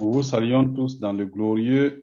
Nous 0.00 0.12
vous 0.12 0.22
saluons 0.24 0.68
tous 0.74 0.98
dans 0.98 1.12
le 1.12 1.24
glorieux, 1.24 2.02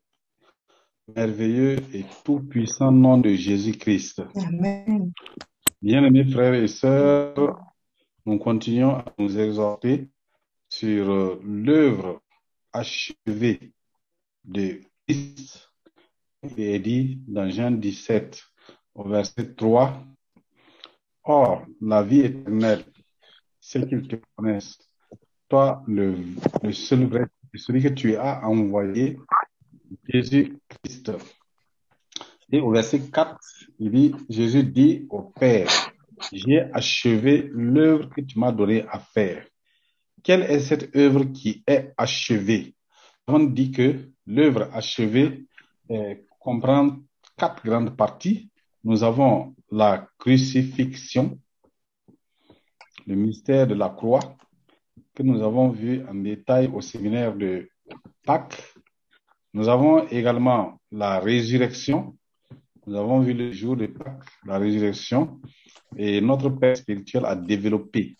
merveilleux 1.14 1.75
et 1.94 2.06
tout-puissant 2.24 2.92
nom 2.92 3.17
de 3.17 3.33
Jésus-Christ. 3.33 4.21
Amen. 4.36 5.12
Bien-aimés 5.81 6.23
frères 6.23 6.54
et 6.54 6.69
sœurs, 6.69 7.59
nous 8.25 8.38
continuons 8.38 8.96
à 8.96 9.05
nous 9.17 9.38
exhorter 9.38 10.09
sur 10.69 11.12
euh, 11.12 11.41
l'œuvre 11.43 12.21
achevée 12.71 13.74
de 14.46 14.79
Christ 15.05 15.69
qui 16.48 16.63
est 16.63 16.80
dit 16.80 17.20
dans 17.27 17.49
Jean 17.49 17.71
17 17.71 18.41
au 18.95 19.09
verset 19.09 19.53
3. 19.53 20.02
Or, 21.26 21.66
la 21.81 22.03
vie 22.03 22.21
éternelle, 22.21 22.85
c'est 23.59 23.85
qu'ils 23.88 24.08
te 24.08 24.16
connaissent, 24.38 24.80
toi, 25.49 25.84
le, 25.88 26.16
le 26.63 26.71
seul 26.71 27.05
vrai, 27.05 27.26
celui 27.58 27.81
que 27.81 27.90
tu 27.90 28.16
as 28.16 28.45
envoyé, 28.48 29.17
Jésus-Christ. 30.07 31.12
Et 32.52 32.59
au 32.59 32.71
verset 32.71 33.02
4, 33.09 33.38
il 33.80 33.91
dit, 33.91 34.16
Jésus 34.30 34.63
dit 34.63 35.05
au 35.09 35.21
Père, 35.21 35.70
j'ai 36.31 36.61
achevé 36.73 37.49
l'œuvre 37.53 38.09
que 38.09 38.22
tu 38.22 38.38
m'as 38.39 38.52
donné 38.52 38.85
à 38.89 38.99
faire. 38.99 39.45
Quelle 40.23 40.44
est 40.44 40.59
cette 40.59 40.95
œuvre 40.95 41.23
qui 41.25 41.63
est 41.66 41.94
achevée? 41.98 42.75
On 43.27 43.39
dit 43.39 43.72
que 43.72 44.11
l'œuvre 44.27 44.70
achevée 44.73 45.45
euh, 45.89 46.16
comprend 46.39 46.97
quatre 47.38 47.63
grandes 47.66 47.95
parties. 47.95 48.49
Nous 48.83 49.03
avons 49.03 49.55
la 49.72 50.08
crucifixion, 50.20 51.39
le 53.08 53.16
mystère 53.16 53.67
de 53.67 53.73
la 53.73 53.89
croix, 53.89 54.36
que 55.15 55.23
nous 55.23 55.41
avons 55.41 55.70
vu 55.70 56.03
en 56.07 56.15
détail 56.15 56.70
au 56.73 56.81
séminaire 56.81 57.35
de 57.35 57.69
Pâques. 58.25 58.61
Nous 59.53 59.67
avons 59.67 60.07
également 60.07 60.79
la 60.91 61.19
résurrection. 61.19 62.16
Nous 62.88 62.95
avons 62.95 63.19
vu 63.19 63.33
le 63.33 63.52
jour 63.52 63.75
de 63.75 63.88
Pâques, 63.88 64.23
la 64.45 64.58
résurrection, 64.58 65.39
et 65.97 66.21
notre 66.21 66.49
Père 66.49 66.77
spirituel 66.77 67.25
a 67.25 67.36
développé 67.36 68.16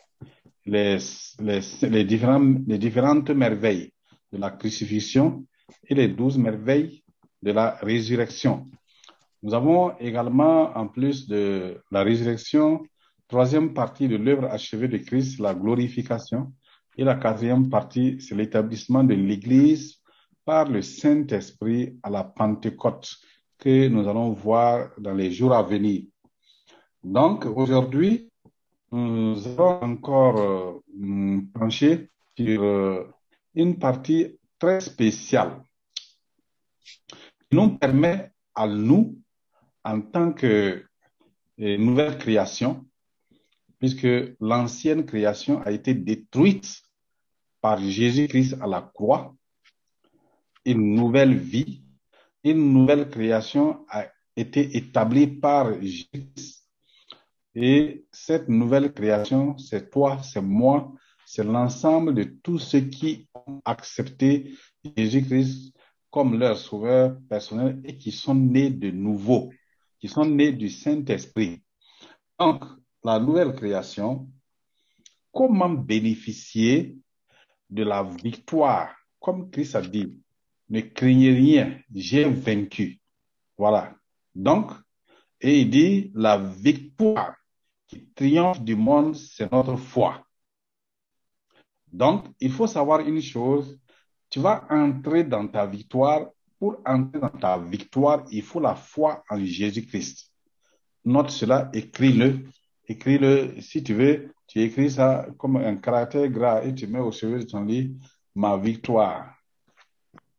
les, 0.66 0.97
les, 1.39 1.59
les, 1.89 2.03
différents, 2.03 2.55
les 2.67 2.77
différentes 2.77 3.29
merveilles 3.31 3.91
de 4.31 4.38
la 4.38 4.51
crucifixion 4.51 5.45
et 5.88 5.95
les 5.95 6.09
douze 6.09 6.38
merveilles 6.38 7.03
de 7.41 7.51
la 7.51 7.77
résurrection. 7.81 8.69
Nous 9.41 9.53
avons 9.53 9.97
également, 9.97 10.77
en 10.77 10.88
plus 10.88 11.27
de 11.27 11.81
la 11.89 12.03
résurrection, 12.03 12.83
troisième 13.27 13.73
partie 13.73 14.07
de 14.07 14.17
l'œuvre 14.17 14.45
achevée 14.45 14.88
de 14.88 14.97
Christ, 14.97 15.39
la 15.39 15.55
glorification. 15.55 16.53
Et 16.97 17.03
la 17.03 17.16
quatrième 17.16 17.70
partie, 17.70 18.20
c'est 18.20 18.36
l'établissement 18.36 19.03
de 19.03 19.14
l'Église 19.14 20.02
par 20.45 20.70
le 20.70 20.81
Saint-Esprit 20.81 21.97
à 22.03 22.09
la 22.09 22.23
Pentecôte 22.23 23.17
que 23.58 23.88
nous 23.88 24.08
allons 24.08 24.31
voir 24.31 24.89
dans 24.97 25.14
les 25.14 25.31
jours 25.31 25.53
à 25.53 25.64
venir. 25.64 26.03
Donc, 27.03 27.45
aujourd'hui, 27.45 28.30
nous 28.92 29.47
allons 29.47 29.84
encore 29.84 30.38
euh, 30.38 31.42
pencher 31.53 32.09
sur 32.38 32.64
euh, 32.64 33.08
une 33.56 33.80
partie 33.80 34.38
très 34.59 34.81
spéciale 34.81 35.64
qui 37.50 37.56
nous 37.56 37.78
permet 37.78 38.31
à 38.53 38.67
nous, 38.67 39.17
en 39.84 40.02
tant 40.02 40.34
que 40.34 40.84
euh, 41.59 41.78
nouvelle 41.78 42.17
création, 42.17 42.86
puisque 43.81 44.07
l'ancienne 44.39 45.07
création 45.07 45.59
a 45.63 45.71
été 45.71 45.95
détruite 45.95 46.83
par 47.61 47.79
Jésus-Christ 47.79 48.57
à 48.61 48.67
la 48.67 48.81
croix, 48.93 49.35
une 50.65 50.93
nouvelle 50.93 51.35
vie, 51.35 51.81
une 52.43 52.73
nouvelle 52.73 53.09
création 53.09 53.83
a 53.89 54.05
été 54.35 54.77
établie 54.77 55.25
par 55.25 55.73
Jésus. 55.81 56.61
Et 57.56 58.06
cette 58.11 58.47
nouvelle 58.47 58.94
création, 58.94 59.57
c'est 59.57 59.89
toi, 59.89 60.22
c'est 60.22 60.44
moi, 60.44 60.94
c'est 61.25 61.44
l'ensemble 61.44 62.13
de 62.13 62.23
tous 62.23 62.59
ceux 62.59 62.81
qui 62.81 63.27
ont 63.33 63.61
accepté 63.66 64.53
Jésus-Christ 64.95 65.73
comme 66.11 66.38
leur 66.38 66.56
sauveur 66.56 67.17
personnel 67.27 67.81
et 67.83 67.97
qui 67.97 68.11
sont 68.11 68.35
nés 68.35 68.69
de 68.69 68.91
nouveau, 68.91 69.50
qui 70.00 70.07
sont 70.07 70.25
nés 70.25 70.51
du 70.51 70.69
Saint-Esprit. 70.69 71.63
Donc, 72.38 72.63
la 73.03 73.19
nouvelle 73.19 73.53
création, 73.53 74.29
comment 75.31 75.69
bénéficier 75.69 76.97
de 77.69 77.84
la 77.84 78.03
victoire, 78.03 78.95
comme 79.19 79.50
Christ 79.50 79.75
a 79.75 79.81
dit, 79.81 80.19
ne 80.69 80.81
craignez 80.81 81.34
rien, 81.34 81.79
j'ai 81.94 82.25
vaincu. 82.25 83.00
Voilà. 83.57 83.95
Donc, 84.35 84.72
et 85.39 85.62
il 85.62 85.69
dit, 85.69 86.12
la 86.13 86.38
victoire 86.38 87.35
qui 87.88 88.07
triomphe 88.16 88.62
du 88.62 88.75
monde, 88.75 89.16
c'est 89.16 89.51
notre 89.51 89.75
foi. 89.75 90.25
Donc, 91.91 92.25
il 92.39 92.51
faut 92.51 92.68
savoir 92.68 93.01
une 93.01 93.22
chose, 93.22 93.79
tu 94.29 94.39
vas 94.39 94.66
entrer 94.69 95.23
dans 95.23 95.47
ta 95.47 95.66
victoire. 95.66 96.29
Pour 96.57 96.79
entrer 96.85 97.19
dans 97.19 97.29
ta 97.29 97.57
victoire, 97.57 98.23
il 98.29 98.44
faut 98.44 98.59
la 98.59 98.75
foi 98.75 99.23
en 99.29 99.44
Jésus-Christ. 99.44 100.31
Note 101.03 101.31
cela, 101.31 101.69
écris-le. 101.73 102.45
Écris-le, 102.88 103.62
si 103.62 103.84
tu 103.84 103.94
veux, 103.94 104.34
tu 104.47 104.59
écris 104.62 104.92
ça 104.92 105.28
comme 105.38 105.58
un 105.58 105.78
caractère 105.78 106.28
gras 106.30 106.64
et 106.64 106.74
tu 106.74 106.88
mets 106.88 107.00
au 107.00 107.12
chevet 107.12 107.40
de 107.40 107.44
ton 107.44 107.64
lit, 107.64 107.96
ma 108.36 108.58
victoire 108.58 109.36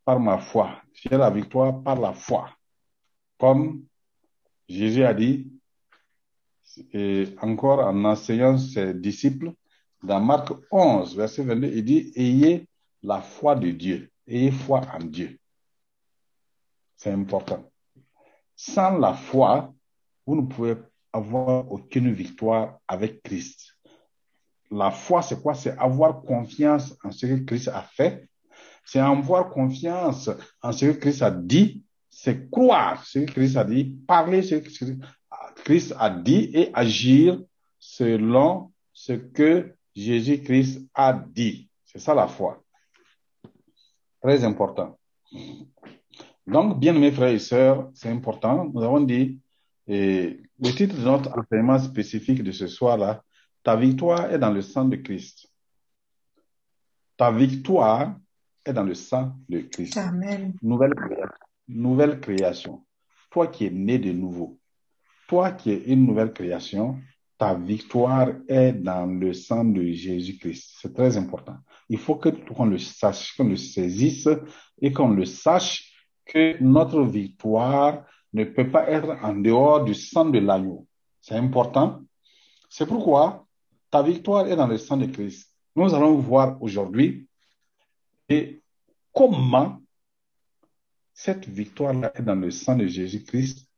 par 0.05 0.21
ma 0.21 0.39
foi. 0.39 0.83
J'ai 0.93 1.17
la 1.17 1.31
victoire 1.31 1.83
par 1.83 1.99
la 1.99 2.13
foi. 2.13 2.51
Comme 3.39 3.85
Jésus 4.69 5.05
a 5.05 5.15
dit, 5.15 5.51
et 6.93 7.35
encore 7.41 7.81
en 7.81 8.05
enseignant 8.05 8.57
ses 8.59 8.95
disciples, 8.95 9.53
dans 10.03 10.21
Marc 10.21 10.53
11, 10.71 11.17
verset 11.17 11.45
22, 11.45 11.69
il 11.69 11.85
dit, 11.85 12.13
ayez 12.17 12.67
la 13.03 13.21
foi 13.21 13.55
de 13.55 13.71
Dieu, 13.71 14.11
ayez 14.27 14.51
foi 14.51 14.81
en 14.93 15.05
Dieu. 15.05 15.39
C'est 16.97 17.11
important. 17.11 17.71
Sans 18.57 18.99
la 18.99 19.15
foi, 19.15 19.73
vous 20.27 20.37
ne 20.37 20.47
pouvez 20.47 20.77
avoir 21.13 21.71
aucune 21.71 22.13
victoire 22.13 22.79
avec 22.89 23.23
Christ. 23.23 23.77
La 24.71 24.91
foi, 24.91 25.23
c'est 25.23 25.41
quoi? 25.41 25.55
C'est 25.55 25.77
avoir 25.79 26.23
confiance 26.23 26.97
en 27.05 27.11
ce 27.11 27.27
que 27.27 27.45
Christ 27.45 27.69
a 27.69 27.83
fait. 27.83 28.29
C'est 28.85 29.01
avoir 29.01 29.51
confiance 29.51 30.31
en 30.63 30.73
ce 30.73 30.87
que 30.87 30.93
Christ 30.93 31.23
a 31.23 31.31
dit. 31.31 31.83
C'est 32.09 32.51
croire 32.51 33.05
ce 33.05 33.21
que 33.21 33.33
Christ 33.33 33.57
a 33.57 33.65
dit, 33.65 33.97
parler 34.07 34.43
ce 34.43 34.57
que 34.57 34.69
Christ 35.65 35.95
a 35.99 36.11
dit 36.11 36.51
et 36.53 36.71
agir 36.75 37.41
selon 37.79 38.73
ce 38.93 39.13
que 39.13 39.75
Jésus-Christ 39.95 40.89
a 40.95 41.13
dit. 41.13 41.69
C'est 41.85 41.99
ça 41.99 42.15
la 42.15 42.29
foi. 42.29 42.63
Très 44.23 44.45
important. 44.45 44.99
Donc, 46.47 46.79
bien 46.79 46.93
mes 46.93 47.13
frères 47.13 47.33
et 47.33 47.39
sœurs, 47.39 47.91
c'est 47.95 48.09
important. 48.09 48.71
Nous 48.73 48.83
avons 48.83 49.01
dit, 49.01 49.41
le 50.63 50.71
titre 50.71 50.95
de 50.95 51.03
notre 51.03 51.37
enseignement 51.37 51.79
spécifique 51.79 52.43
de 52.43 52.53
ce 52.53 52.69
soir-là, 52.69 53.23
ta 53.65 53.75
victoire 53.75 54.33
est 54.33 54.39
dans 54.39 54.53
le 54.53 54.63
sang 54.63 54.85
de 54.85 54.97
Christ. 54.97 55.49
Ta 57.17 57.33
victoire 57.33 58.17
est 58.65 58.73
dans 58.73 58.85
le 58.85 58.95
sang 58.95 59.33
de 59.49 59.59
Christ. 59.61 59.97
Amen. 59.97 60.55
Nouvelle 60.63 60.95
création. 60.95 61.37
Nouvelle 61.69 62.21
création. 62.21 62.85
Toi 63.31 63.49
qui 63.49 63.67
es 63.67 63.71
né 63.71 63.99
de 63.99 64.13
nouveau, 64.13 64.59
toi 65.27 65.51
qui 65.51 65.73
es 65.73 65.83
une 65.87 66.07
nouvelle 66.07 66.33
création, 66.33 67.01
ta 67.39 67.55
victoire 67.55 68.29
est 68.47 68.73
dans 68.73 69.07
le 69.07 69.33
sang 69.33 69.65
de 69.65 69.83
Jésus-Christ. 69.83 70.77
C'est 70.81 70.95
très 70.95 71.17
important. 71.17 71.57
Il 71.89 71.99
faut 71.99 72.17
que 72.17 72.29
qu'on 72.29 72.67
le 72.67 72.79
sache, 72.79 73.37
qu'on 73.37 73.49
le 73.49 73.57
saisisse 73.57 74.29
et 74.81 74.93
qu'on 74.93 75.11
le 75.11 75.25
sache 75.25 75.93
que 76.25 76.63
notre 76.63 77.03
victoire 77.03 78.05
ne 78.33 78.45
peut 78.45 78.71
pas 78.71 78.89
être 78.89 79.17
en 79.23 79.35
dehors 79.35 79.85
du 79.85 79.95
sang 79.95 80.27
de 80.27 80.39
l'agneau. 80.39 80.87
C'est 81.21 81.37
important. 81.37 82.01
C'est 82.69 82.87
pourquoi 82.87 83.47
ta 83.91 84.03
victoire 84.03 84.47
est 84.47 84.57
dans 84.57 84.67
le 84.67 84.79
sang 84.79 84.97
de 84.97 85.07
Christ. 85.07 85.51
Nous 85.77 85.95
allons 85.95 86.17
voir 86.17 86.61
aujourd'hui 86.63 87.29
comment 89.13 89.81
cette 91.13 91.47
victoire-là 91.47 92.11
est 92.15 92.23
dans 92.23 92.35
le 92.35 92.51
sang 92.51 92.77
de 92.77 92.87
Jésus-Christ 92.87 93.69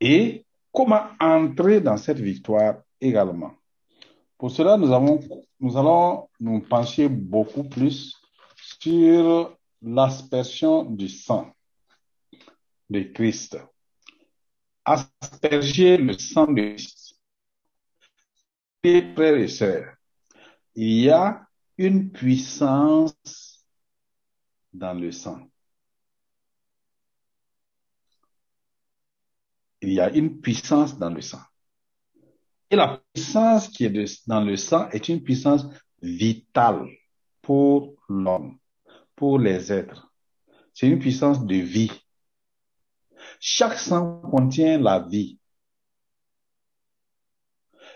et 0.00 0.46
comment 0.72 1.02
entrer 1.20 1.80
dans 1.80 1.98
cette 1.98 2.20
victoire 2.20 2.76
également. 3.00 3.52
Pour 4.38 4.50
cela, 4.50 4.76
nous, 4.76 4.88
nous 5.60 5.76
allons 5.76 6.28
nous 6.40 6.60
pencher 6.60 7.08
beaucoup 7.08 7.64
plus 7.64 8.16
sur 8.80 9.54
l'aspersion 9.82 10.84
du 10.84 11.08
sang 11.08 11.52
de 12.90 13.02
Christ. 13.02 13.58
Asperger 14.84 15.98
le 15.98 16.14
sang 16.14 16.52
de 16.52 16.74
Christ. 16.74 17.16
Et 18.82 19.12
frères 19.14 19.36
et 19.36 19.48
sœurs, 19.48 19.94
il 20.74 21.02
y 21.02 21.10
a 21.10 21.46
une 21.76 22.10
puissance 22.10 23.64
dans 24.72 24.94
le 24.94 25.10
sang. 25.10 25.48
Il 29.80 29.92
y 29.92 30.00
a 30.00 30.10
une 30.10 30.40
puissance 30.40 30.98
dans 30.98 31.10
le 31.10 31.20
sang. 31.20 31.42
Et 32.70 32.76
la 32.76 33.02
puissance 33.12 33.68
qui 33.68 33.84
est 33.84 34.26
dans 34.26 34.42
le 34.42 34.56
sang 34.56 34.88
est 34.90 35.08
une 35.08 35.22
puissance 35.22 35.66
vitale 36.02 36.88
pour 37.42 37.94
l'homme, 38.08 38.58
pour 39.16 39.38
les 39.38 39.72
êtres. 39.72 40.12
C'est 40.74 40.88
une 40.88 40.98
puissance 40.98 41.44
de 41.44 41.56
vie. 41.56 41.90
Chaque 43.40 43.78
sang 43.78 44.20
contient 44.20 44.78
la 44.78 45.00
vie. 45.00 45.38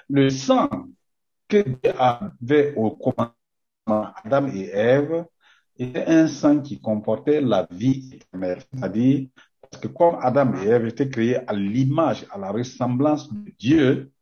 Le 0.08 0.30
sang 0.30 0.68
que 1.48 1.62
Dieu 1.62 1.92
avait 1.98 2.74
au 2.74 2.92
commencement, 2.92 3.34
Adam 3.86 4.48
et 4.48 4.68
Ève, 4.72 5.24
était 5.76 6.06
un 6.06 6.28
sang 6.28 6.60
qui 6.60 6.80
comportait 6.80 7.40
la 7.40 7.66
vie 7.70 8.10
éternelle. 8.12 8.62
C'est-à-dire, 8.72 9.28
parce 9.60 9.82
que 9.82 9.88
comme 9.88 10.16
Adam 10.20 10.54
et 10.54 10.66
Ève 10.66 10.86
étaient 10.86 11.08
créés 11.08 11.36
à 11.48 11.52
l'image, 11.52 12.26
à 12.30 12.38
la 12.38 12.50
ressemblance 12.50 13.32
de 13.32 13.50
Dieu, 13.58 14.12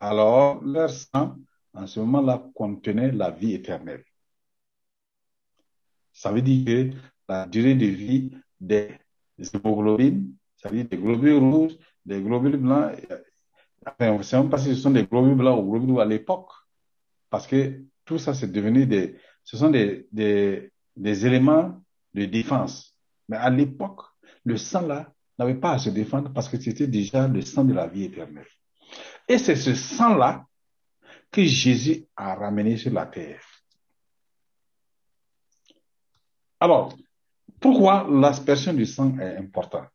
alors 0.00 0.62
leur 0.64 0.90
sang, 0.90 1.36
en 1.72 1.86
ce 1.86 2.00
moment-là, 2.00 2.42
contenait 2.54 3.12
la 3.12 3.30
vie 3.30 3.54
éternelle. 3.54 4.04
Ça 6.12 6.32
veut 6.32 6.42
dire 6.42 6.64
que 6.66 6.96
la 7.28 7.46
durée 7.46 7.74
de 7.74 7.86
vie 7.86 8.30
des 8.60 8.98
hémoglobines, 9.38 10.34
c'est-à-dire 10.60 10.86
des 10.86 10.96
globules 10.96 11.38
rouges, 11.38 11.76
des 12.04 12.20
globules 12.20 12.56
blancs, 12.56 12.92
enfin, 13.86 14.10
on 14.12 14.18
ne 14.18 14.22
sait 14.22 14.36
même 14.36 14.50
pas 14.50 14.58
si 14.58 14.68
ce 14.68 14.74
sont 14.74 14.90
des 14.90 15.04
globules 15.04 15.36
blancs 15.36 15.58
ou 15.58 15.70
globules 15.70 15.92
rouges 15.92 16.02
à 16.02 16.06
l'époque, 16.06 16.50
parce 17.30 17.46
que 17.46 17.82
tout 18.04 18.18
ça, 18.18 18.34
c'est 18.34 18.50
devenu 18.50 18.86
des, 18.86 19.16
ce 19.44 19.56
sont 19.56 19.70
des, 19.70 20.06
des, 20.12 20.70
des 20.96 21.26
éléments 21.26 21.80
de 22.12 22.24
défense. 22.24 22.96
Mais 23.28 23.36
à 23.36 23.48
l'époque, 23.48 24.02
le 24.44 24.56
sang 24.56 24.86
là 24.86 25.12
n'avait 25.38 25.54
pas 25.54 25.72
à 25.72 25.78
se 25.78 25.90
défendre 25.90 26.32
parce 26.32 26.48
que 26.48 26.60
c'était 26.60 26.88
déjà 26.88 27.28
le 27.28 27.40
sang 27.42 27.64
de 27.64 27.72
la 27.72 27.86
vie 27.86 28.04
éternelle. 28.04 28.46
Et 29.28 29.38
c'est 29.38 29.56
ce 29.56 29.74
sang-là 29.74 30.44
que 31.30 31.44
Jésus 31.44 32.04
a 32.16 32.34
ramené 32.34 32.76
sur 32.76 32.92
la 32.92 33.06
terre. 33.06 33.40
Alors, 36.58 36.94
pourquoi 37.60 38.06
l'aspersion 38.10 38.74
du 38.74 38.84
sang 38.84 39.18
est 39.18 39.36
importante? 39.36 39.88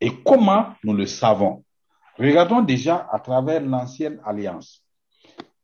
Et 0.00 0.22
comment 0.24 0.74
nous 0.84 0.94
le 0.94 1.06
savons? 1.06 1.64
Regardons 2.18 2.62
déjà 2.62 3.08
à 3.10 3.18
travers 3.18 3.60
l'ancienne 3.60 4.20
alliance. 4.24 4.82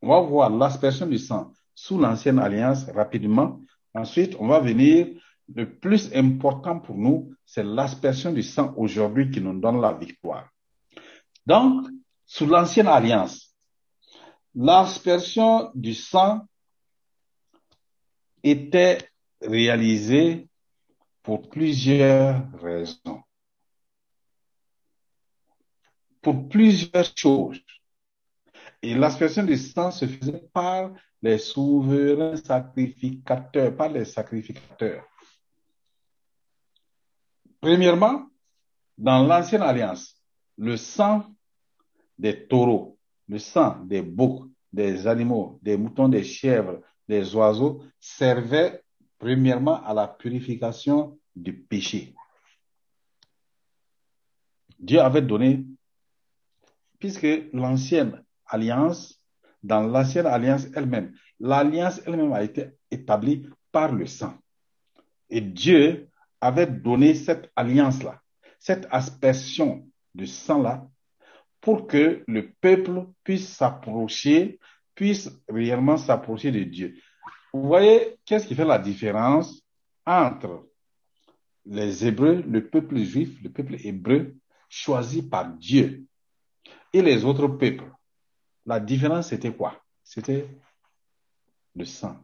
On 0.00 0.08
va 0.08 0.20
voir 0.20 0.50
l'aspersion 0.50 1.06
du 1.06 1.18
sang 1.18 1.52
sous 1.74 1.98
l'ancienne 1.98 2.38
alliance 2.38 2.84
rapidement. 2.90 3.60
Ensuite, 3.94 4.36
on 4.38 4.48
va 4.48 4.60
venir. 4.60 5.08
Le 5.54 5.78
plus 5.78 6.10
important 6.14 6.78
pour 6.78 6.96
nous, 6.96 7.34
c'est 7.44 7.64
l'aspersion 7.64 8.32
du 8.32 8.42
sang 8.42 8.72
aujourd'hui 8.76 9.30
qui 9.30 9.40
nous 9.40 9.58
donne 9.60 9.80
la 9.80 9.92
victoire. 9.92 10.48
Donc, 11.44 11.88
sous 12.24 12.46
l'ancienne 12.46 12.86
alliance, 12.86 13.54
l'aspersion 14.54 15.70
du 15.74 15.94
sang 15.94 16.46
était 18.42 18.98
réalisée 19.42 20.48
pour 21.22 21.48
plusieurs 21.50 22.50
raisons. 22.60 23.20
Pour 26.22 26.48
plusieurs 26.48 27.12
choses. 27.16 27.60
Et 28.80 28.94
l'aspersion 28.94 29.44
du 29.44 29.56
sang 29.56 29.90
se 29.90 30.06
faisait 30.06 30.48
par 30.52 30.92
les 31.20 31.38
souverains 31.38 32.36
sacrificateurs, 32.36 33.76
par 33.76 33.88
les 33.90 34.04
sacrificateurs. 34.04 35.04
Premièrement, 37.60 38.26
dans 38.98 39.24
l'ancienne 39.24 39.62
alliance, 39.62 40.16
le 40.58 40.76
sang 40.76 41.24
des 42.18 42.46
taureaux, 42.46 42.98
le 43.28 43.38
sang 43.38 43.84
des 43.84 44.02
boucs, 44.02 44.50
des 44.72 45.06
animaux, 45.06 45.58
des 45.62 45.76
moutons, 45.76 46.08
des 46.08 46.24
chèvres, 46.24 46.80
des 47.08 47.34
oiseaux 47.34 47.82
servait 48.00 48.82
premièrement 49.18 49.84
à 49.84 49.94
la 49.94 50.08
purification 50.08 51.18
du 51.34 51.52
péché. 51.52 52.14
Dieu 54.78 55.00
avait 55.00 55.22
donné, 55.22 55.64
puisque 57.02 57.26
l'ancienne 57.52 58.22
alliance, 58.46 59.20
dans 59.64 59.80
l'ancienne 59.80 60.26
alliance 60.26 60.68
elle-même, 60.76 61.12
l'alliance 61.40 62.00
elle-même 62.06 62.32
a 62.32 62.44
été 62.44 62.66
établie 62.92 63.48
par 63.72 63.90
le 63.90 64.06
sang. 64.06 64.38
Et 65.28 65.40
Dieu 65.40 66.08
avait 66.40 66.68
donné 66.68 67.14
cette 67.14 67.50
alliance-là, 67.56 68.22
cette 68.60 68.86
aspersion 68.92 69.84
de 70.14 70.26
sang-là 70.26 70.88
pour 71.60 71.88
que 71.88 72.22
le 72.28 72.52
peuple 72.60 73.08
puisse 73.24 73.48
s'approcher, 73.48 74.60
puisse 74.94 75.28
réellement 75.48 75.96
s'approcher 75.96 76.52
de 76.52 76.62
Dieu. 76.62 76.94
Vous 77.52 77.66
voyez, 77.66 78.16
qu'est-ce 78.24 78.46
qui 78.46 78.54
fait 78.54 78.64
la 78.64 78.78
différence 78.78 79.60
entre 80.06 80.68
les 81.66 82.06
Hébreux, 82.06 82.44
le 82.48 82.68
peuple 82.68 82.98
juif, 82.98 83.42
le 83.42 83.50
peuple 83.50 83.74
hébreu 83.84 84.36
choisi 84.68 85.28
par 85.28 85.52
Dieu? 85.52 86.06
Et 86.92 87.02
les 87.02 87.24
autres 87.24 87.48
peuples 87.48 87.90
La 88.66 88.80
différence, 88.80 89.28
c'était 89.28 89.54
quoi? 89.54 89.82
C'était 90.04 90.46
le 91.74 91.84
sang 91.84 92.16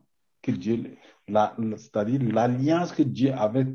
que 0.42 0.52
Dieu, 0.52 0.96
c'est-à-dire 1.26 2.22
l'alliance 2.32 2.92
que 2.92 3.02
Dieu 3.02 3.32
avait, 3.32 3.66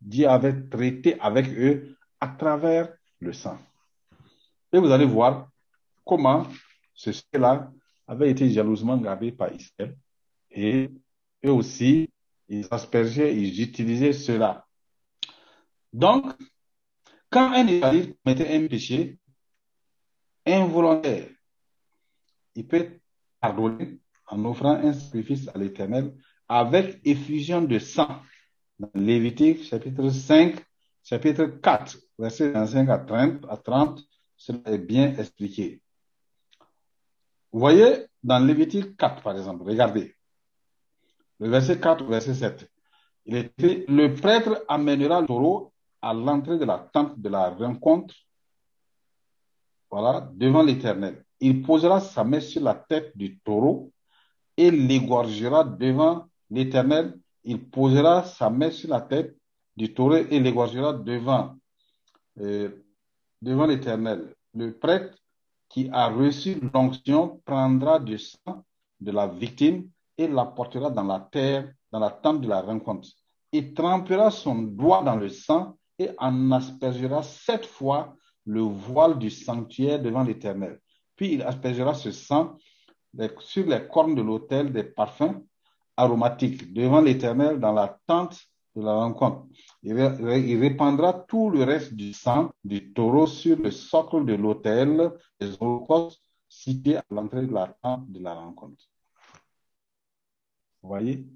Dieu 0.00 0.28
avait 0.28 0.62
traité 0.68 1.18
avec 1.20 1.48
eux 1.48 1.96
à 2.20 2.28
travers 2.28 2.92
le 3.20 3.32
sang. 3.32 3.58
Et 4.72 4.78
vous 4.78 4.90
allez 4.90 5.06
voir 5.06 5.48
comment 6.04 6.46
ce 6.94 7.10
là 7.32 7.70
avait 8.06 8.30
été 8.30 8.50
jalousement 8.50 8.96
gardé 8.96 9.32
par 9.32 9.52
Israël. 9.52 9.96
Et 10.50 10.90
eux 11.44 11.52
aussi, 11.52 12.08
ils 12.48 12.66
aspergeaient, 12.70 13.36
ils 13.36 13.60
utilisaient 13.62 14.12
cela. 14.12 14.66
Donc, 15.92 16.24
quand 17.30 17.52
un 17.52 17.66
Israélite 17.66 18.16
commettait 18.24 18.56
un 18.56 18.66
péché 18.66 19.17
involontaire, 20.54 21.28
il 22.54 22.66
peut 22.66 23.00
pardonner 23.40 23.98
en 24.26 24.44
offrant 24.44 24.74
un 24.74 24.92
sacrifice 24.92 25.48
à 25.48 25.58
l'Éternel 25.58 26.14
avec 26.48 27.00
effusion 27.04 27.62
de 27.62 27.78
sang. 27.78 28.20
Dans 28.78 28.90
Lévitique 28.94 29.64
chapitre 29.64 30.08
5, 30.08 30.56
chapitre 31.02 31.46
4, 31.46 31.98
verset 32.18 32.50
25 32.50 32.88
à 32.88 32.98
30, 32.98 33.44
à 33.48 33.56
30 33.56 34.00
cela 34.36 34.60
est 34.66 34.78
bien 34.78 35.16
expliqué. 35.18 35.82
Vous 37.52 37.58
voyez, 37.58 38.06
dans 38.22 38.38
Lévitique 38.38 38.96
4, 38.96 39.22
par 39.22 39.36
exemple, 39.36 39.64
regardez. 39.64 40.14
Le 41.40 41.48
verset 41.48 41.80
4, 41.80 42.04
verset 42.04 42.34
7. 42.34 42.70
Il 43.26 43.36
est 43.36 43.52
écrit, 43.58 43.84
le 43.88 44.14
prêtre 44.14 44.64
amènera 44.68 45.20
le 45.20 45.26
à 46.00 46.14
l'entrée 46.14 46.58
de 46.58 46.64
la 46.64 46.78
tente 46.78 47.18
de 47.18 47.28
la 47.28 47.50
rencontre, 47.50 48.14
voilà, 49.90 50.28
devant 50.34 50.62
l'Éternel. 50.62 51.24
Il 51.40 51.62
posera 51.62 52.00
sa 52.00 52.24
main 52.24 52.40
sur 52.40 52.62
la 52.62 52.74
tête 52.74 53.16
du 53.16 53.38
taureau 53.38 53.92
et 54.56 54.70
l'égorgera 54.70 55.64
devant 55.64 56.26
l'Éternel. 56.50 57.18
Il 57.44 57.70
posera 57.70 58.24
sa 58.24 58.50
main 58.50 58.70
sur 58.70 58.90
la 58.90 59.00
tête 59.00 59.36
du 59.76 59.94
taureau 59.94 60.16
et 60.16 60.40
l'égorgera 60.40 60.92
devant 60.92 61.54
euh, 62.40 62.70
devant 63.40 63.66
l'Éternel. 63.66 64.34
Le 64.54 64.76
prêtre 64.76 65.16
qui 65.68 65.88
a 65.92 66.08
reçu 66.08 66.60
l'onction 66.74 67.40
prendra 67.44 67.98
du 67.98 68.18
sang 68.18 68.64
de 69.00 69.12
la 69.12 69.26
victime 69.26 69.88
et 70.16 70.26
l'apportera 70.26 70.90
dans 70.90 71.04
la 71.04 71.20
terre, 71.30 71.72
dans 71.92 72.00
la 72.00 72.10
tente 72.10 72.40
de 72.40 72.48
la 72.48 72.60
rencontre. 72.60 73.08
Il 73.52 73.74
trempera 73.74 74.30
son 74.30 74.56
doigt 74.56 75.02
dans 75.02 75.16
le 75.16 75.28
sang 75.28 75.76
et 75.98 76.10
en 76.18 76.50
aspergera 76.52 77.22
sept 77.22 77.64
fois 77.64 78.16
le 78.48 78.62
voile 78.62 79.18
du 79.18 79.30
sanctuaire 79.30 80.00
devant 80.00 80.24
l'Éternel. 80.24 80.80
Puis 81.14 81.34
il 81.34 81.42
aspergera 81.42 81.94
ce 81.94 82.10
sang 82.10 82.56
sur 83.40 83.66
les 83.66 83.86
cornes 83.88 84.14
de 84.14 84.22
l'autel 84.22 84.72
des 84.72 84.84
parfums 84.84 85.44
aromatiques 85.96 86.72
devant 86.72 87.02
l'Éternel 87.02 87.60
dans 87.60 87.72
la 87.72 87.98
tente 88.06 88.40
de 88.74 88.82
la 88.82 88.94
rencontre. 88.94 89.46
Il, 89.82 89.92
répandra 89.92 91.12
tout 91.12 91.50
le 91.50 91.62
reste 91.64 91.92
du 91.92 92.14
sang 92.14 92.50
du 92.64 92.92
taureau 92.92 93.26
sur 93.26 93.58
le 93.58 93.70
socle 93.70 94.24
de 94.24 94.34
l'autel 94.34 95.12
des 95.38 95.54
holocaustes 95.60 96.22
situé 96.48 96.96
à 96.96 97.04
l'entrée 97.10 97.46
de 97.46 97.52
la 97.52 97.66
tente 97.82 98.10
de 98.10 98.20
la 98.22 98.32
rencontre. 98.32 98.82
Vous 100.80 100.88
voyez? 100.88 101.26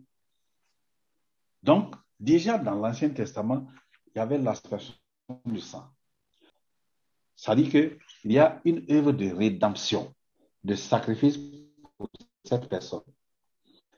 Donc, 1.62 1.94
déjà 2.18 2.56
dans 2.56 2.76
l'Ancien 2.76 3.10
Testament, 3.10 3.66
il 4.06 4.18
y 4.18 4.20
avait 4.20 4.38
l'aspersion 4.38 4.94
du 5.44 5.60
sang. 5.60 5.90
Ça 7.36 7.54
dit 7.54 7.68
qu'il 7.68 7.98
y 8.24 8.38
a 8.38 8.60
une 8.64 8.84
œuvre 8.90 9.12
de 9.12 9.32
rédemption, 9.32 10.14
de 10.62 10.74
sacrifice 10.74 11.38
pour 11.96 12.08
cette 12.44 12.68
personne. 12.68 13.02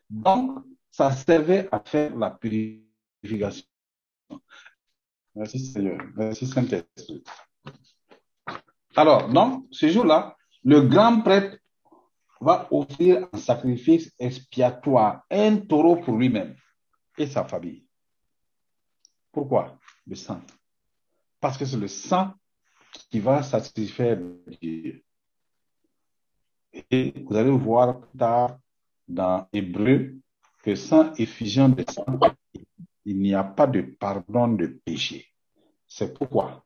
Donc, 0.08 0.64
ça 0.90 1.10
servait 1.12 1.68
à 1.72 1.80
faire 1.80 2.16
la 2.16 2.30
purification. 2.30 3.66
Merci 5.34 5.58
Seigneur. 5.58 5.98
Merci 6.16 6.46
Saint-Esprit. 6.46 7.24
Alors, 8.94 9.28
donc, 9.28 9.66
ce 9.72 9.88
jour-là, 9.88 10.36
le 10.62 10.82
grand 10.82 11.20
prêtre 11.20 11.58
va 12.40 12.68
offrir 12.70 13.28
un 13.32 13.38
sacrifice 13.38 14.12
expiatoire, 14.18 15.24
un 15.30 15.56
taureau 15.56 15.96
pour 15.96 16.16
lui-même 16.16 16.56
et 17.18 17.26
sa 17.26 17.44
famille. 17.44 17.84
Pourquoi? 19.32 19.78
Le 20.06 20.14
sang. 20.14 20.40
Parce 21.40 21.58
que 21.58 21.64
c'est 21.64 21.76
le 21.76 21.88
sang 21.88 22.34
qui 23.10 23.20
va 23.20 23.42
satisfaire 23.42 24.18
Dieu. 24.60 25.02
Et 26.90 27.12
vous 27.24 27.36
allez 27.36 27.50
voir 27.50 28.00
tard 28.18 28.58
dans 29.06 29.48
Hébreu 29.52 30.16
que 30.62 30.74
sans 30.74 31.12
effusion 31.14 31.68
de 31.68 31.84
sang, 31.88 32.04
il 33.04 33.18
n'y 33.18 33.34
a 33.34 33.44
pas 33.44 33.66
de 33.66 33.82
pardon 33.82 34.48
de 34.48 34.66
péché. 34.66 35.26
C'est 35.86 36.12
pourquoi 36.14 36.64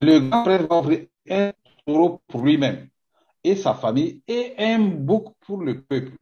le 0.00 0.20
grand 0.20 0.44
prêtre 0.44 0.66
va 0.68 0.76
offrir 0.76 1.06
un 1.30 1.52
taureau 1.86 2.20
pour 2.26 2.44
lui-même 2.44 2.88
et 3.42 3.56
sa 3.56 3.74
famille 3.74 4.22
et 4.26 4.54
un 4.58 4.78
bouc 4.80 5.34
pour 5.40 5.62
le 5.62 5.80
peuple. 5.82 6.16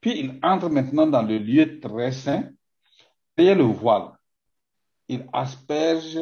Puis 0.00 0.20
il 0.20 0.40
entre 0.42 0.70
maintenant 0.70 1.06
dans 1.06 1.22
le 1.22 1.38
lieu 1.38 1.78
très 1.80 2.12
saint, 2.12 2.48
derrière 3.36 3.56
le 3.56 3.64
voile. 3.64 4.12
Il 5.08 5.28
asperge 5.32 6.20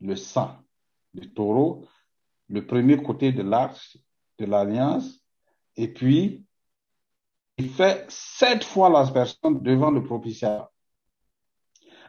le 0.00 0.16
sang 0.16 0.61
du 1.14 1.32
taureau, 1.32 1.86
le 2.48 2.66
premier 2.66 3.02
côté 3.02 3.32
de 3.32 3.42
l'arche 3.42 3.96
de 4.38 4.46
l'alliance, 4.46 5.20
et 5.76 5.88
puis 5.88 6.44
il 7.58 7.70
fait 7.70 8.06
sept 8.08 8.64
fois 8.64 8.90
l'aspersion 8.90 9.50
devant 9.50 9.90
le 9.90 10.02
propitiatoire. 10.02 10.70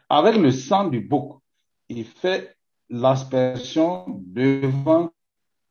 Avec 0.09 0.35
le 0.35 0.51
sang 0.51 0.87
du 0.87 1.01
bouc, 1.01 1.41
il 1.89 2.05
fait 2.05 2.55
l'aspersion 2.89 4.05
devant 4.25 5.11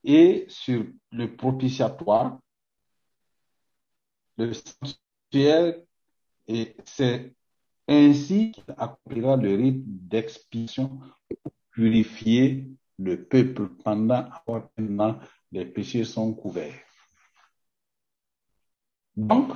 et 0.05 0.47
sur 0.49 0.85
le 1.11 1.37
propitiatoire, 1.37 2.39
le 4.37 4.53
sanctuaire, 4.53 5.75
et 6.49 6.77
c'est 6.85 7.35
ainsi 7.89 8.53
qu'il 8.53 8.65
accomplira 8.77 9.37
le 9.37 9.55
rite 9.55 10.09
d'expiation 10.09 10.99
pour 11.29 11.53
purifier 11.71 12.69
le 12.99 13.25
peuple 13.25 13.69
pendant 13.85 14.29
an, 15.01 15.19
les 15.53 15.65
péchés 15.67 16.05
sont 16.05 16.35
couverts. 16.35 16.75
Donc, 19.17 19.53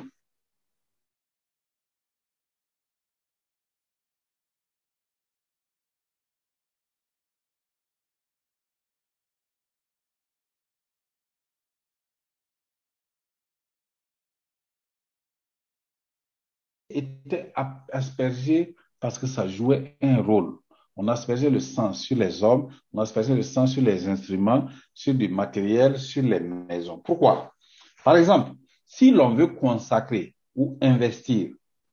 était 16.90 17.52
aspergé 17.92 18.74
parce 19.00 19.18
que 19.18 19.26
ça 19.28 19.46
jouait 19.48 19.96
un 20.02 20.20
rôle. 20.20 20.58
On 20.96 21.08
aspergeait 21.08 21.50
le 21.50 21.60
sang 21.60 21.92
sur 21.92 22.16
les 22.16 22.42
hommes, 22.42 22.70
on 22.92 23.00
aspergeait 23.00 23.34
le 23.34 23.42
sang 23.42 23.66
sur 23.66 23.82
les 23.82 24.08
instruments, 24.08 24.66
sur 24.94 25.14
du 25.14 25.28
matériel, 25.28 25.98
sur 25.98 26.22
les 26.22 26.40
maisons. 26.40 26.98
Pourquoi? 26.98 27.54
Par 28.02 28.16
exemple, 28.16 28.52
si 28.86 29.10
l'on 29.10 29.34
veut 29.34 29.48
consacrer 29.48 30.34
ou 30.54 30.78
investir 30.80 31.50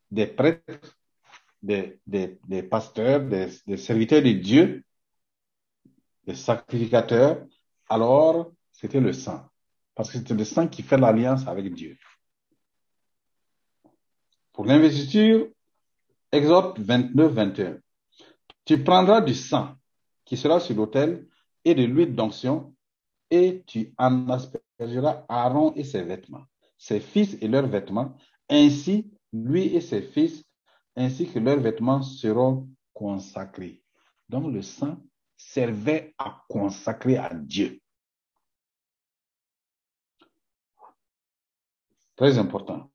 des 0.10 0.28
prêtres, 0.28 0.98
des, 1.62 2.00
pasteurs, 2.70 3.22
des, 3.22 3.78
serviteurs 3.78 4.22
de 4.22 4.32
Dieu, 4.32 4.84
des 6.26 6.36
sacrificateurs, 6.36 7.46
alors 7.90 8.52
c'était 8.72 9.02
le 9.02 9.12
sang. 9.12 9.46
Parce 9.96 10.12
que 10.12 10.18
c'était 10.18 10.34
le 10.34 10.46
sang 10.46 10.68
qui 10.68 10.82
fait 10.82 10.98
l'alliance 10.98 11.46
avec 11.48 11.74
Dieu. 11.74 11.98
Pour 14.54 14.66
l'investiture, 14.66 15.48
Exode 16.32 16.80
29, 16.80 17.32
21. 17.32 17.83
Tu 18.66 18.84
prendras 18.84 19.22
du 19.22 19.34
sang 19.34 19.76
qui 20.26 20.38
sera 20.38 20.60
sur 20.60 20.76
l'autel 20.76 21.28
et 21.66 21.76
de 21.76 21.84
l'huile 21.84 22.16
d'onction 22.16 22.76
et 23.30 23.64
tu 23.66 23.94
en 23.98 24.30
aspergeras 24.30 25.26
Aaron 25.28 25.74
et 25.74 25.84
ses 25.84 26.04
vêtements, 26.04 26.46
ses 26.78 27.00
fils 27.00 27.38
et 27.42 27.48
leurs 27.48 27.68
vêtements, 27.68 28.16
ainsi 28.50 29.12
lui 29.32 29.76
et 29.76 29.82
ses 29.82 30.02
fils, 30.02 30.44
ainsi 30.96 31.28
que 31.28 31.40
leurs 31.40 31.60
vêtements 31.60 32.04
seront 32.04 32.70
consacrés. 32.94 33.82
Donc 34.30 34.54
le 34.54 34.62
sang 34.62 34.98
servait 35.36 36.14
à 36.18 36.44
consacrer 36.48 37.18
à 37.18 37.34
Dieu. 37.34 37.82
Très 42.16 42.38
important 42.38 42.92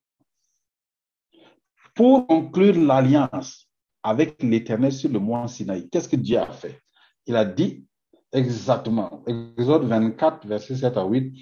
pour 1.95 2.29
conclure 2.29 2.77
l'alliance 2.81 3.68
avec 4.09 4.43
l'Éternel 4.43 4.93
sur 4.93 5.11
le 5.11 5.19
mont 5.19 5.47
Sinaï, 5.47 5.89
qu'est-ce 5.91 6.09
que 6.09 6.17
Dieu 6.17 6.39
a 6.39 6.51
fait? 6.51 6.81
Il 7.27 7.37
a 7.37 7.45
dit 7.45 7.85
exactement, 8.33 9.23
Exode 9.27 9.85
24, 9.85 10.47
verset 10.47 10.77
7 10.77 10.97
à 10.97 11.05
8, 11.05 11.35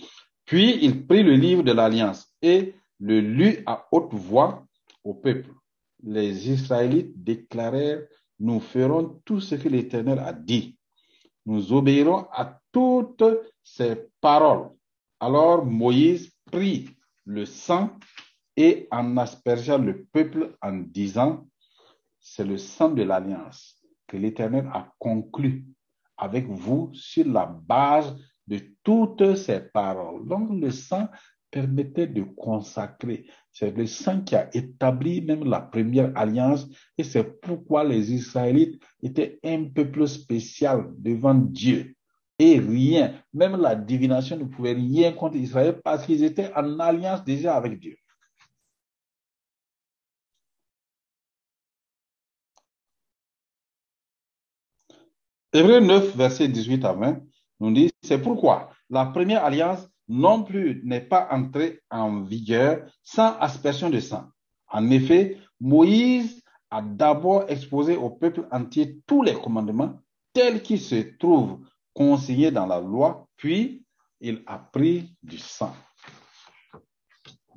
puis 0.45 0.79
il 0.83 1.07
prit 1.07 1.23
le 1.23 1.35
livre 1.35 1.63
de 1.63 1.73
l'alliance 1.73 2.27
et 2.43 2.75
le 2.99 3.21
lut 3.21 3.63
à 3.67 3.87
haute 3.93 4.13
voix 4.13 4.67
au 5.05 5.15
peuple. 5.15 5.51
Les 6.03 6.51
Israélites 6.51 7.23
déclarèrent, 7.23 8.03
nous 8.41 8.59
ferons 8.59 9.21
tout 9.25 9.41
ce 9.41 9.55
que 9.55 9.69
l'Éternel 9.69 10.19
a 10.19 10.33
dit. 10.33 10.77
Nous 11.47 11.73
obéirons 11.73 12.27
à 12.33 12.61
toutes 12.73 13.25
ses 13.63 14.09
paroles. 14.21 14.71
Alors 15.21 15.65
Moïse 15.65 16.33
prit 16.51 16.89
le 17.25 17.45
sang 17.45 17.91
et 18.57 18.89
en 18.91 19.17
aspergeant 19.19 19.79
le 19.79 20.05
peuple 20.13 20.57
en 20.61 20.73
disant, 20.73 21.47
c'est 22.29 22.45
le 22.45 22.59
sang 22.59 22.91
de 22.91 23.05
l'alliance 23.05 23.81
que 24.09 24.17
l'Éternel 24.17 24.69
a 24.75 24.93
conclu 24.99 25.65
avec 26.17 26.49
vous 26.49 26.91
sur 26.93 27.25
la 27.27 27.47
base 27.47 28.17
de 28.49 28.61
toutes 28.83 29.37
ces 29.37 29.61
paroles. 29.61 30.27
Donc 30.27 30.51
le 30.51 30.71
sang 30.73 31.09
permettait 31.53 32.09
de 32.09 32.25
consacrer. 32.25 33.27
C'est 33.53 33.71
le 33.77 33.87
sang 33.87 34.23
qui 34.23 34.35
a 34.35 34.51
établi 34.55 35.23
même 35.23 35.45
la 35.45 35.61
première 35.61 36.11
alliance 36.17 36.67
et 36.99 37.05
c'est 37.05 37.41
pourquoi 37.41 37.85
les 37.85 38.13
Israélites 38.13 38.83
étaient 39.03 39.39
un 39.45 39.65
peuple 39.65 40.09
spécial 40.09 40.93
devant 40.99 41.35
Dieu. 41.35 41.95
Et 42.41 42.59
rien, 42.59 43.15
même 43.33 43.57
la 43.57 43.77
divination 43.77 44.37
ne 44.37 44.45
pouvait 44.45 44.75
rien 44.75 45.13
contre 45.13 45.37
Israël 45.37 45.81
parce 45.83 46.05
qu'ils 46.05 46.25
étaient 46.25 46.53
en 46.55 46.81
alliance 46.81 47.25
déjà 47.25 47.57
avec 47.57 47.79
Dieu. 47.79 47.97
Hébreu 55.57 55.81
9, 55.81 56.15
verset 56.17 56.49
18 56.49 56.85
à 56.85 56.93
20, 56.93 57.23
nous 57.61 57.73
dit, 57.73 57.91
c'est 58.03 58.21
pourquoi 58.21 58.69
la 58.91 59.07
première 59.07 59.43
alliance 59.43 59.89
non 60.07 60.43
plus 60.43 60.83
n'est 60.85 61.01
pas 61.01 61.29
entrée 61.31 61.81
en 61.91 62.21
vigueur 62.21 62.87
sans 63.03 63.39
aspersion 63.39 63.89
de 63.89 63.99
sang. 63.99 64.27
En 64.69 64.91
effet, 64.91 65.39
Moïse 65.59 66.43
a 66.71 66.83
d'abord 66.83 67.47
exposé 67.49 67.97
au 67.97 68.11
peuple 68.11 68.47
entier 68.53 69.01
tous 69.07 69.23
les 69.23 69.33
commandements 69.33 69.99
tels 70.35 70.61
qu'ils 70.61 70.79
se 70.79 71.17
trouvent 71.19 71.61
consignés 71.95 72.51
dans 72.51 72.67
la 72.67 72.79
loi, 72.79 73.27
puis 73.39 73.83
il 74.21 74.43
a 74.45 74.59
pris 74.59 75.11
du 75.23 75.39
sang. 75.39 75.75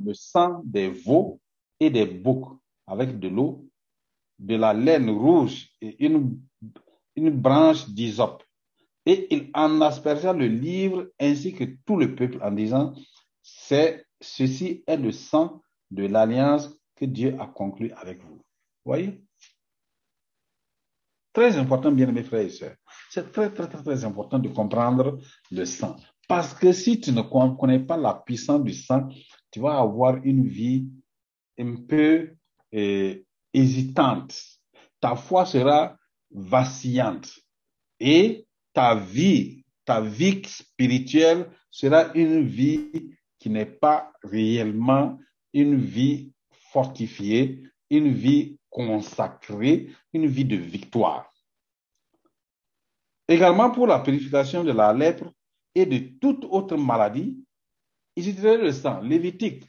Le 0.02 0.14
sang 0.14 0.62
des 0.64 0.88
veaux 0.88 1.42
et 1.82 1.90
des 1.90 2.06
boucs 2.06 2.58
avec 2.88 3.20
de 3.20 3.28
l'eau, 3.28 3.68
de 4.40 4.56
la 4.56 4.74
laine 4.74 5.10
rouge 5.10 5.68
et 5.82 6.06
une 6.06 6.40
une 7.16 7.30
branche 7.30 7.90
d'hysope. 7.90 8.44
Et 9.06 9.28
il 9.34 9.50
en 9.54 9.82
aspergea 9.82 10.34
le 10.34 10.48
livre 10.48 11.10
ainsi 11.20 11.54
que 11.54 11.64
tout 11.86 11.98
le 11.98 12.16
peuple 12.16 12.40
en 12.42 12.52
disant, 12.52 12.94
c'est, 13.42 14.06
ceci 14.22 14.84
est 14.86 14.98
le 14.98 15.12
sang 15.12 15.62
de 15.90 16.06
l'alliance 16.06 16.70
que 16.96 17.06
Dieu 17.06 17.36
a 17.40 17.48
conclu 17.48 17.92
avec 17.94 18.22
vous. 18.24 18.42
Voyez? 18.86 19.24
Très 21.34 21.58
important, 21.58 21.92
bien 21.92 22.10
aimés 22.10 22.24
frères 22.24 22.42
et 22.42 22.50
sœurs. 22.50 22.76
C'est 23.10 23.32
très, 23.32 23.52
très, 23.54 23.68
très, 23.68 23.82
très 23.84 24.04
important 24.04 24.40
de 24.40 24.50
comprendre 24.50 25.20
le 25.52 25.66
sang. 25.66 25.96
Parce 26.28 26.54
que 26.54 26.72
si 26.74 27.00
tu 27.00 27.12
ne 27.12 27.22
connais 27.22 27.80
pas 27.80 27.98
la 27.98 28.14
puissance 28.14 28.64
du 28.64 28.74
sang, 28.74 29.10
tu 29.52 29.60
vas 29.60 29.80
avoir 29.80 30.18
une 30.24 30.46
vie 30.46 30.88
un 31.60 31.76
peu 31.88 32.36
euh, 32.74 33.16
hésitante. 33.54 34.36
Ta 35.00 35.16
foi 35.16 35.46
sera 35.46 35.98
vacillante. 36.32 37.40
Et 38.00 38.46
ta 38.74 38.96
vie, 38.96 39.64
ta 39.86 40.02
vie 40.02 40.42
spirituelle 40.46 41.50
sera 41.72 42.14
une 42.14 42.44
vie 42.44 43.16
qui 43.40 43.50
n'est 43.50 43.66
pas 43.66 44.12
réellement 44.24 45.18
une 45.54 45.76
vie 45.76 46.32
fortifiée, 46.72 47.64
une 47.90 48.12
vie 48.12 48.60
consacrer 48.70 49.90
une 50.14 50.28
vie 50.28 50.46
de 50.46 50.56
victoire. 50.56 51.34
Également 53.28 53.72
pour 53.72 53.88
la 53.88 54.00
purification 54.00 54.64
de 54.64 54.72
la 54.72 54.94
lèpre 54.94 55.32
et 55.76 55.86
de 55.86 55.98
toute 56.20 56.46
autre 56.46 56.78
maladie, 56.78 57.44
il 58.16 58.24
utiliserait 58.24 58.58
le 58.58 58.72
sang. 58.72 59.02
Lévitique, 59.02 59.64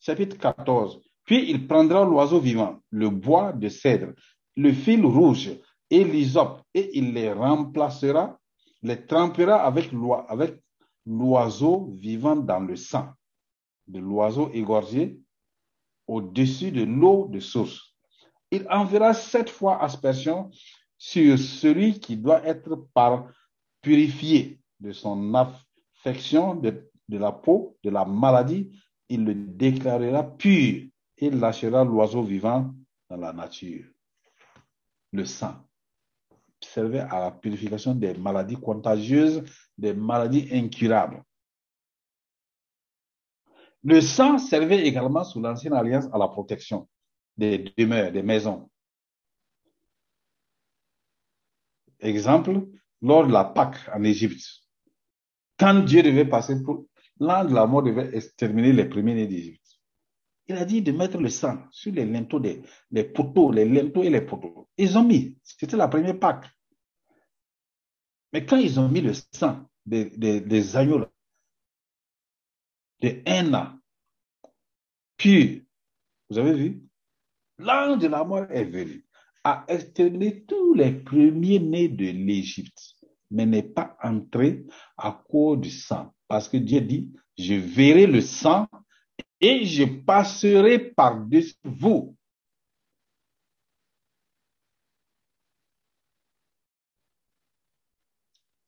chapitre 0.00 0.38
14. 0.38 1.00
Puis 1.24 1.50
il 1.50 1.66
prendra 1.66 2.04
l'oiseau 2.04 2.40
vivant, 2.40 2.80
le 2.90 3.08
bois 3.10 3.52
de 3.52 3.68
cèdre, 3.68 4.12
le 4.56 4.72
fil 4.72 5.04
rouge 5.04 5.52
et 5.94 6.02
l'hysope, 6.02 6.60
et 6.74 6.98
il 6.98 7.12
les 7.12 7.32
remplacera, 7.32 8.40
les 8.82 9.06
trempera 9.06 9.64
avec 9.64 9.92
l'oiseau 11.06 11.92
vivant 11.92 12.34
dans 12.34 12.58
le 12.58 12.74
sang 12.74 13.12
de 13.86 14.00
l'oiseau 14.00 14.50
égorgé 14.52 15.20
au-dessus 16.08 16.72
de 16.72 16.82
l'eau 16.82 17.28
de 17.28 17.38
source. 17.38 17.94
Il 18.50 18.66
enverra 18.70 19.14
sept 19.14 19.48
fois 19.48 19.80
aspersion 19.80 20.50
sur 20.98 21.38
celui 21.38 22.00
qui 22.00 22.16
doit 22.16 22.44
être 22.44 22.88
purifié 23.80 24.60
de 24.80 24.90
son 24.90 25.32
affection 25.34 26.56
de, 26.56 26.90
de 27.08 27.18
la 27.18 27.30
peau, 27.30 27.76
de 27.84 27.90
la 27.90 28.04
maladie. 28.04 28.68
Il 29.08 29.24
le 29.24 29.34
déclarera 29.34 30.24
pur 30.24 30.88
et 31.18 31.30
lâchera 31.30 31.84
l'oiseau 31.84 32.22
vivant 32.22 32.74
dans 33.08 33.16
la 33.16 33.32
nature. 33.32 33.84
Le 35.12 35.24
sang 35.24 35.63
servait 36.64 37.00
à 37.00 37.20
la 37.20 37.30
purification 37.30 37.94
des 37.94 38.14
maladies 38.14 38.56
contagieuses, 38.56 39.42
des 39.76 39.94
maladies 39.94 40.48
incurables. 40.52 41.22
Le 43.82 44.00
sang 44.00 44.38
servait 44.38 44.86
également 44.86 45.24
sous 45.24 45.40
l'ancienne 45.40 45.74
alliance 45.74 46.06
à 46.12 46.18
la 46.18 46.28
protection 46.28 46.88
des 47.36 47.58
demeures, 47.76 48.12
des 48.12 48.22
maisons. 48.22 48.70
Exemple, 52.00 52.66
lors 53.02 53.26
de 53.26 53.32
la 53.32 53.44
Pâque 53.44 53.88
en 53.94 54.02
Égypte, 54.02 54.44
quand 55.58 55.84
Dieu 55.84 56.02
devait 56.02 56.24
passer 56.24 56.62
pour 56.62 56.86
l'an 57.20 57.44
de 57.44 57.54
la 57.54 57.66
mort 57.66 57.82
devait 57.82 58.16
exterminer 58.16 58.72
les 58.72 58.86
premiers-nés 58.86 59.26
d'Égypte. 59.26 59.63
Il 60.46 60.56
a 60.56 60.64
dit 60.64 60.82
de 60.82 60.92
mettre 60.92 61.18
le 61.18 61.30
sang 61.30 61.64
sur 61.70 61.92
les 61.92 62.04
linteaux 62.04 62.40
des 62.40 62.62
les 62.90 63.04
poteaux, 63.04 63.50
les 63.50 63.64
linteaux 63.64 64.02
et 64.02 64.10
les 64.10 64.20
poteaux. 64.20 64.68
Ils 64.76 64.98
ont 64.98 65.04
mis, 65.04 65.38
c'était 65.42 65.76
la 65.76 65.88
première 65.88 66.18
Pâque. 66.18 66.46
Mais 68.32 68.44
quand 68.44 68.56
ils 68.56 68.78
ont 68.78 68.88
mis 68.88 69.00
le 69.00 69.12
sang 69.14 69.68
des, 69.86 70.10
des, 70.10 70.40
des 70.40 70.76
agneaux, 70.76 71.06
de 73.00 73.22
un 73.26 73.80
Puis, 75.16 75.66
vous 76.28 76.38
avez 76.38 76.54
vu, 76.54 76.82
l'ange 77.58 77.98
de 77.98 78.08
la 78.08 78.24
mort 78.24 78.50
est 78.50 78.64
venu, 78.64 79.04
a 79.44 79.64
exterminé 79.68 80.44
tous 80.44 80.74
les 80.74 80.92
premiers-nés 80.92 81.88
de 81.88 82.06
l'Égypte, 82.06 82.96
mais 83.30 83.46
n'est 83.46 83.62
pas 83.62 83.96
entré 84.02 84.64
à 84.96 85.22
cause 85.28 85.60
du 85.60 85.70
sang. 85.70 86.14
Parce 86.28 86.48
que 86.48 86.56
Dieu 86.56 86.80
dit, 86.80 87.12
je 87.38 87.54
verrai 87.54 88.06
le 88.06 88.20
sang 88.20 88.66
et 89.40 89.64
je 89.64 89.84
passerai 89.84 90.78
par-dessus 90.78 91.54
vous. 91.64 92.16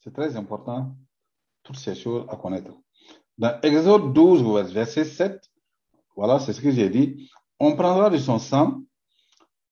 C'est 0.01 0.13
très 0.13 0.37
important, 0.37 0.97
toutes 1.63 1.79
ces 1.79 1.95
choses 1.95 2.25
à 2.29 2.37
connaître. 2.37 2.71
Dans 3.39 3.61
Exode 3.63 4.13
12, 4.13 4.73
verset 4.73 5.05
7, 5.05 5.51
voilà, 6.15 6.39
c'est 6.39 6.53
ce 6.53 6.61
que 6.61 6.71
j'ai 6.71 6.89
dit. 6.89 7.31
On 7.59 7.75
prendra 7.75 8.09
de 8.09 8.19
son 8.19 8.39
sang 8.39 8.83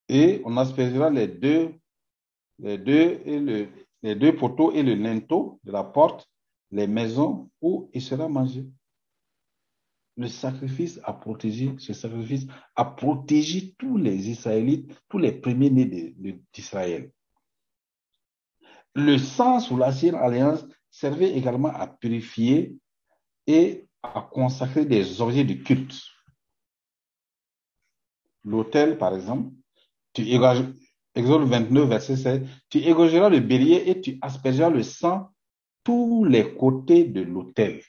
et 0.09 0.43
on 0.45 0.57
aspergera 0.57 1.11
les 1.11 1.29
deux, 1.29 1.73
les 2.59 2.79
deux, 2.79 3.21
et 3.25 3.39
le, 3.39 3.69
les 4.03 4.15
deux 4.15 4.37
poteaux 4.37 4.73
et 4.73 4.83
le 4.83 4.95
linteau 4.95 5.61
de 5.65 5.73
la 5.73 5.83
porte, 5.83 6.29
les 6.71 6.87
maisons 6.87 7.51
où 7.63 7.89
il 7.95 8.03
sera 8.03 8.29
mangé. 8.29 8.67
Le 10.17 10.29
sacrifice 10.29 11.01
a 11.03 11.13
protégé, 11.13 11.75
ce 11.79 11.93
sacrifice 11.93 12.47
a 12.77 12.85
protégé 12.85 13.75
tous 13.79 13.97
les 13.97 14.31
Israélites, 14.31 14.93
tous 15.09 15.19
les 15.19 15.33
premiers-nés 15.33 16.15
d'Israël. 16.53 17.11
Le 18.95 19.19
sang 19.19 19.59
sous 19.59 19.77
l'ancienne 19.77 20.15
alliance 20.15 20.65
servait 20.91 21.37
également 21.37 21.75
à 21.75 21.89
purifier 21.89 22.77
et 23.49 23.89
à 24.05 24.29
consacrer 24.31 24.85
des 24.85 25.21
objets 25.21 25.45
de 25.45 25.55
culte. 25.55 26.01
L'autel, 28.45 28.99
par 28.99 29.17
exemple, 29.17 29.51
tu 30.13 30.23
Exode 31.17 31.49
29, 31.49 31.89
verset 31.89 32.17
7, 32.17 32.47
tu 32.69 32.79
égorgeras 32.79 33.29
le 33.29 33.41
bélier 33.41 33.85
et 33.87 34.01
tu 34.01 34.19
aspergeras 34.21 34.71
le 34.71 34.83
sang 34.83 35.31
tous 35.85 36.25
les 36.25 36.55
côtés 36.55 37.05
de 37.05 37.21
l'autel. 37.21 37.81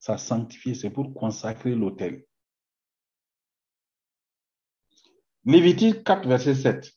Ça 0.00 0.18
sanctifie, 0.18 0.74
c'est 0.74 0.90
pour 0.90 1.14
consacrer 1.14 1.74
l'autel. 1.74 2.24
Lévitique 5.44 6.02
4, 6.04 6.26
verset 6.26 6.54
7. 6.54 6.92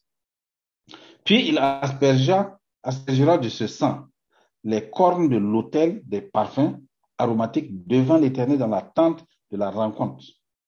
Puis 1.24 1.48
il 1.50 1.58
aspergera, 1.58 2.60
aspergera 2.82 3.38
de 3.38 3.50
ce 3.50 3.68
sang 3.68 4.08
les 4.64 4.90
cornes 4.90 5.30
de 5.30 5.38
l'autel 5.38 6.02
des 6.06 6.22
parfums 6.22 6.80
aromatique 7.18 7.86
devant 7.88 8.18
l'Éternel 8.18 8.58
dans 8.58 8.68
la 8.68 8.82
tente 8.82 9.26
de 9.52 9.58
la 9.58 9.70
rencontre. 9.70 10.26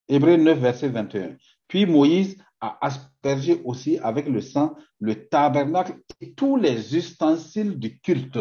Hébreu 0.07 0.37
9, 0.37 0.59
verset 0.59 0.89
21. 0.89 1.37
Puis 1.67 1.85
Moïse 1.85 2.37
a 2.59 2.77
aspergé 2.85 3.61
aussi 3.63 3.97
avec 3.99 4.27
le 4.27 4.41
sang 4.41 4.75
le 4.99 5.27
tabernacle 5.27 5.99
et 6.21 6.33
tous 6.33 6.57
les 6.57 6.95
ustensiles 6.95 7.79
du 7.79 7.99
culte. 7.99 8.39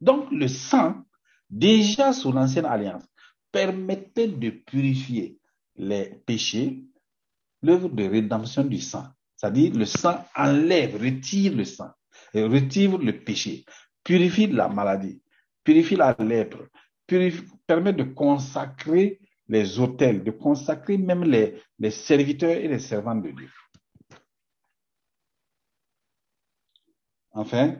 Donc 0.00 0.30
le 0.30 0.48
sang, 0.48 0.94
déjà 1.50 2.12
sous 2.12 2.32
l'ancienne 2.32 2.66
alliance, 2.66 3.04
permettait 3.50 4.28
de 4.28 4.50
purifier 4.50 5.38
les 5.76 6.10
péchés, 6.26 6.84
l'œuvre 7.62 7.88
de 7.88 8.04
rédemption 8.04 8.64
du 8.64 8.80
sang. 8.80 9.06
C'est-à-dire 9.36 9.74
le 9.74 9.84
sang 9.84 10.24
enlève, 10.36 11.00
retire 11.00 11.54
le 11.54 11.64
sang, 11.64 11.90
retire 12.34 12.98
le 12.98 13.12
péché, 13.24 13.64
purifie 14.04 14.48
la 14.48 14.68
maladie, 14.68 15.22
purifie 15.64 15.96
la 15.96 16.16
lèpre, 16.18 16.68
permet 17.66 17.92
de 17.92 18.02
consacrer 18.04 19.20
les 19.48 19.78
hôtels, 19.78 20.22
de 20.24 20.30
consacrer 20.30 20.98
même 20.98 21.24
les, 21.24 21.90
serviteurs 21.90 22.56
et 22.56 22.68
les 22.68 22.78
servants 22.78 23.14
de 23.14 23.30
Dieu. 23.30 23.50
Enfin, 27.30 27.76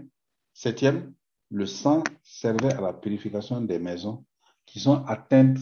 septième, 0.55 1.15
le 1.51 1.67
sang 1.67 2.03
servait 2.23 2.75
à 2.75 2.81
la 2.81 2.93
purification 2.93 3.61
des 3.61 3.79
maisons 3.79 4.25
qui 4.67 4.81
sont 4.81 5.05
atteintes 5.07 5.59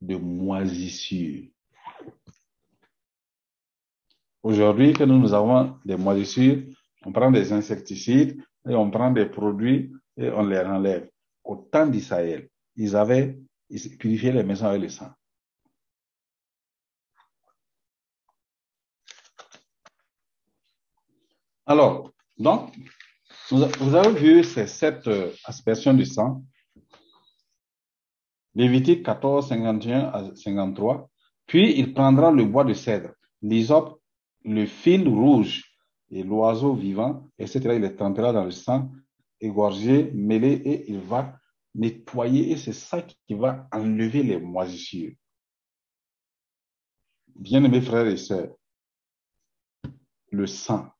de 0.00 0.16
moisissures. 0.16 1.48
Aujourd'hui, 4.42 4.92
quand 4.94 5.06
nous 5.06 5.34
avons 5.34 5.78
des 5.84 5.96
moisissures, 5.96 6.62
on 7.04 7.12
prend 7.12 7.30
des 7.30 7.52
insecticides 7.52 8.42
et 8.68 8.74
on 8.74 8.90
prend 8.90 9.10
des 9.10 9.26
produits 9.26 9.92
et 10.16 10.30
on 10.30 10.44
les 10.44 10.58
enlève 10.58 11.10
au 11.44 11.56
temps 11.56 11.86
d'Israël, 11.86 12.48
ils 12.76 12.96
avaient 12.96 13.38
purifié 13.98 14.32
les 14.32 14.42
maisons 14.42 14.66
avec 14.66 14.82
le 14.82 14.88
sang. 14.88 15.10
Alors, 21.66 22.12
donc, 22.36 22.74
vous 23.50 23.94
avez 23.94 24.12
vu 24.12 24.44
ces 24.44 24.66
sept 24.66 25.06
euh, 25.08 25.32
aspersions 25.44 25.94
du 25.94 26.04
sang. 26.04 26.44
Lévitique 28.54 29.04
14, 29.04 29.48
51 29.48 30.00
à 30.00 30.34
53. 30.34 31.10
Puis 31.46 31.78
il 31.78 31.92
prendra 31.92 32.30
le 32.30 32.44
bois 32.44 32.64
de 32.64 32.74
cèdre, 32.74 33.10
l'hysope, 33.42 34.00
le 34.44 34.66
fil 34.66 35.08
rouge 35.08 35.64
et 36.10 36.22
l'oiseau 36.22 36.74
vivant, 36.74 37.28
etc. 37.38 37.60
Il 37.74 37.82
les 37.82 37.94
trempera 37.94 38.32
dans 38.32 38.44
le 38.44 38.50
sang 38.50 38.90
égorgé, 39.40 40.10
mêlé, 40.12 40.52
et 40.52 40.90
il 40.90 41.00
va 41.00 41.36
nettoyer, 41.74 42.52
et 42.52 42.56
c'est 42.56 42.72
ça 42.72 43.02
qui 43.02 43.34
va 43.34 43.68
enlever 43.72 44.22
les 44.22 44.38
moisissures. 44.38 45.14
Bien-aimés 47.34 47.80
frères 47.80 48.06
et 48.06 48.16
sœurs, 48.16 48.54
le 50.30 50.46
sang, 50.46 50.90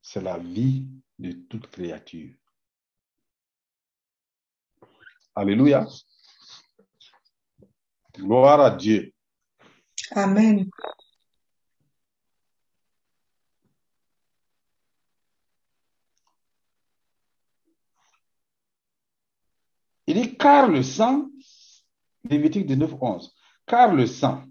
c'est 0.00 0.22
la 0.22 0.38
vie 0.38 0.86
de 1.18 1.32
toute 1.32 1.68
créature. 1.68 2.34
Alléluia. 5.34 5.86
Gloire 8.14 8.60
à 8.60 8.70
Dieu. 8.70 9.12
Amen. 10.12 10.68
Il 20.06 20.14
dit, 20.14 20.36
car 20.36 20.68
le 20.68 20.82
sang, 20.82 21.30
Lévitique 22.24 22.66
19, 22.66 22.94
11, 23.00 23.34
car 23.66 23.94
le 23.94 24.06
sang 24.06 24.44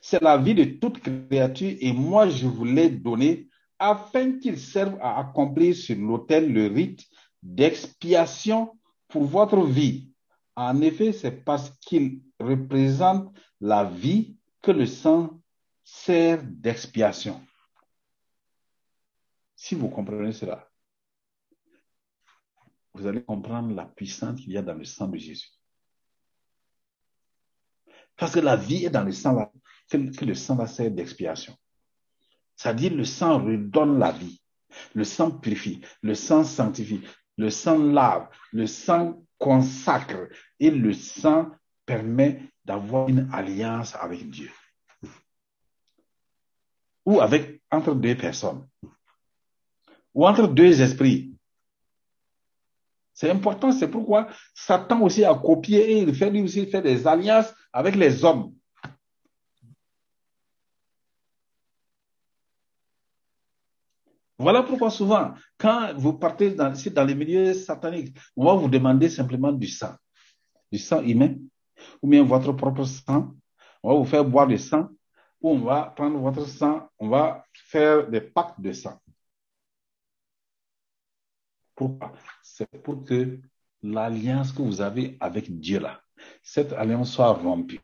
c'est 0.00 0.22
la 0.22 0.36
vie 0.36 0.54
de 0.54 0.64
toute 0.64 1.00
créature 1.00 1.76
et 1.80 1.92
moi 1.92 2.28
je 2.28 2.46
vous 2.46 2.64
l'ai 2.64 2.90
donné 2.90 3.48
afin 3.78 4.38
qu'il 4.38 4.58
serve 4.58 4.98
à 5.00 5.18
accomplir 5.18 5.74
sur 5.74 5.96
l'autel 5.96 6.52
le 6.52 6.66
rite 6.66 7.04
d'expiation 7.42 8.78
pour 9.08 9.24
votre 9.24 9.64
vie. 9.64 10.10
En 10.54 10.80
effet, 10.80 11.12
c'est 11.12 11.44
parce 11.44 11.70
qu'il 11.80 12.22
représente 12.40 13.36
la 13.60 13.84
vie 13.84 14.36
que 14.62 14.70
le 14.70 14.86
sang 14.86 15.40
sert 15.84 16.42
d'expiation. 16.42 17.40
Si 19.54 19.74
vous 19.74 19.88
comprenez 19.88 20.32
cela, 20.32 20.68
vous 22.94 23.06
allez 23.06 23.22
comprendre 23.22 23.74
la 23.74 23.84
puissance 23.84 24.40
qu'il 24.40 24.52
y 24.52 24.56
a 24.56 24.62
dans 24.62 24.74
le 24.74 24.84
sang 24.84 25.06
de 25.06 25.18
Jésus. 25.18 25.50
Parce 28.16 28.32
que 28.32 28.40
la 28.40 28.56
vie 28.56 28.86
est 28.86 28.90
dans 28.90 29.04
le 29.04 29.12
sang, 29.12 29.52
que, 29.88 30.24
le 30.24 30.34
sang 30.34 30.56
va 30.56 30.66
sert 30.66 30.90
d'expiation. 30.90 31.56
C'est-à-dire 32.56 32.94
le 32.94 33.04
sang 33.04 33.44
redonne 33.44 33.98
la 33.98 34.12
vie. 34.12 34.40
Le 34.94 35.04
sang 35.04 35.30
purifie, 35.30 35.80
le 36.02 36.14
sang 36.14 36.44
sanctifie, 36.44 37.02
le 37.36 37.50
sang 37.50 37.78
lave, 37.78 38.28
le 38.52 38.66
sang 38.66 39.22
consacre 39.38 40.28
et 40.58 40.70
le 40.70 40.92
sang 40.92 41.50
permet 41.84 42.42
d'avoir 42.64 43.08
une 43.08 43.28
alliance 43.32 43.94
avec 43.94 44.28
Dieu. 44.28 44.50
Ou 47.04 47.20
avec 47.20 47.62
entre 47.70 47.94
deux 47.94 48.16
personnes. 48.16 48.66
Ou 50.14 50.26
entre 50.26 50.48
deux 50.48 50.80
esprits. 50.82 51.32
C'est 53.14 53.30
important, 53.30 53.72
c'est 53.72 53.88
pourquoi 53.88 54.28
Satan 54.54 55.00
aussi 55.02 55.24
a 55.24 55.34
copié 55.34 55.92
et 55.92 55.98
il 56.00 56.14
fait 56.14 56.30
lui 56.30 56.42
aussi 56.42 56.66
fait 56.66 56.82
des 56.82 57.06
alliances 57.06 57.54
avec 57.72 57.94
les 57.96 58.24
hommes. 58.24 58.55
Voilà 64.38 64.62
pourquoi 64.62 64.90
souvent, 64.90 65.34
quand 65.56 65.94
vous 65.96 66.12
partez 66.12 66.50
dans, 66.50 66.72
les 67.06 67.14
milieux 67.14 67.54
sataniques, 67.54 68.16
on 68.36 68.44
va 68.44 68.54
vous 68.54 68.68
demander 68.68 69.08
simplement 69.08 69.52
du 69.52 69.66
sang, 69.66 69.94
du 70.70 70.78
sang 70.78 71.02
humain, 71.02 71.36
ou 72.02 72.08
bien 72.08 72.22
votre 72.22 72.52
propre 72.52 72.84
sang. 72.84 73.34
On 73.82 73.92
va 73.92 73.98
vous 73.98 74.04
faire 74.04 74.24
boire 74.24 74.46
du 74.46 74.58
sang, 74.58 74.88
ou 75.40 75.50
on 75.50 75.58
va 75.60 75.92
prendre 75.96 76.18
votre 76.18 76.46
sang, 76.46 76.88
on 76.98 77.08
va 77.08 77.44
faire 77.54 78.08
des 78.10 78.20
pactes 78.20 78.60
de 78.60 78.72
sang. 78.72 79.00
Pourquoi? 81.74 82.12
C'est 82.42 82.70
pour 82.82 83.04
que 83.04 83.40
l'alliance 83.82 84.52
que 84.52 84.62
vous 84.62 84.80
avez 84.80 85.16
avec 85.20 85.50
Dieu 85.58 85.78
là, 85.78 86.00
cette 86.42 86.72
alliance 86.72 87.12
soit 87.12 87.32
rompue 87.32 87.80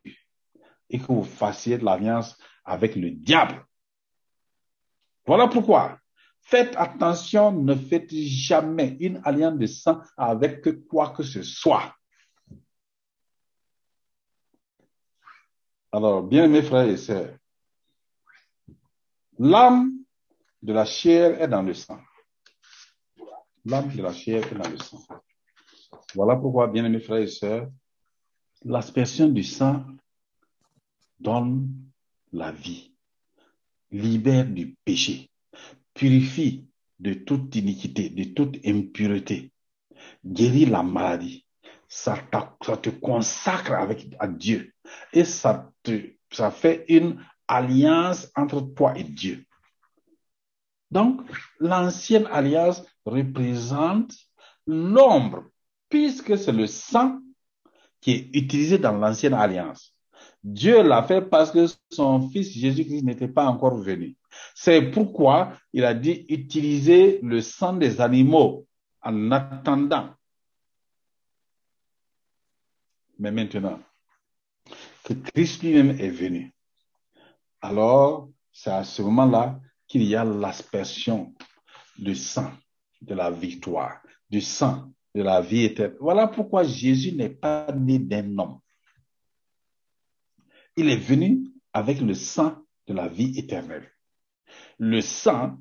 et 0.91 0.99
que 0.99 1.07
vous 1.07 1.25
fassiez 1.25 1.79
l'alliance 1.79 2.37
avec 2.65 2.97
le 2.97 3.11
diable. 3.11 3.65
Voilà 5.27 5.49
pourquoi. 5.49 5.99
Faites 6.43 6.75
attention, 6.77 7.53
ne 7.53 7.75
faites 7.75 8.13
jamais 8.13 8.97
une 9.01 9.21
alliance 9.25 9.59
de 9.59 9.67
sang 9.67 10.01
avec 10.17 10.87
quoi 10.87 11.11
que 11.11 11.23
ce 11.23 11.43
soit. 11.43 11.95
Alors, 15.93 16.23
bien 16.23 16.49
mes 16.49 16.63
frères 16.63 16.89
et 16.89 16.97
sœurs, 16.97 17.37
l'âme 19.39 19.93
de 20.63 20.73
la 20.73 20.85
chair 20.85 21.41
est 21.41 21.49
dans 21.49 21.63
le 21.63 21.75
sang. 21.75 22.01
L'âme 23.65 23.95
de 23.95 24.03
la 24.03 24.13
chair 24.13 24.45
est 24.51 24.55
dans 24.55 24.69
le 24.69 24.79
sang. 24.79 25.03
Voilà 26.15 26.37
pourquoi, 26.37 26.67
bien 26.67 26.89
mes 26.89 27.01
frères 27.01 27.23
et 27.23 27.27
sœurs, 27.27 27.69
l'aspersion 28.65 29.29
du 29.29 29.43
sang 29.43 29.85
donne 31.21 31.69
la 32.33 32.51
vie, 32.51 32.95
libère 33.91 34.47
du 34.47 34.75
péché, 34.85 35.31
purifie 35.95 36.67
de 36.99 37.15
toute 37.15 37.55
iniquité, 37.57 38.11
de 38.11 38.25
toute 38.25 38.59
impureté, 38.67 39.53
guérit 40.25 40.67
la 40.67 40.83
maladie. 40.83 41.47
Ça, 41.89 42.17
te 42.17 42.89
consacre 42.89 43.73
avec 43.73 44.15
à 44.19 44.27
Dieu 44.27 44.73
et 45.13 45.25
ça, 45.25 45.71
te, 45.83 46.15
ça 46.31 46.51
fait 46.51 46.87
une 46.89 47.23
alliance 47.47 48.31
entre 48.35 48.61
toi 48.61 48.97
et 48.97 49.05
Dieu. 49.05 49.45
Donc, 50.91 51.21
l'ancienne 51.59 52.27
alliance 52.31 52.83
représente 53.05 54.15
l'ombre, 54.67 55.45
puisque 55.89 56.39
c'est 56.39 56.53
le 56.53 56.67
sang 56.67 57.19
qui 58.01 58.13
est 58.13 58.37
utilisé 58.37 58.79
dans 58.79 58.93
l'ancienne 58.93 59.35
alliance. 59.35 59.95
Dieu 60.43 60.83
l'a 60.83 61.03
fait 61.03 61.23
parce 61.23 61.51
que 61.51 61.67
son 61.91 62.29
fils 62.29 62.53
Jésus-Christ 62.53 63.03
n'était 63.03 63.29
pas 63.29 63.47
encore 63.47 63.77
venu. 63.77 64.17
C'est 64.55 64.91
pourquoi 64.91 65.53
il 65.73 65.85
a 65.85 65.95
dit 65.95 66.25
utiliser 66.29 67.21
le 67.23 67.41
sang 67.41 67.75
des 67.75 68.01
animaux 68.01 68.67
en 69.03 69.31
attendant. 69.31 70.15
Mais 73.19 73.31
maintenant, 73.31 73.81
que 75.05 75.15
Christ 75.15 75.63
lui-même 75.63 75.91
est 76.01 76.11
venu, 76.11 76.53
alors 77.61 78.31
c'est 78.53 78.71
à 78.71 78.85
ce 78.85 79.03
moment-là 79.03 79.61
qu'il 79.87 80.05
y 80.05 80.17
a 80.17 80.25
l'aspersion 80.25 81.35
du 81.99 82.15
sang 82.15 82.53
de 83.01 83.15
la 83.15 83.31
victoire, 83.31 84.03
du 84.31 84.41
sang 84.41 84.93
de 85.15 85.23
la 85.23 85.41
vie 85.41 85.65
éternelle. 85.65 85.99
Voilà 86.01 86.29
pourquoi 86.29 86.65
Jésus 86.65 87.13
n'est 87.13 87.31
pas 87.31 87.71
né 87.73 87.99
d'un 87.99 88.39
homme. 88.39 88.61
Il 90.77 90.89
est 90.89 90.97
venu 90.97 91.53
avec 91.73 92.01
le 92.01 92.15
sang 92.15 92.57
de 92.87 92.95
la 92.95 93.09
vie 93.09 93.39
éternelle. 93.39 93.91
Le 94.79 95.01
sang 95.01 95.59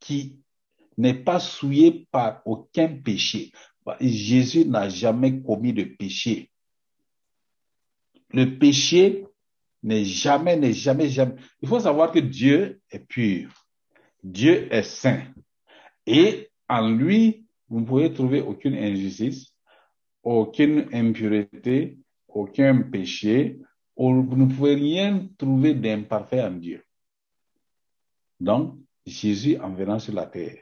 qui 0.00 0.40
n'est 0.96 1.14
pas 1.14 1.40
souillé 1.40 2.06
par 2.10 2.42
aucun 2.46 2.88
péché. 2.88 3.52
Jésus 4.00 4.64
n'a 4.64 4.88
jamais 4.88 5.40
commis 5.40 5.72
de 5.72 5.84
péché. 5.84 6.50
Le 8.30 8.58
péché 8.58 9.26
n'est 9.82 10.04
jamais, 10.04 10.56
n'est 10.56 10.72
jamais, 10.72 11.08
jamais. 11.08 11.34
Il 11.60 11.68
faut 11.68 11.80
savoir 11.80 12.10
que 12.10 12.18
Dieu 12.18 12.80
est 12.90 13.06
pur. 13.06 13.50
Dieu 14.22 14.72
est 14.72 14.82
saint. 14.82 15.22
Et 16.06 16.48
en 16.68 16.88
lui, 16.88 17.46
vous 17.68 17.80
ne 17.80 17.86
pouvez 17.86 18.12
trouver 18.12 18.40
aucune 18.40 18.74
injustice, 18.74 19.54
aucune 20.22 20.88
impureté, 20.92 21.98
aucun 22.28 22.82
péché. 22.82 23.58
Vous 23.96 24.36
ne 24.36 24.46
pouvez 24.46 24.74
rien 24.74 25.28
trouver 25.38 25.74
d'imparfait 25.74 26.42
en 26.42 26.52
Dieu. 26.52 26.83
Donc, 28.44 28.78
Jésus, 29.06 29.58
en 29.58 29.72
venant 29.72 29.98
sur 29.98 30.12
la 30.12 30.26
terre, 30.26 30.58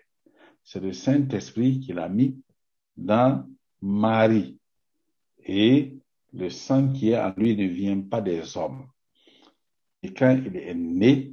c'est 0.63 0.81
le 0.81 0.93
Saint-Esprit 0.93 1.81
qui 1.81 1.93
l'a 1.93 2.09
mis 2.09 2.41
dans 2.97 3.45
Marie. 3.81 4.57
Et 5.45 5.97
le 6.33 6.49
sang 6.49 6.93
qui 6.93 7.11
est 7.11 7.19
en 7.19 7.35
lui 7.37 7.57
ne 7.57 7.67
vient 7.67 8.01
pas 8.01 8.21
des 8.21 8.57
hommes. 8.57 8.87
Et 10.01 10.15
quand 10.15 10.41
il 10.47 10.57
est 10.57 10.75
né, 10.75 11.33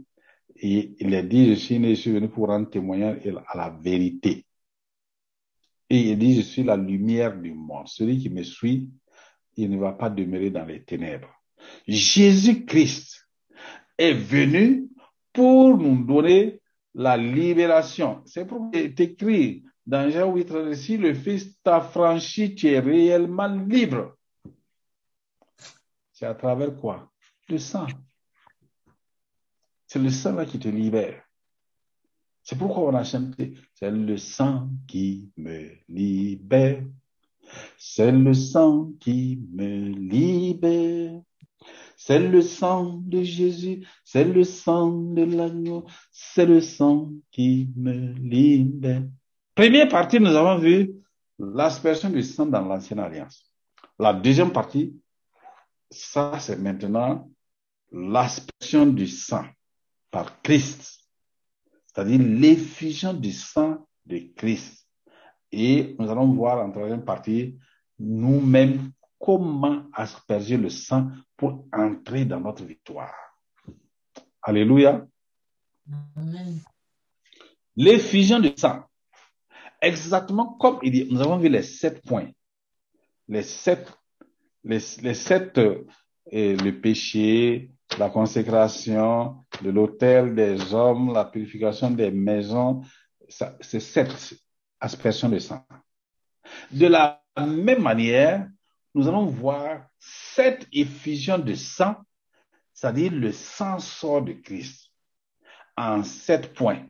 il 0.56 1.14
a 1.14 1.22
dit, 1.22 1.50
je 1.50 1.54
suis 1.54 1.78
né, 1.78 1.94
je 1.94 2.02
suis 2.02 2.12
venu 2.12 2.30
pour 2.30 2.48
rendre 2.48 2.70
témoignage 2.70 3.20
à 3.48 3.56
la 3.56 3.70
vérité. 3.70 4.46
Et 5.88 6.10
il 6.10 6.18
dit, 6.18 6.36
je 6.36 6.42
suis 6.42 6.64
la 6.64 6.76
lumière 6.76 7.40
du 7.40 7.54
monde. 7.54 7.88
Celui 7.88 8.18
qui 8.18 8.30
me 8.30 8.42
suit, 8.42 8.90
il 9.56 9.70
ne 9.70 9.78
va 9.78 9.92
pas 9.92 10.10
demeurer 10.10 10.50
dans 10.50 10.66
les 10.66 10.84
ténèbres. 10.84 11.32
Jésus-Christ 11.88 13.28
est 14.00 14.14
venu 14.14 14.89
pour 15.34 15.78
nous 15.78 16.04
donner 16.06 16.62
la 16.94 17.18
libération. 17.18 18.22
C'est 18.26 18.46
pour 18.46 18.70
est 18.74 19.00
écrit 19.00 19.64
dans 19.86 20.10
Jean 20.10 20.32
8, 20.32 20.76
si 20.76 20.98
le 20.98 21.14
Fils 21.14 21.60
t'a 21.64 21.82
franchi, 21.82 22.54
tu 22.54 22.68
es 22.68 22.80
réellement 22.80 23.48
libre. 23.48 24.18
C'est 26.12 26.26
à 26.26 26.36
travers 26.36 26.76
quoi? 26.76 27.12
Le 27.48 27.58
sang. 27.58 27.88
C'est 29.88 30.00
le 30.00 30.12
sang 30.12 30.36
là 30.36 30.46
qui 30.46 30.60
te 30.60 30.68
libère. 30.68 31.24
C'est 32.44 32.58
pourquoi 32.58 32.84
on 32.84 32.96
a 32.96 33.04
chanté, 33.04 33.54
c'est 33.74 33.92
le 33.92 34.18
sang 34.18 34.70
qui 34.88 35.32
me 35.38 35.70
libère. 35.88 36.84
C'est 37.78 38.12
le 38.12 38.34
sang 38.34 38.92
qui 39.00 39.42
me 39.52 39.90
libère. 39.90 41.22
C'est 41.98 42.20
le 42.20 42.42
sang 42.42 43.02
de 43.06 43.22
Jésus, 43.22 43.86
c'est 44.06 44.24
le 44.24 44.44
sang 44.44 44.92
de 44.92 45.24
l'agneau, 45.24 45.86
c'est 46.12 46.46
le 46.46 46.62
sang 46.62 47.12
qui 47.32 47.70
me 47.76 48.14
libère. 48.14 49.04
Première 49.54 49.90
partie, 49.90 50.20
nous 50.20 50.30
avons 50.30 50.58
vu 50.58 50.94
l'aspersion 51.38 52.10
du 52.10 52.24
sang 52.24 52.46
dans 52.46 52.62
l'ancienne 52.62 53.00
alliance. 53.00 53.52
La 54.00 54.14
deuxième 54.14 54.52
partie, 54.52 54.96
ça 55.92 56.40
c'est 56.40 56.58
maintenant 56.58 57.30
l'aspersion 57.92 58.86
du 58.86 59.08
sang 59.08 59.46
par 60.12 60.42
Christ, 60.42 61.02
c'est-à-dire 61.88 62.20
l'effusion 62.22 63.14
du 63.14 63.32
sang 63.32 63.86
de 64.06 64.20
Christ. 64.36 64.88
Et 65.52 65.96
nous 66.00 66.10
allons 66.10 66.32
voir 66.34 66.66
en 66.66 66.72
troisième 66.72 67.04
partie 67.04 67.58
nous-mêmes 67.98 68.92
comment 69.20 69.84
asperger 69.94 70.58
le 70.58 70.70
sang 70.70 71.10
pour 71.36 71.66
entrer 71.74 72.26
dans 72.26 72.40
notre 72.40 72.64
victoire? 72.64 73.14
Alléluia. 74.42 75.06
L'effusion 77.76 78.40
de 78.40 78.54
sang. 78.56 78.84
Exactement 79.82 80.54
comme 80.54 80.80
il 80.84 80.92
dit, 80.92 81.08
nous 81.10 81.22
avons 81.22 81.38
vu 81.38 81.50
les 81.50 81.64
sept 81.64 82.04
points. 82.06 82.30
Les 83.28 83.44
sept, 83.44 83.92
les, 84.64 84.80
sept, 84.80 85.58
euh, 85.58 85.86
le 86.32 86.72
péché, 86.72 87.72
la 87.98 88.10
consécration 88.10 89.46
de 89.62 89.70
l'autel 89.70 90.36
des 90.36 90.74
hommes, 90.74 91.14
la 91.14 91.26
purification 91.26 91.92
des 91.92 92.12
maisons, 92.12 92.82
c'est 93.28 93.80
sept 93.80 94.36
aspersions 94.80 95.30
de 95.30 95.40
sang. 95.40 95.66
De 96.72 96.88
la 96.88 97.22
même 97.38 97.82
manière, 97.82 98.48
nous 98.94 99.08
allons 99.08 99.26
voir 99.26 99.88
sept 100.00 100.68
effusions 100.72 101.38
de 101.38 101.54
sang, 101.54 101.96
c'est-à-dire 102.74 103.12
le 103.12 103.32
sang 103.32 103.80
sort 103.80 104.24
de 104.24 104.34
Christ, 104.34 104.92
en 105.76 106.04
sept 106.04 106.54
points. 106.54 106.88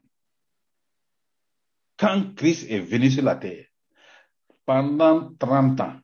Quand 1.97 2.35
Christ 2.35 2.69
est 2.69 2.79
venu 2.79 3.11
sur 3.11 3.23
la 3.23 3.35
terre, 3.35 3.65
pendant 4.65 5.33
30 5.35 5.81
ans, 5.81 5.99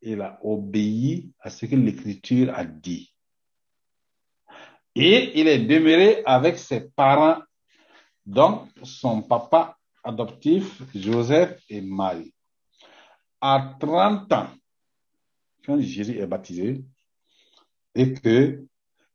il 0.00 0.20
a 0.20 0.38
obéi 0.42 1.32
à 1.40 1.50
ce 1.50 1.66
que 1.66 1.74
l'Écriture 1.74 2.52
a 2.54 2.64
dit. 2.64 3.12
Et 4.94 5.40
il 5.40 5.48
est 5.48 5.66
demeuré 5.66 6.22
avec 6.24 6.58
ses 6.58 6.88
parents, 6.90 7.42
donc 8.24 8.68
son 8.82 9.22
papa 9.22 9.76
adoptif, 10.04 10.82
Joseph 10.94 11.60
et 11.68 11.80
Marie. 11.80 12.32
À 13.40 13.76
30 13.80 14.32
ans, 14.32 14.50
quand 15.66 15.80
Jésus 15.80 16.18
est 16.18 16.26
baptisé, 16.26 16.84
et 17.94 18.12
que 18.12 18.64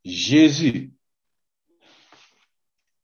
Jésus, 0.04 0.92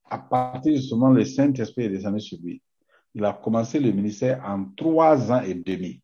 à 0.04 0.18
partir 0.18 0.76
justement 0.76 1.10
le 1.10 1.24
Saint-Esprit 1.24 1.84
est 1.84 1.88
descendu 1.88 2.20
sur 2.20 2.38
lui, 2.42 2.62
il 3.14 3.24
a 3.24 3.32
commencé 3.32 3.80
le 3.80 3.90
ministère 3.90 4.44
en 4.44 4.66
trois 4.76 5.32
ans 5.32 5.42
et 5.42 5.54
demi. 5.54 6.02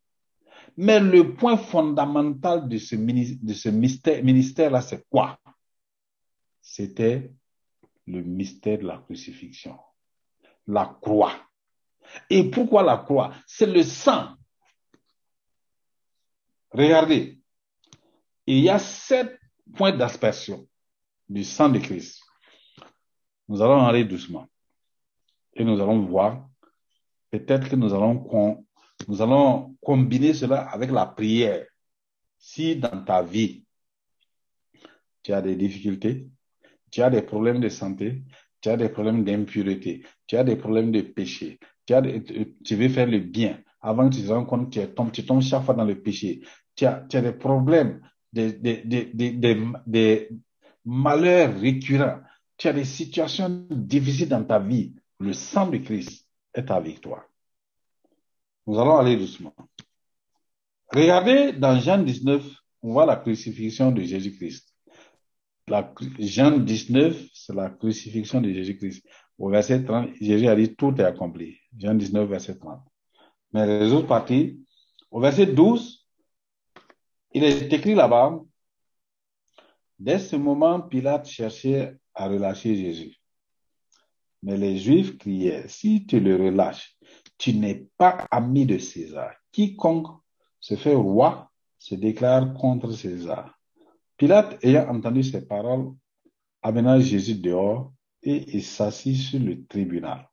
Mais 0.75 0.99
le 0.99 1.35
point 1.35 1.55
fondamental 1.55 2.67
de 2.67 2.77
ce, 2.77 2.95
de 2.95 3.53
ce 3.53 3.69
ministère-là, 3.69 4.81
c'est 4.81 5.07
quoi? 5.07 5.39
C'était 6.61 7.31
le 8.07 8.21
mystère 8.21 8.79
de 8.79 8.87
la 8.87 8.97
crucifixion, 8.97 9.77
la 10.67 10.97
croix. 11.01 11.33
Et 12.29 12.43
pourquoi 12.49 12.83
la 12.83 12.97
croix? 12.97 13.33
C'est 13.47 13.65
le 13.67 13.83
sang. 13.83 14.35
Regardez, 16.71 17.39
il 18.45 18.59
y 18.59 18.69
a 18.69 18.79
sept 18.79 19.39
points 19.75 19.95
d'aspersion 19.95 20.67
du 21.27 21.43
sang 21.43 21.69
de 21.69 21.79
Christ. 21.79 22.21
Nous 23.47 23.61
allons 23.61 23.85
aller 23.85 24.05
doucement 24.05 24.47
et 25.53 25.63
nous 25.63 25.79
allons 25.81 26.05
voir. 26.05 26.49
Peut-être 27.31 27.69
que 27.69 27.75
nous 27.75 27.93
allons 27.93 28.65
nous 29.07 29.21
allons 29.21 29.75
combiner 29.81 30.33
cela 30.33 30.61
avec 30.69 30.89
la 30.91 31.05
prière. 31.05 31.65
Si 32.37 32.75
dans 32.75 33.03
ta 33.03 33.21
vie, 33.21 33.65
tu 35.23 35.33
as 35.33 35.41
des 35.41 35.55
difficultés, 35.55 36.27
tu 36.91 37.01
as 37.01 37.09
des 37.09 37.21
problèmes 37.21 37.59
de 37.59 37.69
santé, 37.69 38.23
tu 38.61 38.69
as 38.69 38.77
des 38.77 38.89
problèmes 38.89 39.23
d'impureté, 39.23 40.05
tu 40.27 40.37
as 40.37 40.43
des 40.43 40.55
problèmes 40.55 40.91
de 40.91 41.01
péché, 41.01 41.59
tu, 41.85 42.75
veux 42.75 42.89
faire 42.89 43.07
le 43.07 43.19
bien, 43.19 43.61
avant 43.85 44.09
que 44.09 44.15
tu 44.15 44.23
te 44.23 44.31
rendes 44.31 44.47
compte 44.47 44.71
tu 44.71 44.79
tombes, 44.87 45.11
tu 45.11 45.23
tombes 45.23 45.41
chaque 45.41 45.63
fois 45.63 45.75
dans 45.75 45.85
le 45.85 46.01
péché, 46.01 46.41
tu 46.75 46.87
as, 46.87 47.05
tu 47.07 47.17
as 47.17 47.21
des 47.21 47.33
problèmes, 47.33 48.01
des, 48.33 48.51
des, 48.53 48.81
des, 48.83 49.31
des, 49.85 50.29
malheurs 50.83 51.59
récurrents, 51.59 52.19
tu 52.57 52.67
as 52.67 52.73
des 52.73 52.83
situations 52.83 53.67
difficiles 53.69 54.29
dans 54.29 54.43
ta 54.43 54.57
vie, 54.57 54.95
le 55.19 55.33
sang 55.33 55.67
de 55.67 55.77
Christ 55.77 56.25
est 56.55 56.71
avec 56.71 56.99
toi. 56.99 57.25
Nous 58.65 58.79
allons 58.79 58.97
aller 58.97 59.17
doucement. 59.17 59.53
Regardez 60.91 61.53
dans 61.53 61.79
Jean 61.79 61.99
19, 61.99 62.43
on 62.81 62.93
voit 62.93 63.05
la 63.05 63.17
crucifixion 63.17 63.91
de 63.91 64.01
Jésus-Christ. 64.01 64.67
Jean 66.19 66.57
19, 66.57 67.29
c'est 67.33 67.53
la 67.53 67.69
crucifixion 67.69 68.41
de 68.41 68.51
Jésus-Christ. 68.51 69.05
Au 69.37 69.49
verset 69.49 69.83
30, 69.83 70.09
Jésus 70.19 70.47
a 70.47 70.55
dit 70.55 70.75
tout 70.75 70.95
est 70.97 71.03
accompli. 71.03 71.57
Jean 71.77 71.93
19, 71.93 72.27
verset 72.27 72.57
30. 72.57 72.79
Mais 73.53 73.65
les 73.65 73.93
autres 73.93 74.07
parties, 74.07 74.59
au 75.11 75.19
verset 75.19 75.47
12, 75.47 76.05
il 77.33 77.43
est 77.43 77.71
écrit 77.71 77.95
là-bas, 77.95 78.39
dès 79.99 80.19
ce 80.19 80.35
moment, 80.35 80.81
Pilate 80.81 81.27
cherchait 81.27 81.97
à 82.13 82.27
relâcher 82.27 82.75
Jésus. 82.75 83.17
Mais 84.43 84.57
les 84.57 84.77
Juifs 84.77 85.17
criaient, 85.17 85.67
si 85.67 86.05
tu 86.05 86.19
le 86.19 86.35
relâches, 86.35 86.95
tu 87.37 87.53
n'es 87.53 87.87
pas 87.97 88.27
ami 88.31 88.65
de 88.65 88.77
César. 88.77 89.33
Quiconque 89.51 90.07
se 90.59 90.75
fait 90.75 90.95
roi 90.95 91.51
se 91.79 91.95
déclare 91.95 92.53
contre 92.53 92.91
César. 92.91 93.57
Pilate, 94.17 94.63
ayant 94.63 94.89
entendu 94.89 95.23
ces 95.23 95.45
paroles, 95.45 95.93
amena 96.61 96.99
Jésus 96.99 97.35
dehors 97.35 97.91
et 98.23 98.55
il 98.55 98.63
s'assit 98.63 99.17
sur 99.17 99.39
le 99.39 99.65
tribunal. 99.65 100.27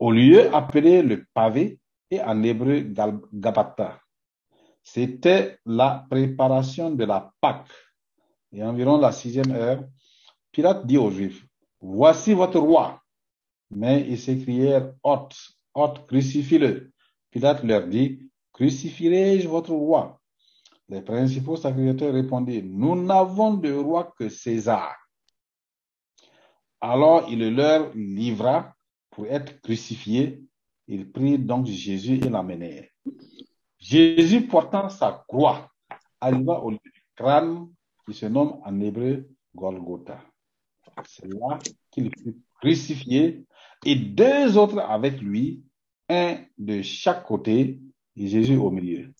Au 0.00 0.10
lieu 0.10 0.52
appelé 0.54 1.02
le 1.02 1.24
pavé 1.34 1.78
et 2.10 2.20
en 2.20 2.42
hébreu 2.42 2.80
Gabata. 3.32 4.00
C'était 4.82 5.58
la 5.66 6.06
préparation 6.08 6.90
de 6.90 7.04
la 7.04 7.32
Pâque. 7.40 7.70
Et 8.52 8.62
environ 8.62 8.98
la 8.98 9.12
sixième 9.12 9.50
heure, 9.50 9.84
Pilate 10.50 10.86
dit 10.86 10.96
aux 10.96 11.10
Juifs, 11.10 11.44
voici 11.80 12.32
votre 12.32 12.58
roi. 12.58 13.02
Mais 13.70 14.06
ils 14.08 14.18
s'écrièrent, 14.18 14.94
hôte, 15.02 15.36
hôte, 15.74 16.06
crucifie-le. 16.06 16.90
Pilate 17.30 17.62
leur 17.64 17.86
dit, 17.86 18.30
crucifierai-je 18.54 19.46
votre 19.46 19.72
roi? 19.72 20.18
Les 20.88 21.02
principaux 21.02 21.56
sacrificateurs 21.56 22.14
répondirent, 22.14 22.64
nous 22.64 22.96
n'avons 23.04 23.54
de 23.54 23.72
roi 23.74 24.14
que 24.18 24.30
César. 24.30 24.96
Alors 26.80 27.28
il 27.28 27.54
leur 27.54 27.92
livra 27.94 28.74
pour 29.10 29.26
être 29.26 29.60
crucifié. 29.60 30.42
Il 30.88 31.12
prit 31.12 31.38
donc 31.38 31.66
Jésus 31.66 32.14
et 32.14 32.30
l'amenèrent. 32.30 32.88
Jésus 33.78 34.46
portant 34.46 34.88
sa 34.88 35.24
croix 35.28 35.70
arriva 36.20 36.60
au 36.60 36.70
lieu 36.70 36.78
du 36.82 37.02
crâne 37.14 37.68
qui 38.06 38.14
se 38.14 38.26
nomme 38.26 38.58
en 38.64 38.80
hébreu 38.80 39.28
Golgotha. 39.54 40.20
C'est 41.06 41.28
là 41.28 41.58
qu'il 41.90 42.10
fut 42.16 42.36
crucifié 42.60 43.44
et 43.84 43.94
deux 43.94 44.56
autres 44.56 44.80
avec 44.80 45.20
lui, 45.20 45.62
un 46.08 46.38
de 46.56 46.80
chaque 46.82 47.24
côté 47.24 47.80
et 48.16 48.26
Jésus 48.26 48.56
au 48.56 48.70
milieu. 48.70 49.12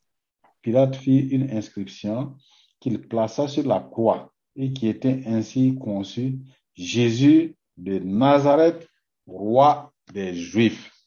Pilate 0.62 0.96
fit 0.96 1.20
une 1.28 1.50
inscription 1.50 2.34
qu'il 2.80 3.06
plaça 3.06 3.46
sur 3.46 3.66
la 3.66 3.80
croix 3.80 4.32
et 4.56 4.72
qui 4.72 4.88
était 4.88 5.22
ainsi 5.26 5.76
conçue 5.78 6.38
Jésus 6.74 7.56
de 7.76 7.98
Nazareth, 7.98 8.88
roi 9.26 9.92
des 10.12 10.34
Juifs. 10.34 10.97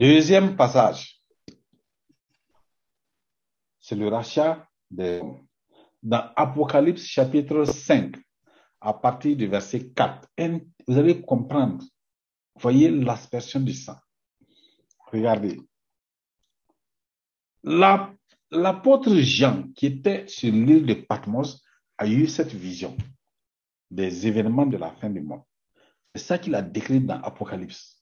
Deuxième 0.00 0.56
passage, 0.56 1.20
c'est 3.80 3.96
le 3.96 4.08
rachat 4.08 4.66
des 4.90 5.18
hommes. 5.18 5.46
Dans 6.02 6.32
Apocalypse 6.36 7.04
chapitre 7.04 7.66
5, 7.66 8.16
à 8.80 8.94
partir 8.94 9.36
du 9.36 9.46
verset 9.46 9.90
4, 9.90 10.26
vous 10.88 10.98
allez 10.98 11.20
comprendre, 11.20 11.84
voyez 12.54 12.90
l'aspersion 12.90 13.60
du 13.60 13.74
sang. 13.74 13.98
Regardez. 15.12 15.60
L'apôtre 17.62 19.14
Jean, 19.16 19.70
qui 19.74 19.84
était 19.84 20.26
sur 20.26 20.50
l'île 20.50 20.86
de 20.86 20.94
Patmos, 20.94 21.62
a 21.98 22.06
eu 22.06 22.26
cette 22.26 22.54
vision 22.54 22.96
des 23.90 24.26
événements 24.26 24.64
de 24.64 24.78
la 24.78 24.92
fin 24.92 25.10
du 25.10 25.20
monde. 25.20 25.42
C'est 26.14 26.22
ça 26.22 26.38
qu'il 26.38 26.54
a 26.54 26.62
décrit 26.62 27.02
dans 27.02 27.20
Apocalypse. 27.20 27.99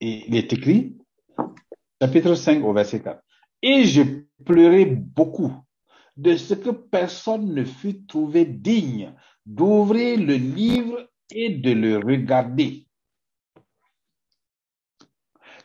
Il 0.00 0.36
est 0.36 0.52
écrit, 0.52 0.96
chapitre 2.00 2.34
5 2.34 2.64
au 2.64 2.72
verset 2.72 3.02
4. 3.02 3.20
Et 3.62 3.84
je 3.84 4.02
pleurais 4.44 4.86
beaucoup 4.86 5.52
de 6.16 6.36
ce 6.36 6.54
que 6.54 6.70
personne 6.70 7.54
ne 7.54 7.64
fut 7.64 8.04
trouvé 8.06 8.44
digne 8.44 9.14
d'ouvrir 9.44 10.18
le 10.18 10.34
livre 10.34 11.10
et 11.30 11.50
de 11.50 11.72
le 11.72 11.98
regarder. 11.98 12.86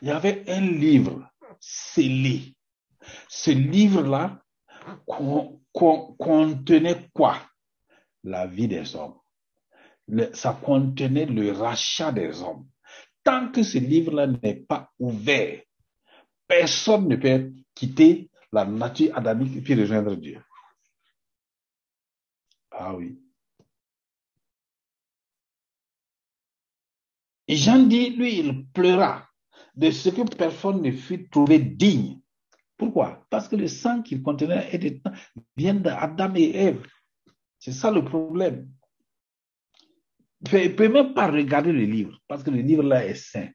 Il 0.02 0.08
y 0.08 0.10
avait 0.10 0.44
un 0.48 0.60
livre 0.60 1.28
scellé. 1.60 2.54
Ce 3.28 3.50
livre-là 3.50 4.42
contenait 5.72 7.08
quoi? 7.12 7.36
La 8.24 8.46
vie 8.46 8.68
des 8.68 8.96
hommes 8.96 9.18
ça 10.32 10.58
contenait 10.62 11.26
le 11.26 11.52
rachat 11.52 12.12
des 12.12 12.42
hommes. 12.42 12.66
Tant 13.24 13.50
que 13.50 13.62
ce 13.62 13.78
livre-là 13.78 14.26
n'est 14.26 14.56
pas 14.56 14.92
ouvert, 14.98 15.62
personne 16.46 17.08
ne 17.08 17.16
peut 17.16 17.52
quitter 17.74 18.30
la 18.52 18.64
nature 18.64 19.16
adamique 19.16 19.56
et 19.56 19.60
puis 19.62 19.74
rejoindre 19.74 20.14
Dieu. 20.14 20.40
Ah 22.70 22.94
oui. 22.94 23.18
Et 27.48 27.56
Jean 27.56 27.86
dit, 27.86 28.10
lui, 28.10 28.38
il 28.38 28.66
pleura 28.68 29.28
de 29.74 29.90
ce 29.90 30.08
que 30.08 30.22
personne 30.36 30.82
ne 30.82 30.92
fut 30.92 31.28
trouvé 31.28 31.58
digne. 31.58 32.20
Pourquoi? 32.76 33.26
Parce 33.30 33.48
que 33.48 33.56
le 33.56 33.68
sang 33.68 34.02
qu'il 34.02 34.22
contenait 34.22 35.00
vient 35.56 35.74
d'Adam 35.74 36.34
et 36.34 36.50
Ève. 36.56 36.86
C'est 37.58 37.72
ça 37.72 37.90
le 37.90 38.04
problème. 38.04 38.70
Ne 40.52 40.68
peut 40.68 40.88
même 40.88 41.14
pas 41.14 41.30
regarder 41.30 41.72
le 41.72 41.84
livre, 41.84 42.18
parce 42.28 42.42
que 42.42 42.50
le 42.50 42.60
livre 42.60 42.82
là 42.82 43.04
est 43.06 43.14
saint. 43.14 43.48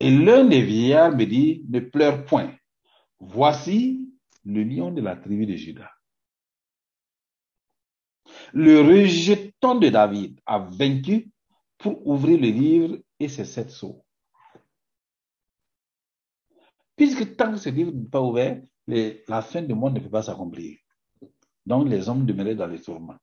Et 0.00 0.10
l'un 0.10 0.44
des 0.44 0.62
vieillards 0.62 1.16
me 1.16 1.24
dit, 1.24 1.64
ne 1.68 1.80
pleure 1.80 2.24
point. 2.24 2.54
Voici 3.18 4.12
le 4.44 4.62
lion 4.62 4.92
de 4.92 5.00
la 5.00 5.16
tribu 5.16 5.46
de 5.46 5.56
Judas. 5.56 5.90
Le 8.52 8.80
rejeton 8.80 9.76
de 9.76 9.88
David 9.88 10.40
a 10.46 10.58
vaincu 10.58 11.30
pour 11.78 12.06
ouvrir 12.06 12.40
le 12.40 12.48
livre 12.48 12.98
et 13.18 13.28
ses 13.28 13.44
sept 13.44 13.70
sceaux. 13.70 14.04
Puisque 16.96 17.36
tant 17.36 17.52
que 17.52 17.58
ce 17.58 17.70
livre 17.70 17.92
n'est 17.92 18.08
pas 18.08 18.22
ouvert, 18.22 18.60
la 18.86 19.42
fin 19.42 19.62
du 19.62 19.74
monde 19.74 19.94
ne 19.94 20.00
peut 20.00 20.10
pas 20.10 20.22
s'accomplir. 20.22 20.78
Donc 21.66 21.88
les 21.88 22.08
hommes 22.08 22.26
demeuraient 22.26 22.54
dans 22.54 22.66
les 22.66 22.80
tourments. 22.80 23.18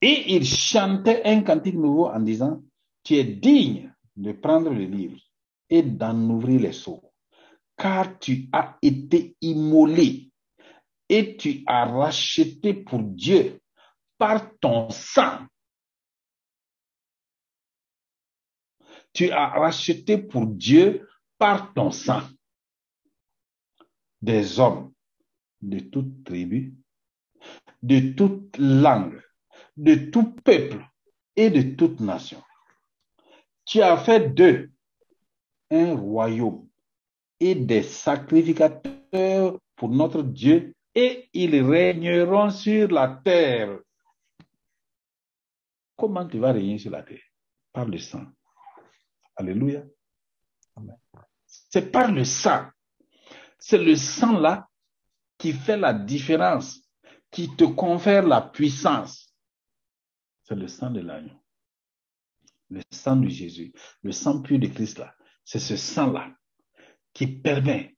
Et 0.00 0.34
il 0.34 0.44
chantait 0.44 1.22
un 1.24 1.42
cantique 1.42 1.74
nouveau 1.74 2.06
en 2.08 2.20
disant, 2.20 2.62
tu 3.02 3.14
es 3.14 3.24
digne 3.24 3.92
de 4.14 4.32
prendre 4.32 4.70
le 4.70 4.84
livre 4.84 5.18
et 5.70 5.82
d'en 5.82 6.18
ouvrir 6.30 6.60
les 6.60 6.72
seaux, 6.72 7.02
car 7.76 8.18
tu 8.18 8.48
as 8.52 8.76
été 8.82 9.36
immolé 9.40 10.30
et 11.08 11.36
tu 11.36 11.62
as 11.66 11.86
racheté 11.86 12.74
pour 12.74 13.02
Dieu 13.02 13.60
par 14.18 14.50
ton 14.58 14.90
sang. 14.90 15.46
Tu 19.12 19.30
as 19.30 19.48
racheté 19.48 20.18
pour 20.18 20.46
Dieu 20.46 21.08
par 21.38 21.72
ton 21.72 21.90
sang 21.90 22.22
des 24.20 24.58
hommes 24.58 24.92
de 25.60 25.80
toute 25.80 26.24
tribu, 26.24 26.74
de 27.82 28.12
toute 28.12 28.58
langue, 28.58 29.22
de 29.76 29.94
tout 30.10 30.32
peuple 30.44 30.84
et 31.34 31.50
de 31.50 31.74
toute 31.74 32.00
nation. 32.00 32.42
Tu 33.64 33.82
as 33.82 33.96
fait 33.96 34.34
d'eux 34.34 34.70
un 35.70 35.94
royaume 35.94 36.68
et 37.40 37.54
des 37.54 37.82
sacrificateurs 37.82 39.58
pour 39.74 39.88
notre 39.88 40.22
Dieu 40.22 40.74
et 40.94 41.28
ils 41.32 41.62
régneront 41.62 42.50
sur 42.50 42.88
la 42.88 43.20
terre. 43.22 43.78
Comment 45.96 46.26
tu 46.26 46.38
vas 46.38 46.52
régner 46.52 46.78
sur 46.78 46.90
la 46.90 47.02
terre? 47.02 47.22
Par 47.72 47.86
le 47.86 47.98
sang. 47.98 48.24
Alléluia. 49.36 49.82
C'est 51.46 51.90
par 51.90 52.10
le 52.10 52.24
sang. 52.24 52.66
C'est 53.58 53.78
le 53.78 53.96
sang 53.96 54.38
là 54.38 54.68
qui 55.38 55.52
fait 55.52 55.76
la 55.76 55.92
différence, 55.92 56.80
qui 57.30 57.54
te 57.54 57.64
confère 57.64 58.26
la 58.26 58.40
puissance. 58.40 59.25
C'est 60.46 60.54
le 60.54 60.68
sang 60.68 60.90
de 60.90 61.00
l'agneau. 61.00 61.34
Le 62.70 62.80
sang 62.90 63.16
de 63.16 63.28
Jésus, 63.28 63.72
le 64.02 64.12
sang 64.12 64.42
pur 64.42 64.58
de 64.60 64.68
Christ 64.68 64.98
là. 64.98 65.12
C'est 65.44 65.58
ce 65.58 65.76
sang-là 65.76 66.30
qui 67.12 67.26
permet 67.26 67.96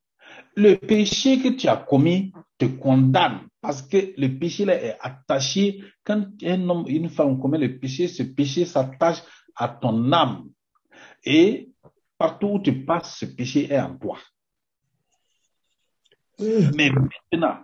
le 0.57 0.77
péché 0.77 1.41
que 1.43 1.49
tu 1.49 1.69
as 1.69 1.77
commis 1.77 2.33
te 2.57 2.65
condamne 2.65 3.49
parce 3.61 3.83
que 3.83 4.15
le 4.17 4.39
péché 4.39 4.65
là 4.65 4.83
est 4.83 4.97
attaché. 5.01 5.83
Quand 6.05 6.27
un 6.43 6.69
homme, 6.69 6.85
une 6.89 7.11
femme 7.11 7.39
commet 7.39 7.59
le 7.59 7.79
péché, 7.79 8.09
ce 8.09 8.23
péché 8.23 8.65
s'attache 8.65 9.23
à 9.55 9.69
ton 9.69 10.11
âme. 10.13 10.51
Et 11.25 11.71
partout 12.17 12.49
où 12.49 12.61
tu 12.61 12.85
passes, 12.85 13.19
ce 13.19 13.27
péché 13.27 13.71
est 13.71 13.81
en 13.81 13.97
toi. 13.97 14.19
Mais 16.39 16.91
maintenant, 16.91 17.59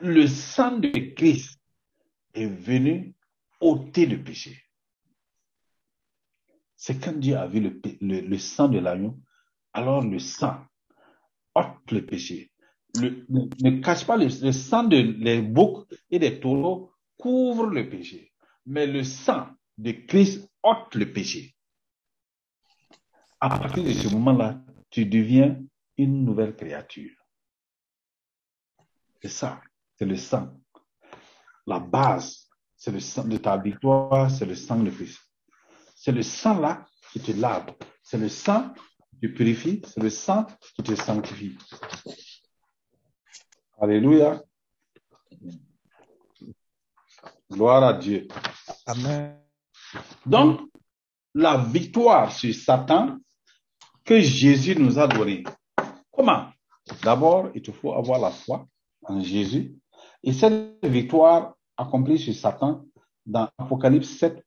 le 0.00 0.26
sang 0.26 0.78
de 0.78 0.88
Christ 1.14 1.60
est 2.34 2.46
venu 2.46 3.14
ôter 3.60 4.06
le 4.06 4.22
péché. 4.22 4.62
C'est 6.76 6.98
quand 6.98 7.18
Dieu 7.18 7.36
a 7.36 7.46
vu 7.46 7.60
le, 8.00 8.38
sang 8.38 8.68
de 8.68 8.78
l'agneau, 8.78 9.18
alors 9.72 10.02
le 10.02 10.18
sang 10.18 10.64
ôte 11.54 11.92
le 11.92 12.06
péché. 12.06 12.50
Ne, 12.96 13.80
cache 13.80 14.06
pas 14.06 14.16
le, 14.16 14.28
sang 14.30 14.84
de 14.84 14.96
les 14.96 15.42
boucs 15.42 15.86
et 16.10 16.18
des 16.18 16.40
taureaux 16.40 16.92
couvre 17.18 17.66
le 17.66 17.88
péché. 17.88 18.32
Mais 18.66 18.86
le 18.86 19.04
sang 19.04 19.48
de 19.76 19.92
Christ 19.92 20.50
ôte 20.62 20.94
le 20.94 21.12
péché. 21.12 21.54
À 23.40 23.58
partir 23.58 23.84
de 23.84 23.92
ce 23.92 24.08
moment-là, 24.08 24.62
tu 24.90 25.06
deviens 25.06 25.62
une 25.96 26.24
nouvelle 26.24 26.56
créature. 26.56 27.16
C'est 29.22 29.28
ça, 29.28 29.60
c'est 29.96 30.06
le 30.06 30.16
sang. 30.16 30.58
La 31.66 31.78
base, 31.78 32.49
c'est 32.80 32.92
le 32.92 33.00
sang 33.00 33.24
de 33.24 33.36
ta 33.36 33.58
victoire, 33.58 34.30
c'est 34.30 34.46
le 34.46 34.54
sang 34.54 34.78
de 34.78 34.88
Christ. 34.88 35.20
C'est 35.94 36.12
le 36.12 36.22
sang 36.22 36.58
là 36.58 36.86
qui 37.12 37.20
te 37.20 37.30
lave. 37.30 37.74
C'est 38.02 38.16
le 38.16 38.30
sang 38.30 38.72
te 39.20 39.26
purifie, 39.26 39.82
c'est 39.84 40.02
le 40.02 40.08
sang 40.08 40.46
qui 40.74 40.82
te 40.82 40.94
sanctifie. 40.94 41.58
Alléluia. 43.78 44.42
Gloire 47.50 47.84
à 47.84 47.92
Dieu. 47.92 48.26
Amen. 48.86 49.38
Donc, 50.24 50.62
la 51.34 51.58
victoire 51.58 52.32
sur 52.32 52.54
Satan 52.54 53.18
que 54.06 54.20
Jésus 54.20 54.74
nous 54.74 54.98
a 54.98 55.06
donnée. 55.06 55.44
Comment? 56.10 56.46
D'abord, 57.02 57.50
il 57.54 57.60
te 57.60 57.72
faut 57.72 57.92
avoir 57.92 58.18
la 58.18 58.30
foi 58.30 58.66
en 59.02 59.20
Jésus. 59.20 59.76
Et 60.22 60.32
cette 60.32 60.82
victoire 60.82 61.56
accomplie 61.80 62.18
sur 62.18 62.34
Satan 62.34 62.84
dans 63.26 63.48
Apocalypse 63.58 64.08
7, 64.18 64.44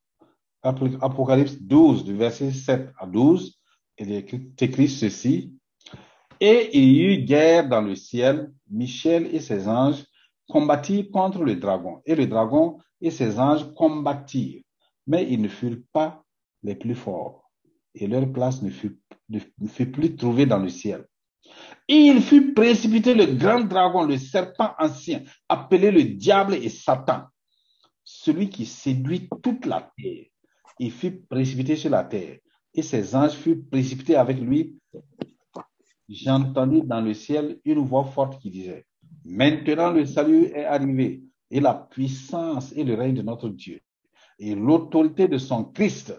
Apocalypse 0.62 1.62
12, 1.62 2.06
du 2.06 2.16
verset 2.16 2.52
7 2.52 2.92
à 2.98 3.06
12, 3.06 3.60
il 4.00 4.12
est 4.12 4.34
écrit 4.62 4.90
ceci. 4.90 5.54
Et 6.40 6.78
il 6.78 6.92
y 6.92 7.02
eut 7.04 7.24
guerre 7.24 7.68
dans 7.68 7.82
le 7.82 7.96
ciel. 7.96 8.52
Michel 8.70 9.34
et 9.36 9.40
ses 9.40 9.68
anges 9.68 10.04
combattirent 10.48 11.10
contre 11.12 11.44
le 11.44 11.56
dragon. 11.56 12.02
Et 12.06 12.16
le 12.16 12.28
dragon 12.28 12.78
et 13.02 13.12
ses 13.12 13.40
anges 13.40 13.74
combattirent. 13.76 14.64
Mais 15.08 15.28
ils 15.30 15.42
ne 15.42 15.48
furent 15.48 15.82
pas 15.92 16.24
les 16.64 16.76
plus 16.76 16.96
forts. 16.96 17.52
Et 17.96 18.08
leur 18.08 18.32
place 18.32 18.62
ne 18.62 18.70
fut 18.70 19.92
plus 19.92 20.16
trouvée 20.16 20.46
dans 20.46 20.60
le 20.60 20.70
ciel. 20.70 21.06
Il 21.88 22.22
fut 22.22 22.54
précipité 22.54 23.14
le 23.14 23.26
grand 23.26 23.62
dragon, 23.62 24.04
le 24.04 24.18
serpent 24.18 24.74
ancien, 24.80 25.24
appelé 25.50 25.92
le 25.92 26.04
diable 26.04 26.56
et 26.56 26.70
Satan, 26.70 27.24
celui 28.04 28.50
qui 28.50 28.66
séduit 28.66 29.28
toute 29.42 29.66
la 29.66 29.92
terre. 29.98 30.26
Il 30.80 30.92
fut 30.92 31.22
précipité 31.30 31.76
sur 31.76 31.90
la 31.90 32.04
terre 32.04 32.38
et 32.74 32.82
ses 32.82 33.16
anges 33.16 33.34
furent 33.34 33.64
précipités 33.70 34.16
avec 34.16 34.40
lui. 34.40 34.78
J'entendis 36.10 36.82
dans 36.82 37.02
le 37.02 37.14
ciel 37.14 37.60
une 37.66 37.80
voix 37.80 38.06
forte 38.06 38.42
qui 38.42 38.50
disait, 38.50 38.86
Maintenant 39.26 39.92
le 39.92 40.06
salut 40.06 40.46
est 40.46 40.66
arrivé, 40.66 41.24
et 41.50 41.60
la 41.60 41.74
puissance 41.74 42.74
et 42.74 42.84
le 42.84 42.96
règne 42.96 43.16
de 43.16 43.22
notre 43.22 43.50
Dieu, 43.50 43.80
et 44.40 44.56
l'autorité 44.56 45.28
de 45.28 45.38
son 45.38 45.66
Christ, 45.66 46.14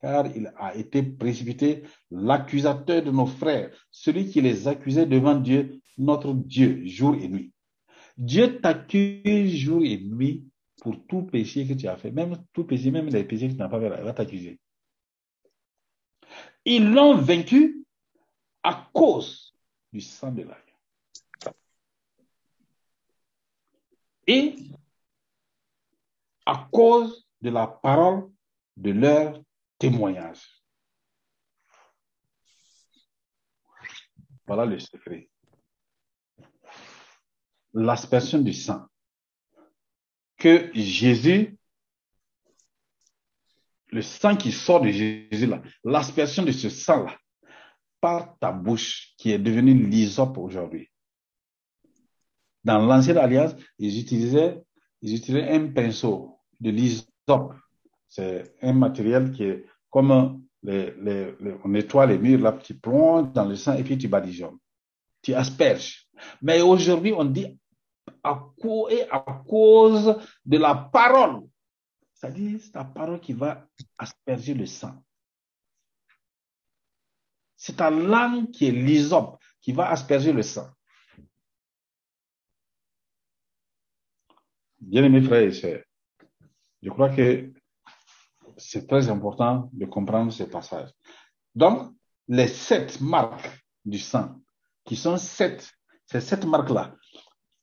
car 0.00 0.26
il 0.36 0.52
a 0.56 0.74
été 0.74 1.02
précipité 1.02 1.82
l'accusateur 2.10 3.02
de 3.02 3.10
nos 3.10 3.26
frères, 3.26 3.70
celui 3.90 4.28
qui 4.28 4.40
les 4.40 4.68
accusait 4.68 5.06
devant 5.06 5.34
Dieu, 5.34 5.80
notre 5.98 6.32
Dieu, 6.32 6.82
jour 6.86 7.14
et 7.14 7.28
nuit. 7.28 7.52
Dieu 8.16 8.60
t'accuse 8.60 9.54
jour 9.54 9.82
et 9.84 9.98
nuit 9.98 10.46
pour 10.80 11.06
tout 11.06 11.22
péché 11.22 11.66
que 11.66 11.74
tu 11.74 11.86
as 11.88 11.96
fait, 11.96 12.10
même 12.10 12.36
tout 12.52 12.64
péché, 12.64 12.90
même 12.90 13.08
les 13.08 13.24
péchés 13.24 13.48
que 13.48 13.52
tu 13.52 13.58
n'as 13.58 13.68
pas 13.68 13.80
fait, 13.80 13.86
il 13.86 14.04
va 14.04 14.12
t'accuser. 14.12 14.60
Ils 16.64 16.90
l'ont 16.90 17.16
vaincu 17.16 17.84
à 18.62 18.88
cause 18.92 19.54
du 19.92 20.00
sang 20.00 20.32
de 20.32 20.42
l'agneau. 20.42 21.56
Et 24.26 24.56
à 26.44 26.68
cause 26.72 27.26
de 27.40 27.50
la 27.50 27.66
parole 27.66 28.28
de 28.76 28.90
leur 28.90 29.40
témoignage. 29.78 30.42
Voilà 34.46 34.64
le 34.64 34.78
secret. 34.78 35.28
L'aspersion 37.74 38.38
du 38.40 38.52
sang 38.52 38.86
que 40.38 40.70
Jésus 40.74 41.56
le 43.88 44.02
sang 44.02 44.36
qui 44.36 44.52
sort 44.52 44.80
de 44.80 44.90
Jésus, 44.90 45.46
là, 45.46 45.62
l'aspersion 45.84 46.42
de 46.42 46.52
ce 46.52 46.68
sang-là, 46.68 47.16
par 48.00 48.38
ta 48.38 48.52
bouche, 48.52 49.14
qui 49.16 49.30
est 49.30 49.38
devenue 49.38 49.74
l'hysope 49.74 50.36
aujourd'hui. 50.38 50.90
Dans 52.64 52.78
l'ancienne 52.78 53.16
alliance, 53.16 53.54
ils 53.78 53.98
utilisaient, 53.98 54.62
ils 55.00 55.14
utilisaient 55.14 55.50
un 55.50 55.68
pinceau 55.68 56.38
de 56.60 56.70
l'hysope 56.70 57.54
C'est 58.08 58.54
un 58.62 58.72
matériel 58.72 59.32
qui 59.32 59.44
est 59.44 59.66
comme 59.90 60.46
les, 60.62 61.34
on 61.64 61.68
nettoie 61.68 62.06
les 62.06 62.18
murs, 62.18 62.40
là, 62.40 62.52
tu 62.52 62.74
plonges 62.74 63.32
dans 63.32 63.44
le 63.44 63.56
sang 63.56 63.74
et 63.74 63.84
puis 63.84 63.98
tu 63.98 64.08
badigeonnes. 64.08 64.58
Tu 65.22 65.34
asperges. 65.34 66.08
Mais 66.42 66.60
aujourd'hui, 66.60 67.12
on 67.12 67.24
dit 67.24 67.58
à, 68.22 68.30
à 69.10 69.44
cause 69.46 70.16
de 70.44 70.58
la 70.58 70.74
parole. 70.74 71.42
C'est-à-dire, 72.14 72.58
c'est 72.60 72.74
la 72.74 72.84
parole 72.84 73.20
qui 73.20 73.32
va 73.32 73.66
asperger 73.98 74.54
le 74.54 74.66
sang. 74.66 75.02
C'est 77.56 77.76
ta 77.76 77.90
langue 77.90 78.50
qui 78.50 78.66
est 78.66 78.70
l'hysope, 78.70 79.38
qui 79.60 79.72
va 79.72 79.90
asperger 79.90 80.32
le 80.32 80.42
sang. 80.42 80.68
Bien-aimés 84.78 85.22
frères 85.22 85.42
et 85.42 85.52
sœurs, 85.52 85.82
je 86.80 86.90
crois 86.90 87.08
que 87.08 87.52
c'est 88.56 88.86
très 88.86 89.08
important 89.08 89.70
de 89.72 89.86
comprendre 89.86 90.32
ce 90.32 90.44
passage. 90.44 90.90
Donc, 91.54 91.92
les 92.28 92.48
sept 92.48 93.00
marques 93.00 93.64
du 93.84 93.98
sang, 93.98 94.40
qui 94.84 94.96
sont 94.96 95.16
sept, 95.16 95.70
ces 96.06 96.20
sept 96.20 96.44
marques-là, 96.44 96.94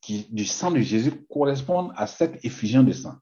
du 0.08 0.44
sang 0.44 0.70
de 0.70 0.80
Jésus 0.80 1.24
correspondent 1.30 1.92
à 1.96 2.06
cette 2.06 2.44
effusion 2.44 2.82
de 2.82 2.92
sang 2.92 3.16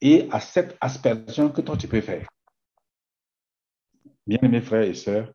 et 0.00 0.28
à 0.30 0.40
cette 0.40 0.76
aspersion 0.80 1.50
que 1.50 1.60
toi 1.60 1.76
tu 1.76 1.88
peux 1.88 2.00
faire. 2.00 2.26
Bien 4.26 4.38
aimés 4.42 4.62
frères 4.62 4.82
et 4.82 4.94
sœurs, 4.94 5.32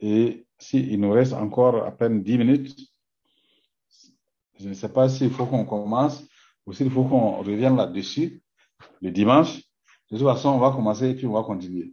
et 0.00 0.46
s'il 0.58 0.98
nous 1.00 1.10
reste 1.10 1.32
encore 1.32 1.84
à 1.84 1.90
peine 1.90 2.22
dix 2.22 2.38
minutes, 2.38 2.78
je 4.58 4.68
ne 4.68 4.74
sais 4.74 4.88
pas 4.88 5.08
s'il 5.08 5.30
faut 5.30 5.46
qu'on 5.46 5.64
commence 5.64 6.24
ou 6.66 6.72
s'il 6.72 6.90
faut 6.90 7.04
qu'on 7.04 7.42
revienne 7.42 7.76
là-dessus 7.76 8.42
le 9.00 9.10
dimanche. 9.10 9.62
De 10.10 10.18
toute 10.18 10.26
façon, 10.26 10.50
on 10.50 10.58
va 10.58 10.70
commencer 10.70 11.10
et 11.10 11.14
puis 11.14 11.26
on 11.26 11.32
va 11.32 11.42
continuer. 11.42 11.92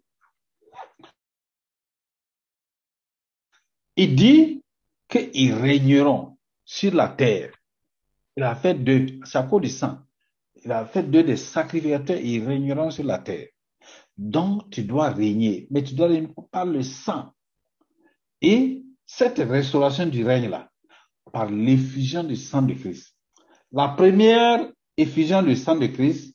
Il 3.97 4.15
dit 4.15 4.63
qu'ils 5.07 5.53
régneront 5.53 6.37
sur 6.65 6.93
la 6.93 7.09
terre. 7.09 7.53
Il 8.35 8.43
a 8.43 8.55
fait 8.55 8.73
deux, 8.73 9.19
à 9.33 9.43
cause 9.43 9.61
du 9.61 9.69
sang. 9.69 9.99
Il 10.63 10.71
a 10.71 10.85
fait 10.85 11.03
deux 11.03 11.23
des 11.23 11.37
sacrificateurs 11.37 12.17
et 12.17 12.25
ils 12.25 12.45
régneront 12.45 12.91
sur 12.91 13.05
la 13.05 13.19
terre. 13.19 13.47
Donc, 14.17 14.69
tu 14.69 14.83
dois 14.83 15.09
régner, 15.09 15.67
mais 15.69 15.83
tu 15.83 15.93
dois 15.93 16.07
régner 16.07 16.29
par 16.51 16.65
le 16.65 16.83
sang. 16.83 17.33
Et 18.41 18.83
cette 19.05 19.37
restauration 19.37 20.05
du 20.07 20.25
règne-là, 20.25 20.69
par 21.31 21.49
l'effusion 21.49 22.23
du 22.23 22.35
sang 22.35 22.61
de 22.61 22.73
Christ. 22.73 23.15
La 23.71 23.89
première 23.89 24.69
effusion 24.97 25.41
du 25.43 25.55
sang 25.55 25.75
de 25.75 25.87
Christ, 25.87 26.34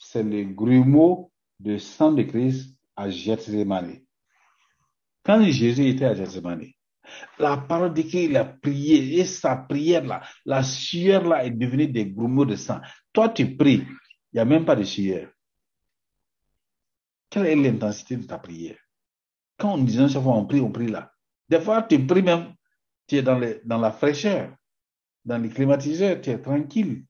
c'est 0.00 0.22
le 0.22 0.44
grumeau 0.44 1.30
de 1.60 1.76
sang 1.76 2.12
de 2.12 2.22
Christ 2.22 2.74
à 2.96 3.10
Gethsemane. 3.10 4.00
Quand 5.22 5.42
Jésus 5.44 5.86
était 5.86 6.06
à 6.06 6.14
Gethsemane, 6.14 6.72
la 7.38 7.58
parole 7.58 7.92
dit 7.92 8.06
qu'il 8.06 8.36
a 8.36 8.44
prié 8.44 9.18
et 9.18 9.24
sa 9.26 9.56
prière 9.56 10.04
là, 10.04 10.22
la 10.46 10.62
sueur 10.62 11.24
là 11.24 11.44
est 11.44 11.50
devenue 11.50 11.86
des 11.86 12.06
grumeaux 12.06 12.46
de 12.46 12.56
sang. 12.56 12.80
Toi, 13.12 13.28
tu 13.28 13.56
pries, 13.56 13.84
il 14.32 14.36
n'y 14.36 14.40
a 14.40 14.44
même 14.44 14.64
pas 14.64 14.76
de 14.76 14.84
sueur. 14.84 15.28
Quelle 17.28 17.46
est 17.46 17.56
l'intensité 17.56 18.16
de 18.16 18.24
ta 18.24 18.38
prière? 18.38 18.78
Quand 19.58 19.74
on 19.74 19.78
dit 19.78 19.96
chaque 19.96 20.22
fois 20.22 20.34
on 20.34 20.46
prie, 20.46 20.60
on 20.60 20.72
prie 20.72 20.88
là. 20.88 21.12
Des 21.48 21.60
fois, 21.60 21.82
tu 21.82 22.04
pries 22.06 22.22
même, 22.22 22.54
tu 23.06 23.16
es 23.16 23.22
dans, 23.22 23.38
dans 23.64 23.78
la 23.78 23.92
fraîcheur, 23.92 24.56
dans 25.24 25.36
les 25.36 25.50
climatiseurs, 25.50 26.20
tu 26.20 26.30
es 26.30 26.40
tranquille. 26.40 27.04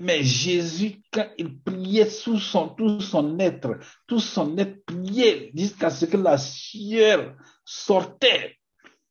Mais 0.00 0.22
Jésus, 0.22 1.02
quand 1.12 1.28
il 1.38 1.60
priait 1.60 2.08
sous 2.08 2.38
tout 2.76 3.00
son 3.00 3.38
être, 3.38 3.78
tout 4.06 4.20
son 4.20 4.56
être 4.58 4.84
priait 4.84 5.50
jusqu'à 5.54 5.90
ce 5.90 6.04
que 6.06 6.16
la 6.16 6.38
sueur 6.38 7.34
sortait. 7.64 8.56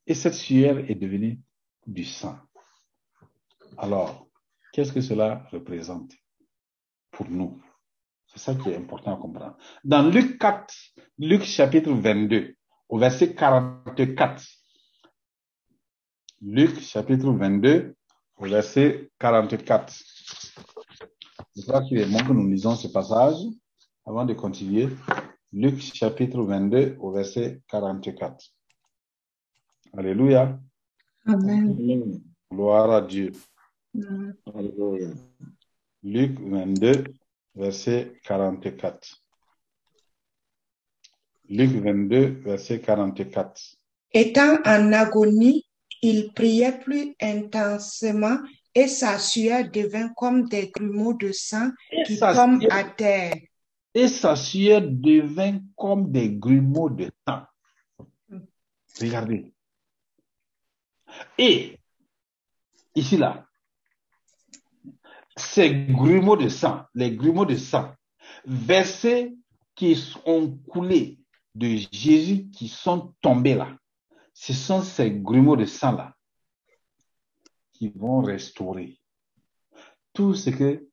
Et 0.08 0.14
cette 0.14 0.36
sueur 0.36 0.80
est 0.89 0.95
devenue 0.95 1.39
du 1.86 2.06
sang. 2.06 2.38
Alors, 3.78 4.28
qu'est-ce 4.72 4.93
que 4.93 5.01
cela 5.01 5.47
représente 5.51 6.14
pour 7.12 7.30
nous? 7.30 7.62
C'est 8.28 8.39
ça 8.39 8.56
qui 8.56 8.70
est 8.70 8.76
important 8.76 9.16
à 9.16 9.22
comprendre. 9.22 9.58
Dans 9.84 10.08
Luc 10.08 10.38
4, 10.39 10.74
Luc 11.20 11.43
chapitre 11.43 11.91
22, 11.91 12.56
au 12.89 12.97
verset 12.97 13.34
44. 13.34 14.43
Luc 16.41 16.80
chapitre 16.82 17.32
22, 17.32 17.95
au 18.38 18.45
verset 18.45 19.10
44. 19.20 19.93
Je 21.56 21.62
crois 21.62 21.84
qu'il 21.84 21.97
est 21.99 22.06
bon 22.06 22.18
que 22.18 22.34
nous 22.34 22.49
lisons 22.49 22.76
ce 22.76 22.89
passage 22.89 23.38
avant 24.06 24.26
de 24.26 24.34
continuer. 24.34 24.89
Luc 25.53 25.80
chapitre 25.80 26.43
22 26.43 26.97
au 26.99 27.12
verset 27.12 27.62
44. 27.70 28.51
Alléluia. 29.97 30.60
Amen. 31.26 32.22
Gloire 32.51 32.91
à 32.91 33.01
Dieu. 33.01 33.32
Alléluia. 34.53 35.14
Luc 36.03 36.38
22 36.41 37.06
verset 37.56 38.20
44. 38.26 39.24
Luc 41.47 41.72
22 41.72 42.41
verset 42.41 42.82
44. 42.82 43.78
Étant 44.12 44.58
en 44.66 44.91
agonie, 44.91 45.66
il 46.01 46.34
priait 46.34 46.80
plus 46.80 47.16
intensément 47.22 48.39
et 48.76 48.90
sa 48.90 49.18
sueur 49.18 49.70
devint 49.72 50.10
comme 50.10 50.50
des 50.50 50.70
grumeaux 50.70 51.14
de 51.14 51.32
sang 51.32 51.72
qui 52.06 52.20
tombent 52.20 52.68
à 52.70 52.84
terre. 52.84 53.36
Et 53.94 54.10
sa 54.10 54.36
sueur 54.36 54.82
devint 54.84 55.60
comme 55.78 56.12
des 56.12 56.30
grumeaux 56.30 56.90
de 56.90 57.10
sang. 57.26 57.44
Regardez. 59.00 59.54
Et, 61.38 61.80
ici 62.94 63.16
là, 63.16 63.46
ces 65.38 65.86
grumeaux 65.88 66.36
de 66.36 66.50
sang, 66.50 66.84
les 66.94 67.16
grumeaux 67.16 67.46
de 67.46 67.56
sang, 67.56 67.94
versés 68.46 69.34
qui 69.74 69.98
ont 70.26 70.52
coulé 70.70 71.20
de 71.56 71.78
Jésus 71.92 72.50
qui 72.50 72.68
sont 72.68 73.14
tombés 73.22 73.56
là, 73.56 73.70
ce 74.34 74.52
sont 74.52 74.82
ces 74.82 75.12
grumeaux 75.12 75.56
de 75.56 75.66
sang 75.66 75.94
là 75.94 76.14
qui 77.78 77.90
vont 77.90 78.22
restaurer 78.22 78.98
tout 80.14 80.34
ce 80.34 80.50
que, 80.50 80.88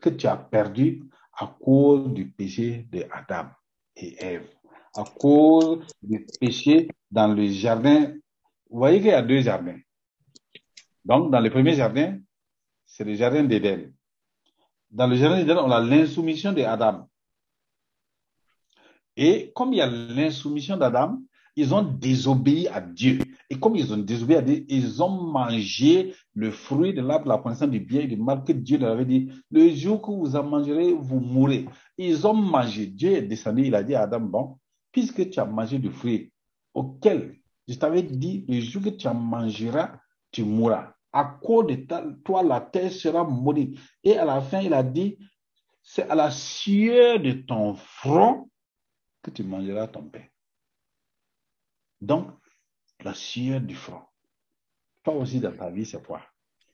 que 0.00 0.08
tu 0.08 0.26
as 0.26 0.36
perdu 0.36 1.04
à 1.34 1.46
cause 1.60 2.12
du 2.12 2.30
péché 2.30 2.86
de 2.90 3.04
Adam 3.10 3.50
et 3.96 4.16
Ève, 4.24 4.48
à 4.94 5.04
cause 5.04 5.86
du 6.02 6.26
péché 6.40 6.88
dans 7.10 7.28
le 7.28 7.46
jardin. 7.48 8.14
Vous 8.70 8.78
voyez 8.78 8.98
qu'il 8.98 9.08
y 9.08 9.12
a 9.12 9.22
deux 9.22 9.40
jardins. 9.42 9.78
Donc, 11.04 11.30
dans 11.30 11.40
le 11.40 11.50
premier 11.50 11.74
jardin, 11.74 12.18
c'est 12.86 13.04
le 13.04 13.14
jardin 13.14 13.44
d'Éden. 13.44 13.92
Dans 14.90 15.06
le 15.06 15.16
jardin 15.16 15.36
d'Éden, 15.36 15.58
on 15.58 15.70
a 15.70 15.80
l'insoumission 15.80 16.52
de 16.52 16.62
Adam. 16.62 17.08
Et 19.16 19.52
comme 19.54 19.74
il 19.74 19.76
y 19.76 19.82
a 19.82 19.86
l'insoumission 19.86 20.78
d'Adam, 20.78 21.18
ils 21.56 21.74
ont 21.74 21.82
désobéi 21.82 22.68
à 22.68 22.80
Dieu. 22.80 23.18
Et 23.50 23.58
comme 23.58 23.76
ils 23.76 23.92
ont 23.92 23.98
désobéi 23.98 24.36
à 24.36 24.42
Dieu, 24.42 24.64
ils 24.68 25.02
ont 25.02 25.10
mangé 25.10 26.14
le 26.34 26.50
fruit 26.50 26.94
de 26.94 27.02
l'arbre 27.02 27.28
la 27.28 27.38
connaissance 27.38 27.70
du 27.70 27.80
bien 27.80 28.00
et 28.00 28.06
du 28.06 28.16
mal 28.16 28.42
que 28.44 28.52
Dieu 28.52 28.78
leur 28.78 28.92
avait 28.92 29.04
dit. 29.04 29.30
Le 29.50 29.68
jour 29.70 30.00
que 30.00 30.10
vous 30.10 30.34
en 30.36 30.44
mangerez, 30.44 30.92
vous 30.92 31.20
mourrez. 31.20 31.66
Ils 31.98 32.26
ont 32.26 32.34
mangé. 32.34 32.86
Dieu 32.86 33.12
est 33.12 33.22
descendu, 33.22 33.66
il 33.66 33.74
a 33.74 33.82
dit 33.82 33.94
à 33.94 34.02
Adam, 34.02 34.20
bon, 34.20 34.58
puisque 34.90 35.28
tu 35.28 35.40
as 35.40 35.44
mangé 35.44 35.78
du 35.78 35.90
fruit 35.90 36.32
auquel 36.74 37.36
je 37.68 37.74
t'avais 37.74 38.02
dit, 38.02 38.44
le 38.48 38.60
jour 38.60 38.82
que 38.82 38.88
tu 38.88 39.06
en 39.06 39.14
mangeras, 39.14 39.92
tu 40.30 40.44
mourras. 40.44 40.94
À 41.12 41.24
cause 41.42 41.66
de 41.66 41.86
toi, 42.24 42.42
la 42.42 42.60
terre 42.60 42.90
sera 42.90 43.24
maudite. 43.24 43.78
Et 44.02 44.16
à 44.16 44.24
la 44.24 44.40
fin, 44.40 44.60
il 44.60 44.72
a 44.72 44.82
dit, 44.82 45.18
c'est 45.82 46.08
à 46.08 46.14
la 46.14 46.30
sueur 46.30 47.20
de 47.20 47.32
ton 47.32 47.74
front 47.74 48.48
que 49.22 49.30
tu 49.30 49.44
mangeras 49.44 49.88
ton 49.88 50.04
pain. 50.04 50.22
Donc, 52.02 52.28
la 53.04 53.14
sueur 53.14 53.60
du 53.60 53.76
front. 53.76 54.02
Toi 55.04 55.14
aussi, 55.14 55.38
dans 55.38 55.56
ta 55.56 55.70
vie, 55.70 55.86
c'est 55.86 56.04
quoi? 56.04 56.20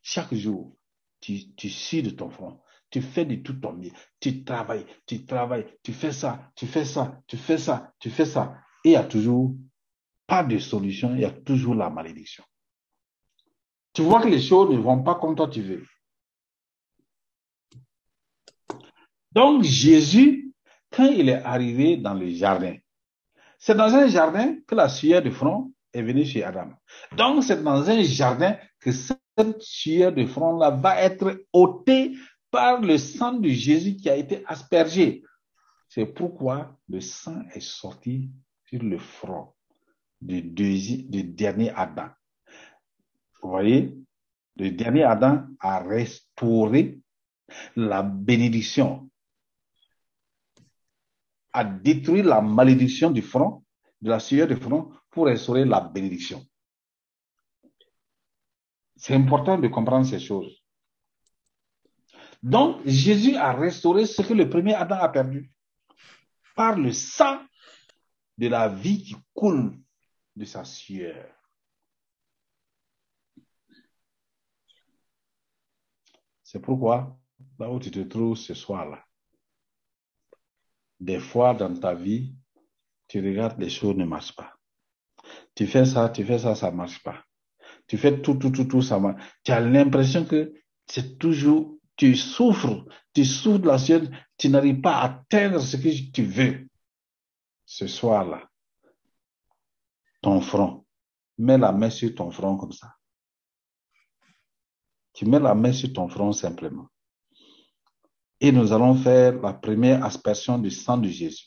Chaque 0.03 0.35
jour, 0.35 0.75
tu, 1.21 1.55
tu 1.55 2.03
de 2.03 2.11
ton 2.11 2.31
front. 2.31 2.61
Tu 2.91 3.03
fais 3.03 3.27
de 3.27 3.37
tout 3.37 3.53
ton 3.53 3.75
mieux. 3.75 3.91
Tu 4.21 4.43
travailles, 4.43 4.87
tu 5.07 5.27
travailles, 5.27 5.67
tu 5.83 5.93
fais 5.93 6.13
ça, 6.13 6.51
tu 6.57 6.67
fais 6.67 6.87
ça, 6.87 7.21
tu 7.27 7.37
fais 7.37 7.59
ça, 7.59 7.93
tu 7.99 8.09
fais 8.09 8.25
ça. 8.25 8.57
Et 8.85 8.89
il 8.89 8.91
n'y 8.93 8.97
a 8.97 9.05
toujours 9.05 9.55
pas 10.27 10.43
de 10.43 10.59
solution, 10.59 11.15
il 11.15 11.21
y 11.21 11.25
a 11.27 11.31
toujours 11.31 11.75
la 11.75 11.91
malédiction. 11.91 12.45
Tu 13.93 14.01
vois 14.01 14.23
que 14.23 14.29
les 14.29 14.41
choses 14.41 14.71
ne 14.71 14.79
vont 14.79 15.03
pas 15.03 15.17
comme 15.17 15.37
toi 15.37 15.49
tu 15.49 15.61
veux. 15.61 15.85
Donc 19.33 19.63
Jésus, 19.63 20.55
quand 20.91 21.11
il 21.11 21.29
est 21.29 21.43
arrivé 21.43 21.99
dans 21.99 22.15
le 22.15 22.31
jardin, 22.31 22.77
c'est 23.59 23.75
dans 23.75 23.95
un 23.95 24.07
jardin 24.07 24.57
que 24.67 24.75
la 24.75 24.89
sueur 24.89 25.23
de 25.23 25.31
front 25.31 25.73
est 25.93 26.03
venue 26.03 26.25
chez 26.25 26.45
Adam. 26.45 26.71
Donc 27.17 27.45
c'est 27.45 27.63
dans 27.63 27.89
un 27.89 28.03
jardin 28.03 28.57
que 28.81 28.93
cette 28.93 29.61
sueur 29.61 30.13
de 30.13 30.27
front-là 30.27 30.71
va 30.71 31.01
être 31.01 31.45
ôtée 31.53 32.13
par 32.51 32.81
le 32.81 32.97
sang 32.99 33.35
de 33.35 33.49
Jésus 33.49 33.97
qui 33.97 34.09
a 34.09 34.17
été 34.17 34.43
aspergé. 34.47 35.23
C'est 35.89 36.07
pourquoi 36.07 36.77
le 36.89 37.01
sang 37.01 37.43
est 37.55 37.61
sorti 37.61 38.31
sur 38.67 38.83
le 38.83 38.99
front 38.99 39.49
du, 40.21 40.43
du 40.43 41.25
dernier 41.25 41.71
Adam. 41.71 42.09
Vous 43.43 43.51
voyez, 43.51 43.97
le 44.57 44.71
dernier 44.71 45.05
Adam 45.05 45.47
a 45.61 45.79
restauré 45.81 47.01
la 47.77 48.03
bénédiction, 48.03 49.08
a 51.53 51.65
détruit 51.65 52.23
la 52.23 52.41
malédiction 52.41 53.11
du 53.11 53.23
front, 53.23 53.65
de 54.01 54.11
la 54.11 54.21
sueur 54.21 54.47
du 54.47 54.57
front, 54.57 54.93
pour 55.11 55.27
restaurer 55.27 55.65
la 55.65 55.81
bénédiction. 55.81 56.45
C'est 58.97 59.15
important 59.15 59.59
de 59.59 59.69
comprendre 59.69 60.07
ces 60.07 60.21
choses. 60.21 60.63
Donc, 62.43 62.87
Jésus 62.87 63.37
a 63.37 63.53
restauré 63.53 64.07
ce 64.07 64.23
que 64.23 64.35
le 64.35 64.49
premier 64.49 64.75
Adam 64.75 64.97
a 64.97 65.09
perdu 65.09 65.51
par 66.55 66.77
le 66.77 66.93
sang 66.93 67.41
de 68.37 68.49
la 68.49 68.69
vie 68.69 69.03
qui 69.03 69.17
coule 69.35 69.79
de 70.37 70.45
sa 70.45 70.65
sueur. 70.65 71.35
C'est 76.43 76.61
pourquoi, 76.61 77.19
là 77.59 77.71
où 77.71 77.79
tu 77.79 77.91
te 77.91 78.01
trouves 78.01 78.37
ce 78.37 78.55
soir-là, 78.55 79.05
des 81.01 81.19
fois 81.19 81.55
dans 81.55 81.75
ta 81.75 81.95
vie, 81.95 82.35
tu 83.07 83.21
regardes 83.21 83.61
les 83.61 83.71
choses 83.71 83.97
ne 83.97 84.05
marchent 84.05 84.35
pas. 84.35 84.55
Tu 85.55 85.67
fais 85.67 85.85
ça, 85.85 86.09
tu 86.09 86.25
fais 86.25 86.39
ça, 86.39 86.55
ça 86.55 86.71
marche 86.71 87.03
pas. 87.03 87.25
Tu 87.87 87.97
fais 87.97 88.21
tout, 88.21 88.35
tout, 88.35 88.51
tout, 88.51 88.65
tout, 88.65 88.83
ça 88.83 88.99
marche. 88.99 89.23
Tu 89.45 89.53
as 89.53 89.61
l'impression 89.61 90.25
que 90.25 90.53
c'est 90.87 91.19
toujours, 91.19 91.79
tu 91.97 92.15
souffres, 92.17 92.85
tu 93.15 93.25
souffres 93.25 93.59
de 93.59 93.67
la 93.67 93.79
sueur, 93.79 94.03
tu 94.37 94.49
n'arrives 94.49 94.81
pas 94.81 94.97
à 94.97 95.05
atteindre 95.05 95.61
ce 95.61 95.77
que 95.77 96.11
tu 96.13 96.23
veux. 96.25 96.67
Ce 97.65 97.87
soir-là, 97.87 98.49
ton 100.23 100.41
front, 100.41 100.87
mets 101.37 101.59
la 101.59 101.73
main 101.73 101.91
sur 101.91 102.15
ton 102.15 102.31
front 102.31 102.57
comme 102.57 102.73
ça. 102.73 102.95
Tu 105.13 105.27
mets 105.27 105.41
la 105.41 105.55
main 105.55 105.73
sur 105.73 105.93
ton 105.93 106.09
front 106.09 106.33
simplement. 106.33 106.89
Et 108.41 108.53
nous 108.53 108.73
allons 108.73 108.95
faire 108.95 109.41
la 109.41 109.53
première 109.53 110.05
aspersion 110.05 110.59
du 110.59 110.71
sang 110.71 110.99
de 110.99 111.09
Jésus. 111.09 111.47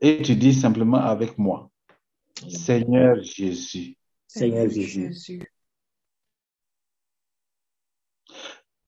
Et 0.00 0.20
tu 0.22 0.34
dis 0.34 0.52
simplement 0.52 0.98
avec 0.98 1.38
moi, 1.38 1.70
Seigneur 2.48 3.22
Jésus. 3.22 3.96
Seigneur 4.26 4.68
Jésus. 4.68 5.42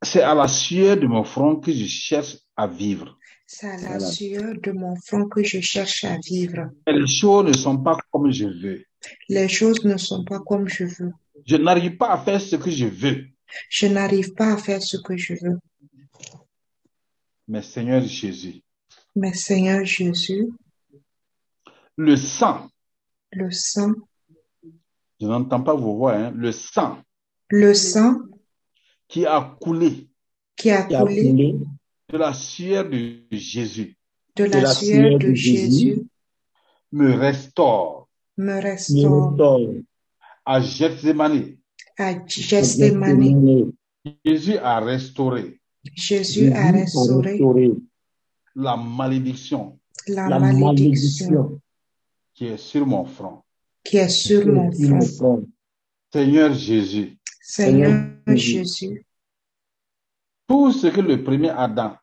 C'est 0.03 0.23
à 0.23 0.35
la 0.35 0.49
sueur 0.49 0.97
de 0.97 1.07
mon 1.07 1.25
front 1.25 1.57
que 1.57 1.73
je 1.73 1.87
cherche 1.87 2.39
à 2.57 2.67
vivre. 2.67 3.17
C'est 3.47 3.69
à 3.69 3.77
la 3.77 4.01
sueur 4.01 4.55
de 4.61 4.73
mon 4.73 4.97
front 4.97 5.29
que 5.29 5.43
je 5.43 5.61
cherche 5.61 6.05
à 6.05 6.19
vivre. 6.19 6.71
les 6.87 7.07
choses 7.07 7.47
ne 7.47 7.53
sont 7.53 7.79
pas 7.79 7.97
comme 8.11 8.33
je 8.33 8.47
veux. 8.47 8.85
Les 9.29 9.49
choses 9.49 9.85
ne 9.85 9.97
sont 9.97 10.25
pas 10.25 10.41
comme 10.41 10.69
je 10.69 10.85
veux. 10.85 11.13
Je 11.47 11.57
n'arrive 11.57 11.97
pas 11.97 12.13
à 12.13 12.19
faire 12.19 12.41
ce 12.41 12.57
que 12.57 12.71
je 12.71 12.87
veux. 12.87 13.27
Je 13.69 13.87
n'arrive 13.87 14.33
pas 14.35 14.55
à 14.55 14.57
faire 14.57 14.83
ce 14.83 14.97
que 14.97 15.17
je 15.17 15.35
veux. 15.35 15.59
Mais 17.47 17.63
Seigneur 17.63 18.03
Jésus. 18.03 18.63
Mais 19.15 19.33
Seigneur 19.33 19.85
Jésus. 19.85 20.49
Le 21.97 22.17
sang. 22.17 22.69
Le 23.33 23.51
sang. 23.51 23.93
Je 25.21 25.27
n'entends 25.27 25.63
pas 25.63 25.75
vos 25.75 25.97
voix, 25.97 26.15
hein. 26.15 26.33
Le 26.35 26.53
sang. 26.53 26.99
Le 27.51 27.75
sang. 27.75 28.17
Qui 29.09 29.27
a 29.27 29.57
coulé. 29.61 30.09
Qui 30.57 30.71
a, 30.71 30.83
coulé, 30.83 31.57
De 32.09 32.19
la 32.19 32.33
sueur 32.33 32.89
de 32.89 33.23
Jésus. 33.31 33.97
De 34.37 34.45
la, 34.45 34.67
sueur 34.67 35.19
de, 35.19 35.33
Jésus. 35.35 36.03
Me 36.91 37.13
restaure. 37.13 38.09
Me 38.37 38.61
restaure 38.61 39.73
à 40.45 40.61
Gethsemane. 40.61 41.57
À 41.97 42.27
Gethsemane. 42.27 43.73
Jésus 44.25 44.59
a 44.59 44.81
restauré. 44.81 45.61
Jésus 45.95 46.53
a 46.53 46.71
restauré. 46.71 47.73
La 48.55 48.77
malédiction. 48.77 49.79
La, 50.09 50.39
malédiction. 50.39 51.61
Qui 52.35 52.47
est 52.47 52.57
sur 52.57 52.87
mon 52.87 53.05
front. 53.05 53.43
Qui 53.83 53.99
est 53.99 54.09
sur 54.09 54.47
mon 54.47 55.01
front. 55.01 55.47
Seigneur 56.13 56.53
Jésus. 56.55 57.19
Seigneur 57.41 58.11
Jésus. 58.29 59.07
Tout 60.47 60.73
ce 60.73 60.87
que 60.89 61.01
le 61.01 61.23
premier 61.23 61.51
Adam. 61.51 61.97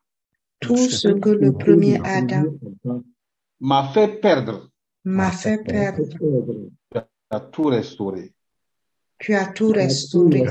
Tout 0.60 0.76
ce 0.76 1.08
que 1.08 1.30
le 1.30 1.52
premier 1.52 2.00
Adam. 2.04 2.44
M'a 3.60 3.90
fait 3.92 4.20
perdre. 4.20 4.68
M'a 5.04 5.30
fait 5.30 5.62
perdre 5.64 6.02
as 7.32 7.40
tout 7.40 7.64
restauré. 7.64 8.32
Tu 9.18 9.34
as 9.34 9.46
tout 9.46 9.72
restauré. 9.72 10.44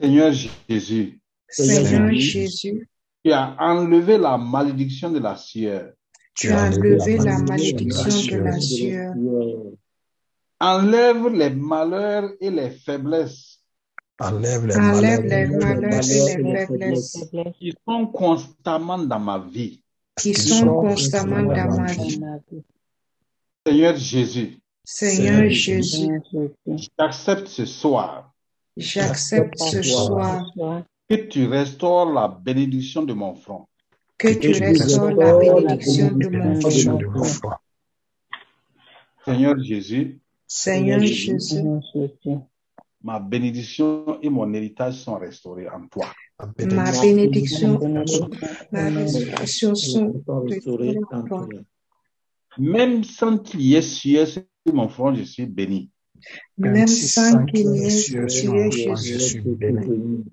Seigneur 0.00 0.32
Jésus. 0.32 1.20
Seigneur 1.48 2.12
Jésus. 2.12 2.88
Tu 3.24 3.32
as 3.32 3.56
enlevé 3.58 4.18
la 4.18 4.36
malédiction 4.36 5.10
de 5.10 5.18
la 5.18 5.36
sueur. 5.36 5.92
Tu 6.34 6.50
as 6.50 6.68
enlevé 6.68 7.16
la 7.18 7.38
malédiction 7.38 8.36
de 8.36 8.42
la 8.42 8.60
sueur. 8.60 9.14
Enlève 10.60 11.28
les 11.28 11.50
malheurs 11.50 12.30
et 12.40 12.50
les 12.50 12.70
faiblesses. 12.70 13.60
Enlève 14.18 14.66
les 14.66 14.76
malheurs, 14.76 15.20
et 15.24 16.42
les 16.42 16.66
faiblesses 16.66 17.26
qui 17.58 17.74
sont 17.86 18.06
constamment 18.06 18.98
dans 18.98 19.18
ma 19.18 19.38
vie. 19.38 19.82
Qui 20.18 20.34
sont 20.34 20.66
constamment 20.66 21.42
dans 21.42 21.80
ma 21.80 21.92
vie. 21.92 22.20
Seigneur 23.66 23.96
Jésus. 23.96 24.58
Seigneur 24.84 25.50
Jésus. 25.50 26.08
J'accepte 26.98 27.48
ce 27.48 27.64
soir. 27.64 28.32
J'accepte 28.76 29.58
ce 29.58 29.82
soir. 29.82 30.46
Que 31.08 31.14
tu 31.14 31.46
restaures 31.46 32.12
la 32.12 32.28
bénédiction 32.28 33.02
de 33.02 33.12
mon 33.12 33.34
front. 33.34 33.66
Que 34.18 34.34
tu 34.34 34.52
restaures 34.52 35.12
la 35.12 35.36
bénédiction 35.38 36.16
de 36.16 37.06
mon 37.06 37.24
front. 37.24 37.56
Seigneur 39.24 39.58
Jésus. 39.62 40.20
Seigneur 40.46 41.00
Jésus. 41.00 41.62
Ma 43.02 43.20
bénédiction 43.20 44.20
et 44.20 44.28
mon 44.28 44.52
héritage 44.52 44.94
sont 44.94 45.16
restaurés 45.16 45.68
en 45.68 45.86
toi. 45.86 46.06
Ma 46.38 46.46
bénédiction, 46.46 47.78
ma 48.72 48.90
bénédiction 48.90 49.74
sont 49.74 50.12
restaurées 50.44 50.98
en 51.12 51.22
toi. 51.22 51.48
Même 52.58 53.04
sans 53.04 53.38
qu'il 53.38 53.62
y 53.62 53.74
ait 53.74 53.82
sueur 53.82 54.26
sur 54.26 54.42
mon 54.72 54.88
front, 54.88 55.14
je 55.14 55.22
suis 55.22 55.46
béni. 55.46 55.90
Même 56.58 56.88
je 56.88 56.94
suis 59.18 59.40
béni. 59.40 60.24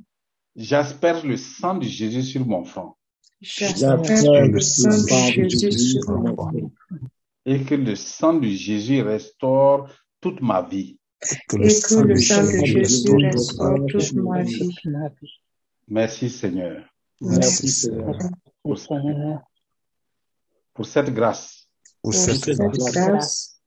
J'asperge 0.56 1.24
le 1.24 1.38
sang 1.38 1.76
de 1.76 1.84
Jésus 1.84 2.24
sur 2.24 2.46
mon 2.46 2.64
front. 2.64 2.94
J'asperge 3.42 4.50
le 4.52 4.60
sang 4.60 4.90
de 4.90 5.50
Jésus 5.50 6.00
sur 6.00 6.12
mon 6.12 6.36
front. 6.36 6.72
Et 7.46 7.64
que 7.64 7.76
le 7.76 7.96
sang 7.96 8.34
de 8.36 8.48
Jésus 8.48 9.02
restaure 9.02 9.90
toute 10.22 10.42
ma 10.42 10.62
vie. 10.62 10.98
Et 11.32 11.36
que 11.50 11.58
le 11.58 11.70
sang 11.70 12.04
de 12.04 12.16
Jésus 12.16 13.16
restaure 13.16 13.86
toute 13.88 14.14
ma 14.14 14.44
vie. 14.44 14.76
Merci 15.88 16.30
Seigneur. 16.30 16.86
Merci 17.20 17.70
Seigneur. 17.70 18.18
Pour 20.74 20.88
cette 20.88 21.14
grâce 21.14 21.64
pour 22.04 22.14
cette 22.14 22.58
grâce. 22.58 23.62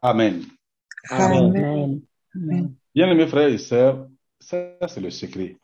Amen. 0.00 0.44
Amen. 1.10 2.00
Bien 2.94 3.10
aimés 3.10 3.26
frères 3.26 3.48
et 3.48 3.58
sœurs, 3.58 4.06
ça 4.38 4.76
c'est 4.86 5.00
le 5.00 5.10
secret. 5.10 5.58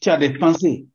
Tu 0.00 0.10
as 0.10 0.16
des 0.16 0.30
pensées. 0.38 0.86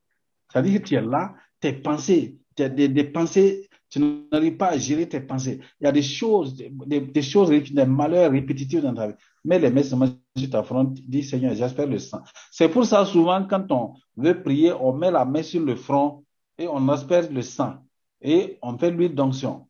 C'est-à-dire 0.52 0.82
que 0.82 0.88
tu 0.88 0.96
es 0.96 1.02
là, 1.02 1.34
tes 1.60 1.74
pensées, 1.74 2.38
tu 2.56 2.64
as 2.64 2.70
des, 2.70 3.04
pensées, 3.06 3.70
tu 3.90 4.00
n'arrives 4.32 4.58
pas 4.58 4.70
à 4.70 4.78
gérer 4.78 5.08
tes 5.08 5.20
pensées. 5.20 5.60
Il 5.82 5.86
y 5.86 5.88
a 5.88 5.92
des 5.92 6.02
choses, 6.02 6.56
des, 6.56 7.02
des 7.02 7.22
choses, 7.22 7.50
des 7.50 7.86
malheurs 7.86 8.32
répétitifs 8.32 8.82
dans 8.82 8.94
ta 8.94 9.08
vie. 9.08 9.16
Mais 9.44 9.60
les 9.60 9.70
mains 9.70 9.84
sur 9.84 10.50
ta 10.50 10.64
front, 10.64 10.86
dis 10.86 11.24
Seigneur, 11.24 11.54
j'espère 11.54 11.88
le 11.88 12.00
sang. 12.00 12.22
C'est 12.52 12.70
pour 12.70 12.86
ça 12.86 13.06
souvent 13.06 13.46
quand 13.46 13.72
on 13.72 13.96
veut 14.16 14.42
prier, 14.42 14.74
on 14.74 14.94
met 14.94 15.12
la 15.12 15.26
main 15.26 15.44
sur 15.44 15.62
le 15.62 15.76
front 15.76 16.24
et 16.58 16.68
on 16.68 16.94
espère 16.94 17.30
le 17.32 17.42
sang. 17.42 17.76
Et 18.22 18.58
on 18.62 18.78
fait 18.78 18.92
l'huile 18.92 19.16
d'onction. 19.16 19.68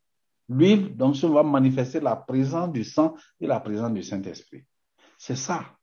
L'huile, 0.48 0.94
donc, 0.96 1.16
va 1.16 1.42
manifester 1.42 2.00
la 2.00 2.16
présence 2.16 2.72
du 2.72 2.84
sang 2.84 3.14
et 3.40 3.46
la 3.46 3.60
présence 3.60 3.92
du 3.92 4.02
Saint-Esprit. 4.02 4.64
C'est 5.18 5.36
ça, 5.36 5.76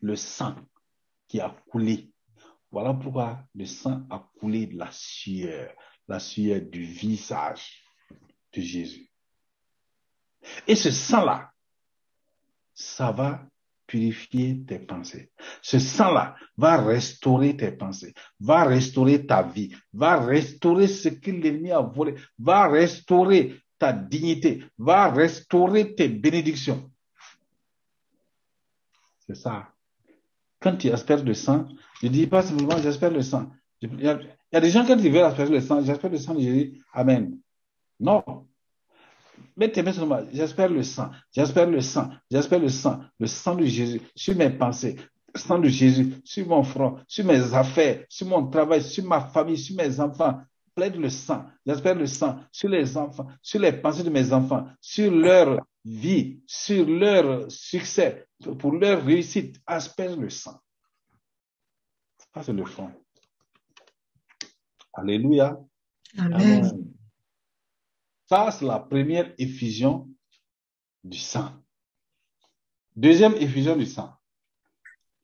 le 0.00 0.16
sang 0.16 0.54
qui 1.26 1.40
a 1.40 1.54
coulé. 1.70 2.10
Voilà 2.70 2.94
pourquoi 2.94 3.44
le 3.54 3.66
sang 3.66 4.06
a 4.10 4.26
coulé 4.38 4.66
de 4.66 4.78
la 4.78 4.88
sueur, 4.90 5.72
la 6.06 6.18
sueur 6.18 6.62
du 6.62 6.84
visage 6.84 7.82
de 8.52 8.60
Jésus. 8.60 9.10
Et 10.66 10.74
ce 10.74 10.90
sang-là, 10.90 11.50
ça 12.74 13.10
va 13.10 13.46
purifier 13.86 14.62
tes 14.64 14.78
pensées. 14.78 15.32
Ce 15.62 15.78
sang-là 15.78 16.36
va 16.56 16.80
restaurer 16.82 17.56
tes 17.56 17.72
pensées, 17.72 18.14
va 18.38 18.64
restaurer 18.64 19.26
ta 19.26 19.42
vie, 19.42 19.74
va 19.92 20.20
restaurer 20.20 20.86
ce 20.86 21.08
que 21.08 21.30
l'ennemi 21.30 21.72
a 21.72 21.80
volé, 21.80 22.14
va 22.38 22.68
restaurer 22.68 23.60
ta 23.78 23.92
dignité, 23.92 24.64
va 24.76 25.10
restaurer 25.10 25.94
tes 25.94 26.08
bénédictions. 26.08 26.90
C'est 29.26 29.36
ça. 29.36 29.68
Quand 30.60 30.76
tu 30.76 30.88
espères 30.88 31.24
le 31.24 31.34
sang, 31.34 31.68
je 32.00 32.06
ne 32.06 32.12
dis 32.12 32.26
pas 32.26 32.42
simplement 32.42 32.78
j'espère 32.78 33.10
le 33.10 33.22
sang. 33.22 33.50
Il 33.80 34.00
y, 34.00 34.08
a, 34.08 34.60
des 34.60 34.70
gens 34.70 34.84
quand 34.84 34.96
ils 34.98 35.12
veulent 35.12 35.28
espérer 35.28 35.50
le 35.50 35.60
sang, 35.60 35.84
j'espère 35.84 36.10
le 36.10 36.18
sang, 36.18 36.34
je 36.34 36.40
dis 36.40 36.82
Amen. 36.92 37.38
Non. 38.00 38.24
Mais 39.56 39.70
tes 39.70 39.82
mains 39.82 39.92
j'espère 40.32 40.68
le 40.68 40.82
sang, 40.82 41.10
j'espère 41.32 41.68
le 41.68 41.80
sang, 41.80 42.10
j'espère 42.30 42.58
le 42.58 42.68
sang, 42.68 43.00
le 43.18 43.26
sang 43.26 43.54
de 43.54 43.64
Jésus 43.64 44.00
sur 44.14 44.34
mes 44.36 44.50
pensées, 44.50 44.96
le 45.34 45.40
sang 45.40 45.58
de 45.58 45.68
Jésus 45.68 46.14
sur 46.24 46.46
mon 46.48 46.62
front, 46.62 46.98
sur 47.06 47.24
mes 47.24 47.54
affaires, 47.54 48.04
sur 48.08 48.26
mon 48.26 48.48
travail, 48.48 48.82
sur 48.82 49.04
ma 49.04 49.20
famille, 49.20 49.58
sur 49.58 49.76
mes 49.76 50.00
enfants, 50.00 50.40
plaide 50.78 50.94
le 50.94 51.10
sang, 51.10 51.44
j'espère 51.66 51.96
le 51.96 52.06
sang 52.06 52.38
sur 52.52 52.68
les 52.68 52.96
enfants, 52.96 53.26
sur 53.42 53.60
les 53.60 53.72
pensées 53.72 54.04
de 54.04 54.10
mes 54.10 54.32
enfants, 54.32 54.64
sur 54.80 55.10
leur 55.10 55.66
vie, 55.84 56.40
sur 56.46 56.86
leur 56.86 57.50
succès, 57.50 58.28
pour 58.60 58.72
leur 58.72 59.04
réussite, 59.04 59.60
asperge 59.66 60.16
le 60.16 60.30
sang. 60.30 60.60
Ça, 62.32 62.44
c'est 62.44 62.52
le 62.52 62.64
fond. 62.64 62.92
Alléluia. 64.94 65.58
Amen. 66.16 66.94
Ça, 68.28 68.52
c'est 68.52 68.64
la 68.64 68.78
première 68.78 69.34
effusion 69.36 70.08
du 71.02 71.18
sang. 71.18 71.50
Deuxième 72.94 73.34
effusion 73.34 73.74
du 73.74 73.86
sang, 73.86 74.14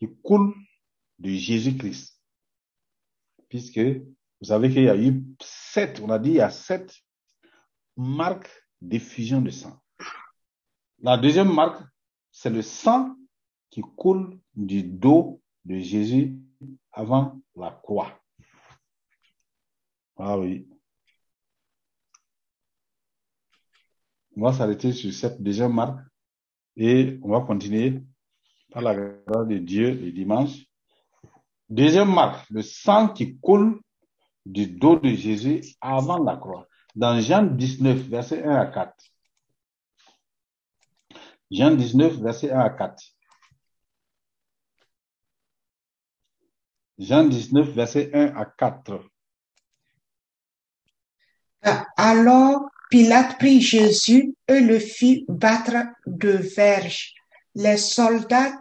qui 0.01 0.09
coule 0.21 0.53
de 1.21 1.31
Jésus-Christ. 1.31 2.21
Puisque 3.49 3.81
vous 4.45 4.49
savez 4.49 4.69
qu'il 4.69 4.83
y 4.83 4.91
a 4.91 4.97
eu 4.97 5.25
sept, 5.41 6.03
on 6.05 6.11
a 6.11 6.19
dit 6.19 6.29
il 6.29 6.37
y 6.37 6.41
a 6.43 6.51
sept 6.51 6.95
marques 7.97 8.51
d'effusion 8.83 9.41
de 9.41 9.49
sang. 9.49 9.81
La 11.01 11.17
deuxième 11.17 11.51
marque, 11.51 11.83
c'est 12.31 12.51
le 12.51 12.61
sang 12.61 13.17
qui 13.71 13.81
coule 13.97 14.39
du 14.55 14.83
dos 14.83 15.41
de 15.65 15.79
Jésus 15.79 16.37
avant 16.93 17.41
la 17.57 17.71
croix. 17.71 18.21
Ah 20.19 20.39
oui. 20.39 20.69
On 24.37 24.43
va 24.43 24.53
s'arrêter 24.53 24.93
sur 24.93 25.11
cette 25.11 25.43
deuxième 25.43 25.73
marque 25.73 26.07
et 26.77 27.19
on 27.23 27.31
va 27.31 27.41
continuer 27.41 28.03
par 28.73 28.83
la 28.83 28.95
grâce 28.95 29.49
de 29.49 29.57
Dieu 29.57 29.95
le 29.95 30.13
dimanche. 30.13 30.67
Deuxième 31.71 32.13
marque, 32.13 32.47
le 32.51 32.61
sang 32.61 33.09
qui 33.09 33.39
coule 33.39 33.81
du 34.45 34.67
dos 34.67 34.99
de 34.99 35.11
Jésus 35.11 35.63
avant 35.81 36.23
la 36.23 36.37
croix. 36.37 36.67
Dans 36.95 37.21
Jean 37.21 37.43
19, 37.43 37.99
verset 38.09 38.45
1 38.45 38.55
à 38.55 38.67
4. 38.67 38.95
Jean 41.51 41.71
19, 41.73 42.21
verset 42.21 42.51
1 42.51 42.61
à 42.61 42.71
4. 42.71 43.03
Jean 46.99 47.25
19, 47.25 47.69
verset 47.71 48.11
1 48.15 48.37
à 48.37 48.45
4. 48.45 49.01
Alors 51.97 52.69
Pilate 52.91 53.39
prit 53.39 53.61
Jésus 53.61 54.35
et 54.47 54.61
le 54.61 54.79
fit 54.79 55.25
battre 55.29 55.75
de 56.07 56.31
verges. 56.31 57.15
Les 57.55 57.77
soldats 57.77 58.53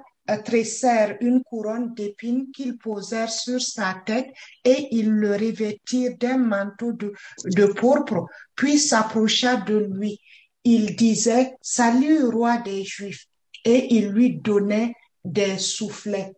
tressèrent 0.45 1.17
une 1.21 1.43
couronne 1.43 1.93
d'épines 1.93 2.51
qu'ils 2.51 2.77
posèrent 2.77 3.31
sur 3.31 3.61
sa 3.61 4.01
tête 4.05 4.31
et 4.63 4.87
ils 4.91 5.11
le 5.11 5.31
revêtirent 5.31 6.17
d'un 6.17 6.37
manteau 6.37 6.93
de, 6.93 7.13
de 7.45 7.65
pourpre, 7.65 8.25
puis 8.55 8.79
s'approcha 8.79 9.57
de 9.57 9.77
lui. 9.77 10.19
Il 10.63 10.95
disait, 10.95 11.55
Salut, 11.61 12.23
roi 12.25 12.57
des 12.57 12.83
Juifs, 12.83 13.25
et 13.65 13.93
il 13.95 14.09
lui 14.09 14.37
donnait 14.37 14.93
des 15.25 15.57
soufflets. 15.57 16.33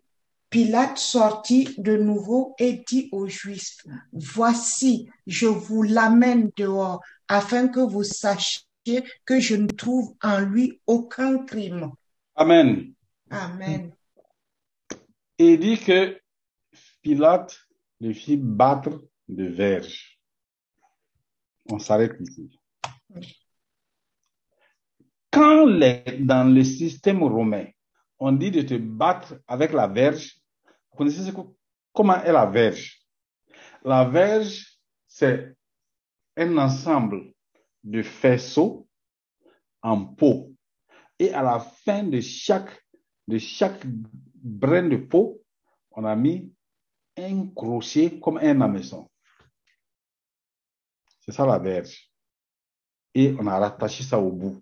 Pilate 0.49 0.97
sortit 0.97 1.75
de 1.77 1.97
nouveau 1.97 2.55
et 2.57 2.83
dit 2.87 3.09
aux 3.11 3.27
Juifs, 3.27 3.77
Voici, 4.13 5.09
je 5.27 5.47
vous 5.47 5.83
l'amène 5.83 6.49
dehors, 6.55 7.01
afin 7.27 7.67
que 7.67 7.79
vous 7.79 8.03
sachiez 8.03 8.63
que 9.25 9.39
je 9.39 9.55
ne 9.55 9.67
trouve 9.67 10.15
en 10.21 10.39
lui 10.39 10.79
aucun 10.87 11.39
crime. 11.45 11.91
Amen. 12.35 12.94
Amen. 13.29 13.93
Et 15.37 15.53
il 15.53 15.59
dit 15.59 15.77
que 15.77 16.19
Pilate 17.01 17.57
le 17.99 18.13
fit 18.13 18.37
battre 18.37 19.03
de 19.27 19.45
verge. 19.45 20.19
On 21.69 21.79
s'arrête 21.79 22.15
ici. 22.19 22.59
Quand 25.31 25.67
dans 25.67 26.53
le 26.53 26.63
système 26.63 27.23
romain, 27.23 27.65
on 28.19 28.31
dit 28.31 28.51
de 28.51 28.61
te 28.61 28.75
battre 28.75 29.35
avec 29.47 29.73
la 29.73 29.87
verge, 29.87 30.39
vous 30.91 30.97
connaissez 30.97 31.33
comment 31.91 32.23
est 32.23 32.31
la 32.31 32.45
verge? 32.45 33.01
La 33.83 34.05
verge, 34.05 34.79
c'est 35.07 35.55
un 36.37 36.57
ensemble 36.57 37.33
de 37.83 38.01
faisceaux 38.01 38.87
en 39.81 40.05
peau. 40.05 40.53
Et 41.19 41.33
à 41.33 41.43
la 41.43 41.59
fin 41.59 42.03
de 42.03 42.19
chaque, 42.21 42.84
de 43.27 43.37
chaque 43.37 43.85
brin 43.85 44.87
de 44.87 44.97
peau, 44.97 45.41
on 45.91 46.05
a 46.05 46.15
mis 46.15 46.53
un 47.17 47.47
crochet 47.47 48.19
comme 48.19 48.37
un 48.37 48.61
hameçon. 48.61 49.09
C'est 51.21 51.31
ça 51.31 51.45
la 51.45 51.57
verge. 51.57 52.11
Et 53.13 53.35
on 53.39 53.47
a 53.47 53.57
rattaché 53.57 54.03
ça 54.03 54.19
au 54.19 54.31
bout. 54.31 54.61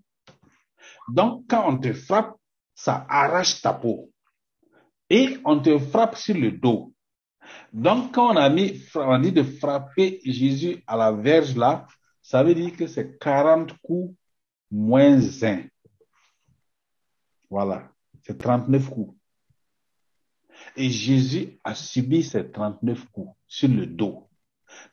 Donc, 1.10 1.46
quand 1.50 1.68
on 1.68 1.78
te 1.78 1.92
frappe, 1.92 2.36
ça 2.74 3.06
arrache 3.10 3.62
ta 3.62 3.74
peau. 3.74 4.12
Et 5.10 5.38
on 5.44 5.60
te 5.60 5.78
frappe 5.78 6.16
sur 6.16 6.36
le 6.36 6.52
dos. 6.52 6.94
Donc, 7.74 8.14
quand 8.14 8.34
on 8.34 8.38
a 8.38 8.50
mis, 8.50 8.82
on 8.96 9.20
dit 9.20 9.32
de 9.32 9.44
frapper 9.44 10.22
Jésus 10.24 10.82
à 10.88 10.96
la 10.96 11.12
verge 11.12 11.56
là, 11.56 11.88
ça 12.22 12.44
veut 12.44 12.56
dire 12.56 12.76
que 12.78 12.88
c'est 12.88 13.18
40 13.20 13.74
coups 13.82 14.16
moins 14.72 15.20
1. 15.42 15.64
Voilà. 17.50 17.93
C'est 18.24 18.38
39 18.38 18.90
coups. 18.90 19.18
Et 20.76 20.90
Jésus 20.90 21.60
a 21.64 21.76
subi 21.76 22.24
ces 22.24 22.50
39 22.50 23.06
coups 23.12 23.36
sur 23.48 23.70
le 23.70 23.86
dos. 23.86 24.30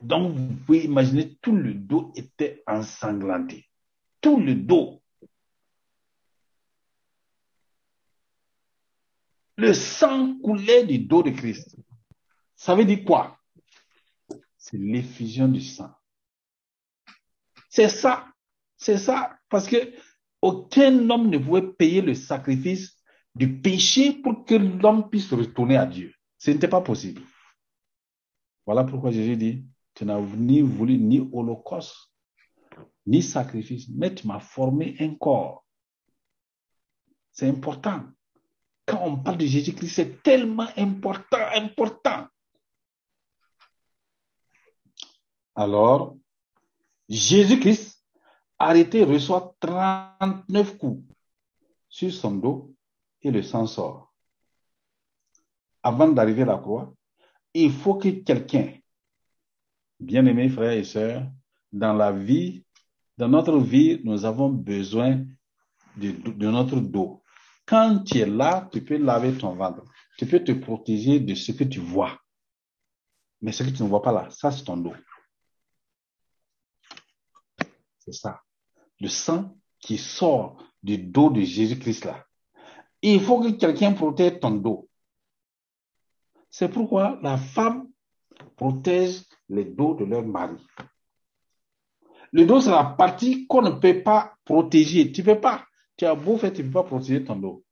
Donc, 0.00 0.36
vous 0.36 0.54
pouvez 0.66 0.84
imaginer, 0.84 1.36
tout 1.40 1.54
le 1.54 1.74
dos 1.74 2.12
était 2.16 2.62
ensanglanté. 2.66 3.68
Tout 4.20 4.38
le 4.38 4.54
dos. 4.54 5.02
Le 9.56 9.72
sang 9.74 10.38
coulait 10.40 10.84
du 10.84 10.98
dos 10.98 11.22
de 11.22 11.30
Christ. 11.30 11.76
Ça 12.56 12.74
veut 12.74 12.84
dire 12.84 13.04
quoi? 13.04 13.38
C'est 14.56 14.78
l'effusion 14.78 15.48
du 15.48 15.60
sang. 15.60 15.94
C'est 17.68 17.88
ça. 17.88 18.26
C'est 18.76 18.98
ça. 18.98 19.38
Parce 19.48 19.66
que 19.66 19.94
aucun 20.42 21.08
homme 21.10 21.30
ne 21.30 21.38
pouvait 21.38 21.72
payer 21.72 22.00
le 22.00 22.14
sacrifice 22.14 22.99
du 23.34 23.60
péché 23.60 24.12
pour 24.12 24.44
que 24.44 24.54
l'homme 24.54 25.08
puisse 25.08 25.32
retourner 25.32 25.76
à 25.76 25.86
Dieu. 25.86 26.12
Ce 26.38 26.50
n'était 26.50 26.68
pas 26.68 26.80
possible. 26.80 27.22
Voilà 28.66 28.84
pourquoi 28.84 29.10
Jésus 29.10 29.36
dit, 29.36 29.64
tu 29.94 30.04
n'as 30.04 30.20
ni 30.20 30.62
voulu 30.62 30.96
ni 30.98 31.28
holocauste, 31.32 32.12
ni 33.06 33.22
sacrifice, 33.22 33.88
mais 33.88 34.14
tu 34.14 34.26
m'as 34.26 34.40
formé 34.40 34.96
un 35.00 35.14
corps. 35.14 35.64
C'est 37.32 37.48
important. 37.48 38.04
Quand 38.86 39.02
on 39.04 39.16
parle 39.18 39.38
de 39.38 39.46
Jésus-Christ, 39.46 39.94
c'est 39.94 40.22
tellement 40.22 40.68
important, 40.76 41.46
important. 41.54 42.26
Alors, 45.54 46.16
Jésus-Christ, 47.08 48.04
arrêté, 48.58 49.04
reçoit 49.04 49.54
39 49.60 50.78
coups 50.78 51.04
sur 51.88 52.12
son 52.12 52.32
dos 52.36 52.74
et 53.22 53.30
le 53.30 53.42
sang 53.42 53.66
sort. 53.66 54.12
Avant 55.82 56.08
d'arriver 56.08 56.42
à 56.42 56.46
la 56.46 56.58
croix, 56.58 56.94
il 57.54 57.72
faut 57.72 57.94
que 57.94 58.08
quelqu'un, 58.08 58.74
bien-aimés 59.98 60.48
frères 60.48 60.72
et 60.72 60.84
sœurs, 60.84 61.26
dans 61.72 61.92
la 61.92 62.12
vie, 62.12 62.64
dans 63.16 63.28
notre 63.28 63.58
vie, 63.58 64.00
nous 64.04 64.24
avons 64.24 64.48
besoin 64.48 65.24
de, 65.96 66.10
de, 66.10 66.50
notre 66.50 66.80
dos. 66.80 67.22
Quand 67.66 68.02
tu 68.04 68.18
es 68.18 68.26
là, 68.26 68.68
tu 68.72 68.82
peux 68.82 68.96
laver 68.96 69.36
ton 69.36 69.54
ventre. 69.54 69.84
Tu 70.18 70.26
peux 70.26 70.42
te 70.42 70.52
protéger 70.52 71.20
de 71.20 71.34
ce 71.34 71.52
que 71.52 71.64
tu 71.64 71.80
vois. 71.80 72.18
Mais 73.40 73.52
ce 73.52 73.62
que 73.62 73.70
tu 73.70 73.82
ne 73.82 73.88
vois 73.88 74.02
pas 74.02 74.12
là, 74.12 74.28
ça 74.30 74.50
c'est 74.50 74.64
ton 74.64 74.76
dos. 74.76 74.94
C'est 77.98 78.12
ça. 78.12 78.42
Le 79.00 79.08
sang 79.08 79.56
qui 79.78 79.96
sort 79.96 80.62
du 80.82 80.98
dos 80.98 81.30
de 81.30 81.40
Jésus-Christ 81.40 82.04
là 82.04 82.26
Il 83.02 83.20
faut 83.20 83.40
que 83.40 83.50
quelqu'un 83.50 83.92
protège 83.92 84.40
ton 84.40 84.50
dos. 84.50 84.88
C'est 86.50 86.68
pourquoi 86.68 87.18
la 87.22 87.36
femme 87.36 87.88
protège 88.56 89.22
les 89.48 89.64
dos 89.64 89.94
de 89.94 90.04
leur 90.04 90.24
mari. 90.24 90.56
Le 92.32 92.44
dos, 92.44 92.60
c'est 92.60 92.70
la 92.70 92.84
partie 92.84 93.46
qu'on 93.46 93.62
ne 93.62 93.70
peut 93.70 94.02
pas 94.02 94.34
protéger. 94.44 95.10
Tu 95.10 95.22
ne 95.22 95.26
peux 95.26 95.40
pas. 95.40 95.64
Tu 95.96 96.04
as 96.04 96.14
beau 96.14 96.36
faire, 96.36 96.52
tu 96.52 96.62
ne 96.62 96.68
peux 96.68 96.74
pas 96.74 96.84
protéger 96.84 97.24
ton 97.24 97.36
dos. 97.36 97.64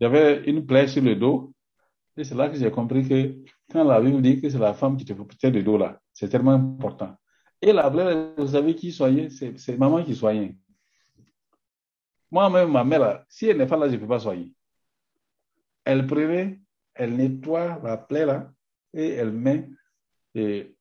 J'avais 0.00 0.44
une 0.44 0.64
plaie 0.66 0.88
sur 0.88 1.02
le 1.02 1.16
dos. 1.16 1.52
Et 2.16 2.24
c'est 2.24 2.34
là 2.34 2.48
que 2.48 2.56
j'ai 2.56 2.70
compris 2.70 3.06
que 3.06 3.36
quand 3.70 3.84
la 3.84 4.00
Bible 4.00 4.22
dit 4.22 4.40
que 4.40 4.48
c'est 4.48 4.58
la 4.58 4.74
femme 4.74 4.96
qui 4.96 5.04
te 5.04 5.12
protège 5.12 5.52
le 5.52 5.62
dos 5.62 5.76
là, 5.76 6.00
c'est 6.12 6.28
tellement 6.28 6.52
important. 6.52 7.14
Et 7.60 7.72
la 7.72 7.90
plaie, 7.90 8.32
vous 8.38 8.48
savez 8.48 8.74
qui 8.74 8.92
soignait? 8.92 9.28
C'est 9.30 9.76
maman 9.78 10.02
qui 10.02 10.14
soignait. 10.14 10.56
Moi-même, 12.30 12.72
ma 12.72 12.84
mère, 12.84 13.24
si 13.28 13.46
elle 13.46 13.58
n'est 13.58 13.66
pas 13.66 13.76
là, 13.76 13.88
je 13.88 13.94
ne 13.94 13.98
peux 13.98 14.08
pas 14.08 14.18
soigner. 14.18 14.52
Elle 15.84 16.06
prenait, 16.06 16.60
elle 16.94 17.16
nettoie 17.16 17.80
la 17.82 17.96
plaie 17.96 18.26
là, 18.26 18.52
et 18.92 19.10
elle 19.10 19.32
met. 19.32 19.68
Et 20.34 20.76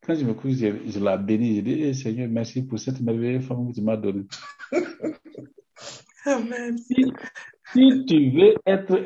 quand 0.00 0.14
je 0.14 0.24
me 0.24 0.34
couche, 0.34 0.54
je, 0.54 0.98
la 0.98 1.16
bénis. 1.16 1.56
Je 1.56 1.60
dis, 1.60 1.82
eh, 1.82 1.94
Seigneur, 1.94 2.28
merci 2.28 2.62
pour 2.62 2.78
cette 2.78 3.00
merveilleuse 3.00 3.44
femme 3.44 3.68
que 3.68 3.74
tu 3.74 3.82
m'as 3.82 3.96
donnée. 3.96 4.26
Amen. 6.24 6.78
Si, 6.78 8.04
tu 8.06 8.30
veux 8.30 8.54
être 8.66 8.96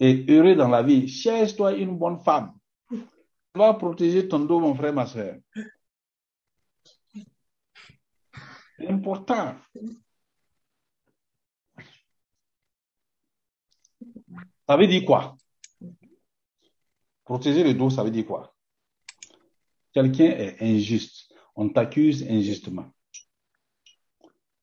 et 0.00 0.26
heureux 0.28 0.56
dans 0.56 0.68
la 0.68 0.82
vie, 0.82 1.06
cherche-toi 1.06 1.74
une 1.74 1.96
bonne 1.96 2.18
femme. 2.18 2.52
Va 3.54 3.74
protéger 3.74 4.26
ton 4.26 4.40
dos, 4.40 4.58
mon 4.58 4.74
frère, 4.74 4.92
ma 4.92 5.06
soeur. 5.06 5.36
C'est 8.78 8.88
important. 8.88 9.54
Ça 14.72 14.78
veut 14.78 14.86
dire 14.86 15.04
quoi? 15.04 15.36
Protéger 17.24 17.62
le 17.62 17.74
dos, 17.74 17.90
ça 17.90 18.02
veut 18.02 18.10
dire 18.10 18.24
quoi? 18.24 18.54
Quelqu'un 19.92 20.24
est 20.24 20.62
injuste. 20.62 21.30
On 21.54 21.68
t'accuse 21.68 22.22
injustement. 22.26 22.86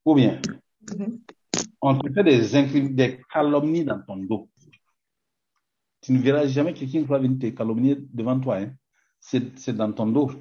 Ou 0.03 0.16
bien, 0.16 0.41
on 1.80 1.95
te 1.99 2.12
fait 2.12 2.24
des, 2.24 2.89
des 2.89 3.22
calomnies 3.32 3.86
dans 3.86 4.01
ton 4.01 4.18
dos. 4.18 4.49
Tu 6.01 6.14
ne 6.14 6.18
verras 6.18 6.47
jamais 6.47 6.74
quelqu'un 6.74 7.01
qui 7.01 7.05
va 7.05 7.20
venir 7.20 7.38
te 7.38 7.55
calomnier 7.55 7.95
devant 7.99 8.39
toi. 8.39 8.62
Hein. 8.62 8.74
C'est 9.20 9.74
dans 9.74 9.93
ton 9.93 10.07
dos. 10.07 10.32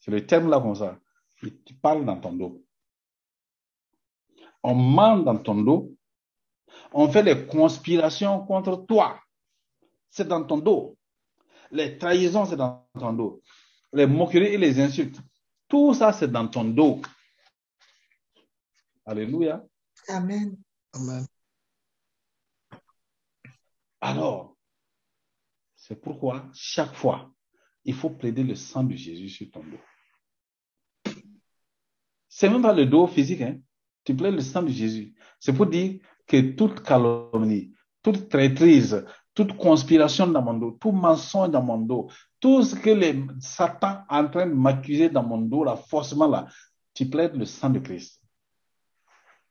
C'est 0.00 0.12
le 0.12 0.24
terme 0.24 0.48
là 0.48 0.60
comme 0.60 0.76
ça. 0.76 0.98
tu 1.36 1.74
parles 1.74 2.06
dans 2.06 2.18
ton 2.18 2.32
dos. 2.32 2.64
On 4.62 4.74
ment 4.74 5.18
dans 5.18 5.36
ton 5.36 5.60
dos. 5.60 5.94
On 6.92 7.10
fait 7.10 7.22
des 7.22 7.46
conspirations 7.46 8.44
contre 8.46 8.86
toi. 8.86 9.20
C'est 10.10 10.28
dans 10.28 10.44
ton 10.44 10.58
dos. 10.58 10.96
Les 11.70 11.98
trahisons, 11.98 12.44
c'est 12.46 12.56
dans 12.56 12.88
ton 12.98 13.12
dos. 13.12 13.42
Les 13.92 14.06
moqueries 14.06 14.54
et 14.54 14.58
les 14.58 14.80
insultes. 14.80 15.20
Tout 15.68 15.94
ça, 15.94 16.12
c'est 16.12 16.30
dans 16.30 16.48
ton 16.48 16.64
dos. 16.64 17.00
Alléluia. 19.04 19.64
Amen. 20.08 20.56
Amen. 20.92 21.26
Alors, 24.00 24.56
c'est 25.74 26.00
pourquoi 26.00 26.46
chaque 26.54 26.94
fois, 26.94 27.32
il 27.84 27.94
faut 27.94 28.10
plaider 28.10 28.42
le 28.42 28.54
sang 28.54 28.84
de 28.84 28.94
Jésus 28.94 29.28
sur 29.28 29.50
ton 29.50 29.62
dos. 29.62 31.14
C'est 32.28 32.48
même 32.48 32.62
pas 32.62 32.74
le 32.74 32.86
dos 32.86 33.06
physique, 33.06 33.40
hein. 33.40 33.58
Tu 34.04 34.14
plaides 34.14 34.34
le 34.34 34.40
sang 34.40 34.62
de 34.62 34.68
Jésus. 34.68 35.14
C'est 35.40 35.52
pour 35.52 35.66
dire 35.66 36.00
que 36.26 36.52
toute 36.52 36.82
calomnie, 36.82 37.72
toute 38.02 38.28
traîtrise, 38.28 39.04
toute 39.34 39.56
conspiration 39.56 40.26
dans 40.26 40.42
mon 40.42 40.54
dos, 40.54 40.70
tout 40.80 40.92
mensonge 40.92 41.50
dans 41.50 41.62
mon 41.62 41.78
dos, 41.78 42.08
tout 42.40 42.62
ce 42.62 42.74
que 42.74 42.90
les 42.90 43.22
Satan 43.40 44.00
est 44.10 44.14
en 44.14 44.28
train 44.28 44.46
de 44.46 44.54
m'accuser 44.54 45.08
dans 45.08 45.22
mon 45.22 45.38
dos, 45.38 45.64
là, 45.64 45.76
forcément 45.76 46.26
là, 46.26 46.46
tu 46.94 47.06
plaides 47.06 47.36
le 47.36 47.44
sang 47.44 47.70
de 47.70 47.78
Christ. 47.78 48.22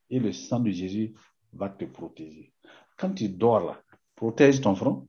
Et 0.10 0.20
le 0.20 0.32
sang 0.32 0.60
de 0.60 0.72
Jésus 0.72 1.14
va 1.54 1.70
te 1.70 1.86
protéger. 1.86 2.54
Quand 2.98 3.12
tu 3.12 3.30
dors 3.30 3.60
là, 3.60 3.82
protège 4.16 4.62
ton 4.62 4.76
front. 4.76 5.08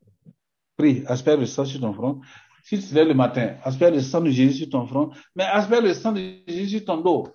Prie, 0.77 1.05
aspire 1.07 1.39
le 1.39 1.47
sang 1.47 1.65
sur 1.65 1.81
ton 1.81 1.93
front. 1.93 2.21
Si 2.63 2.79
tu 2.79 2.89
te 2.89 2.95
lèves 2.95 3.09
le 3.09 3.15
matin, 3.15 3.57
aspire 3.63 3.91
le 3.91 4.01
sang 4.01 4.21
de 4.21 4.31
Jésus 4.31 4.65
sur 4.65 4.71
ton 4.71 4.87
front, 4.87 5.11
mais 5.35 5.45
aspire 5.45 5.81
le 5.81 5.95
sang 5.95 6.13
de 6.13 6.21
Jésus 6.47 6.79
sur 6.79 6.85
ton 6.85 6.99
dos 6.99 7.29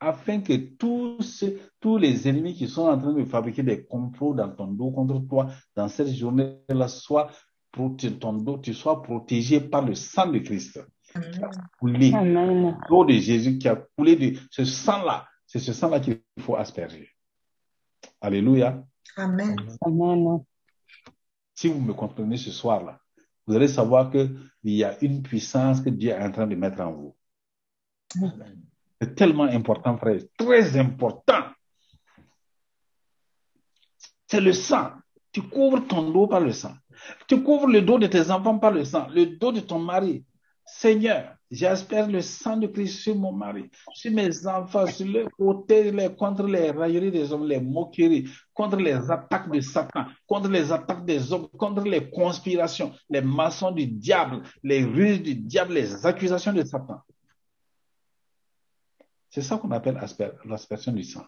afin 0.00 0.40
que 0.40 0.54
tous, 0.76 1.44
tous 1.80 1.98
les 1.98 2.28
ennemis 2.28 2.54
qui 2.54 2.68
sont 2.68 2.82
en 2.82 2.98
train 2.98 3.12
de 3.12 3.24
fabriquer 3.24 3.62
des 3.62 3.84
complots 3.84 4.34
dans 4.34 4.50
ton 4.50 4.66
dos 4.66 4.90
contre 4.90 5.18
toi, 5.26 5.50
dans 5.74 5.88
cette 5.88 6.08
journée-là, 6.08 6.88
soient 6.88 7.30
ton 7.72 8.32
dos, 8.32 8.58
tu 8.58 8.72
sois 8.72 9.02
protégé 9.02 9.60
par 9.60 9.82
le 9.82 9.94
sang 9.94 10.28
de 10.28 10.38
Christ. 10.38 10.80
Qui 11.12 11.20
le 11.82 12.88
dos 12.88 13.04
de 13.04 13.12
Jésus 13.12 13.58
qui 13.58 13.68
a 13.68 13.76
coulé 13.96 14.16
de 14.16 14.38
ce 14.50 14.64
sang-là. 14.64 15.26
C'est 15.46 15.58
ce 15.58 15.72
sang-là 15.72 16.00
qu'il 16.00 16.20
faut 16.40 16.56
asperger. 16.56 17.08
Alléluia. 18.20 18.84
Amen. 19.16 19.56
Amen. 19.82 20.40
Si 21.54 21.68
vous 21.68 21.80
me 21.80 21.94
comprenez 21.94 22.36
ce 22.36 22.50
soir-là, 22.50 23.00
vous 23.46 23.54
allez 23.54 23.68
savoir 23.68 24.10
qu'il 24.10 24.48
y 24.64 24.84
a 24.84 25.02
une 25.02 25.22
puissance 25.22 25.80
que 25.80 25.88
Dieu 25.88 26.10
est 26.10 26.22
en 26.22 26.32
train 26.32 26.46
de 26.46 26.54
mettre 26.54 26.80
en 26.80 26.92
vous. 26.92 27.16
Amen. 28.20 28.62
C'est 29.00 29.14
tellement 29.14 29.44
important, 29.44 29.96
frère. 29.98 30.20
Très 30.38 30.76
important. 30.78 31.44
C'est 34.26 34.40
le 34.40 34.52
sang. 34.52 34.92
Tu 35.32 35.42
couvres 35.42 35.86
ton 35.86 36.10
dos 36.10 36.26
par 36.26 36.40
le 36.40 36.52
sang. 36.52 36.74
Tu 37.28 37.42
couvres 37.42 37.68
le 37.68 37.82
dos 37.82 37.98
de 37.98 38.06
tes 38.06 38.30
enfants 38.30 38.58
par 38.58 38.70
le 38.70 38.84
sang, 38.84 39.06
le 39.14 39.26
dos 39.26 39.52
de 39.52 39.60
ton 39.60 39.78
mari. 39.78 40.24
Seigneur, 40.64 41.36
j'espère 41.50 42.08
le 42.08 42.20
sang 42.22 42.56
de 42.56 42.66
Christ 42.66 43.00
sur 43.00 43.14
mon 43.14 43.30
mari, 43.32 43.70
sur 43.94 44.10
mes 44.10 44.46
enfants, 44.46 44.86
sur 44.86 45.06
le 45.06 45.28
côté, 45.38 45.92
contre 46.18 46.44
les 46.44 46.70
railleries 46.70 47.12
des 47.12 47.32
hommes, 47.32 47.46
les 47.46 47.60
moqueries, 47.60 48.28
contre 48.52 48.78
les 48.78 49.10
attaques 49.10 49.50
de 49.52 49.60
Satan, 49.60 50.06
contre 50.26 50.48
les 50.48 50.72
attaques 50.72 51.04
des 51.04 51.32
hommes, 51.32 51.48
contre 51.56 51.84
les 51.84 52.10
conspirations, 52.10 52.92
les 53.08 53.20
maçons 53.20 53.70
du 53.70 53.86
diable, 53.86 54.42
les 54.64 54.82
ruses 54.82 55.22
du 55.22 55.36
diable, 55.36 55.74
les 55.74 56.04
accusations 56.04 56.52
de 56.52 56.64
Satan. 56.64 57.00
C'est 59.36 59.42
ça 59.42 59.58
qu'on 59.58 59.70
appelle 59.72 60.00
l'aspersion 60.46 60.92
du 60.92 61.04
sang. 61.04 61.26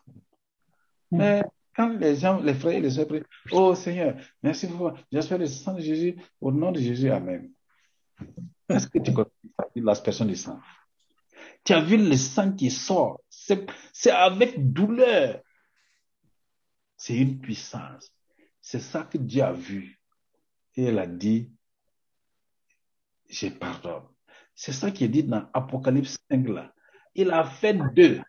Mm. 1.11 1.19
Mais 1.19 1.43
quand 1.77 1.91
les 1.91 2.17
gens, 2.17 2.41
les 2.41 2.55
frères 2.55 2.79
et 2.79 2.81
les 2.81 2.93
sœurs 2.93 3.07
prient, 3.07 3.23
oh 3.53 3.75
Seigneur, 3.75 4.17
merci 4.43 4.67
beaucoup, 4.67 4.97
j'espère 5.13 5.37
le 5.37 5.47
sang 5.47 5.75
de 5.75 5.81
Jésus, 5.81 6.17
au 6.41 6.51
nom 6.51 6.73
de 6.73 6.81
Jésus, 6.81 7.11
Amen. 7.11 7.53
Est-ce 8.67 8.87
que 8.87 8.99
tu 8.99 9.13
connais 9.13 9.29
l'aspersion 9.75 10.25
du 10.25 10.37
sang? 10.37 10.59
Tu 11.63 11.75
as 11.75 11.83
vu 11.83 11.99
le 11.99 12.17
sang 12.17 12.53
qui 12.53 12.71
sort, 12.71 13.21
c'est 13.29 14.11
avec 14.11 14.73
douleur. 14.73 15.43
C'est 16.97 17.19
une 17.19 17.39
puissance. 17.39 18.11
C'est 18.63 18.81
ça 18.81 19.03
que 19.03 19.19
Dieu 19.19 19.43
a 19.43 19.53
vu. 19.53 20.01
Et 20.77 20.85
elle 20.85 20.99
a 20.99 21.07
dit, 21.07 21.53
je 23.29 23.49
pardonne. 23.49 24.05
C'est 24.55 24.73
ça 24.73 24.91
qui 24.91 25.05
est 25.05 25.09
dit 25.09 25.25
dans 25.25 25.47
Apocalypse 25.53 26.17
5 26.31 26.49
là 26.49 26.73
il 27.19 27.33
a 27.33 27.45
fait 27.45 27.75
d'eux. 27.75 28.23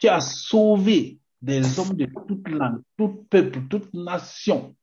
Tu 0.00 0.08
as 0.08 0.20
sauvé 0.20 1.18
des 1.40 1.78
hommes 1.78 1.94
de 1.94 2.04
toute 2.04 2.46
langue, 2.48 2.82
tout 2.98 3.26
peuple, 3.30 3.66
toute 3.66 3.92
nation 3.94 4.76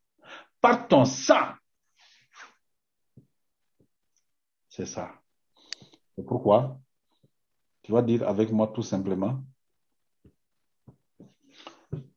par 0.60 0.88
ton 0.88 1.04
sang. 1.04 1.54
C'est 4.68 4.86
ça. 4.86 5.14
C'est 6.16 6.26
pourquoi 6.26 6.80
tu 7.82 7.92
vas 7.92 8.02
dire 8.02 8.28
avec 8.28 8.50
moi 8.50 8.66
tout 8.74 8.82
simplement, 8.82 9.40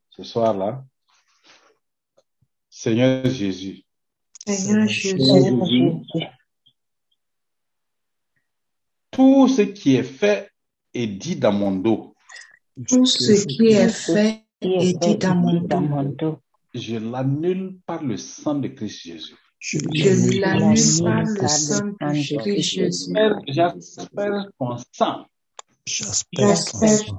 ce 0.10 0.24
soir-là, 0.24 0.84
Seigneur 2.70 3.26
Jésus. 3.28 3.84
Seigneur 4.48 4.88
Jésus. 4.88 5.56
Tout 9.12 9.48
ce 9.48 9.62
qui 9.62 9.96
est 9.96 10.04
fait 10.04 10.53
est 10.94 11.08
dit 11.08 11.36
dans 11.36 11.52
mon 11.52 11.72
dos. 11.72 12.14
Tout 12.88 13.06
ce 13.06 13.46
qui 13.46 13.68
est 13.68 13.90
fait 13.90 14.44
est 14.62 15.00
dit 15.00 15.18
dans 15.18 15.36
mon 15.36 16.04
dos. 16.04 16.40
Je 16.74 16.96
l'annule 16.96 17.78
par 17.86 18.04
le 18.04 18.18
sang 18.18 18.56
de 18.56 18.68
Christ 18.68 19.02
Jésus. 19.02 19.36
Je 19.60 19.78
l'annule 20.40 21.04
par 21.04 21.24
le 21.24 21.48
sang 21.48 21.86
de 21.86 22.38
Christ 22.40 22.74
Jésus. 22.74 23.14
J'espère 23.48 24.50
ton 24.60 24.78
sang. 24.92 25.26
J'espère 25.86 26.58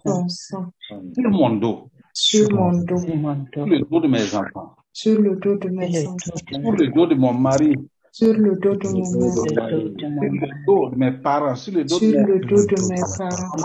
ton 0.05 0.29
sang. 0.29 0.73
Sur 1.15 1.31
mon 1.31 1.51
dos. 1.57 1.91
Sur 2.13 2.51
mon 2.53 2.73
dos. 2.73 2.99
Sur 2.99 3.67
le 3.67 3.81
dos 3.81 4.01
de 4.01 4.09
mes 4.09 4.35
enfants. 4.35 4.77
Sur 4.93 5.21
le 5.21 5.37
dos 5.37 5.57
de 5.57 5.69
mes 5.69 6.07
enfants. 6.07 6.17
Sur 6.51 6.73
le 6.73 6.89
dos 6.89 7.07
de 7.07 7.15
mon 7.15 7.35
mari. 7.35 7.75
Sur 8.15 8.33
le 8.33 8.55
dos 8.55 8.77
de 8.77 8.89
mon 8.91 9.11
mari, 9.11 9.33
sur 9.33 9.45
le 9.67 10.31
mari. 10.39 10.53
dos 10.69 10.91
de 10.91 10.97
mes 10.97 11.11
parents, 11.11 11.57
sur 11.57 11.73
le 11.75 11.83
dos 11.83 11.99
sur 11.99 12.13
de 12.13 12.89
mes 12.89 13.03
parents, 13.19 13.57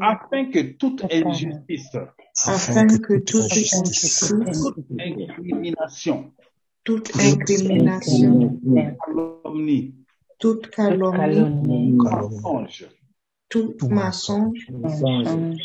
afin 0.00 0.50
que 0.50 0.62
toute 0.78 1.04
injustice, 1.04 1.96
afin 2.44 2.88
que 2.88 3.20
toute 3.20 3.52
injustice, 3.52 4.34
toute 4.66 4.82
incrimination, 4.98 6.32
toute 6.82 7.14
incrimination, 7.14 8.58
calomnie, 9.44 9.94
toute 10.40 10.70
calomnie, 10.70 11.92
mensonge, 11.92 12.88
tout 13.48 13.76
mensonge. 13.88 14.66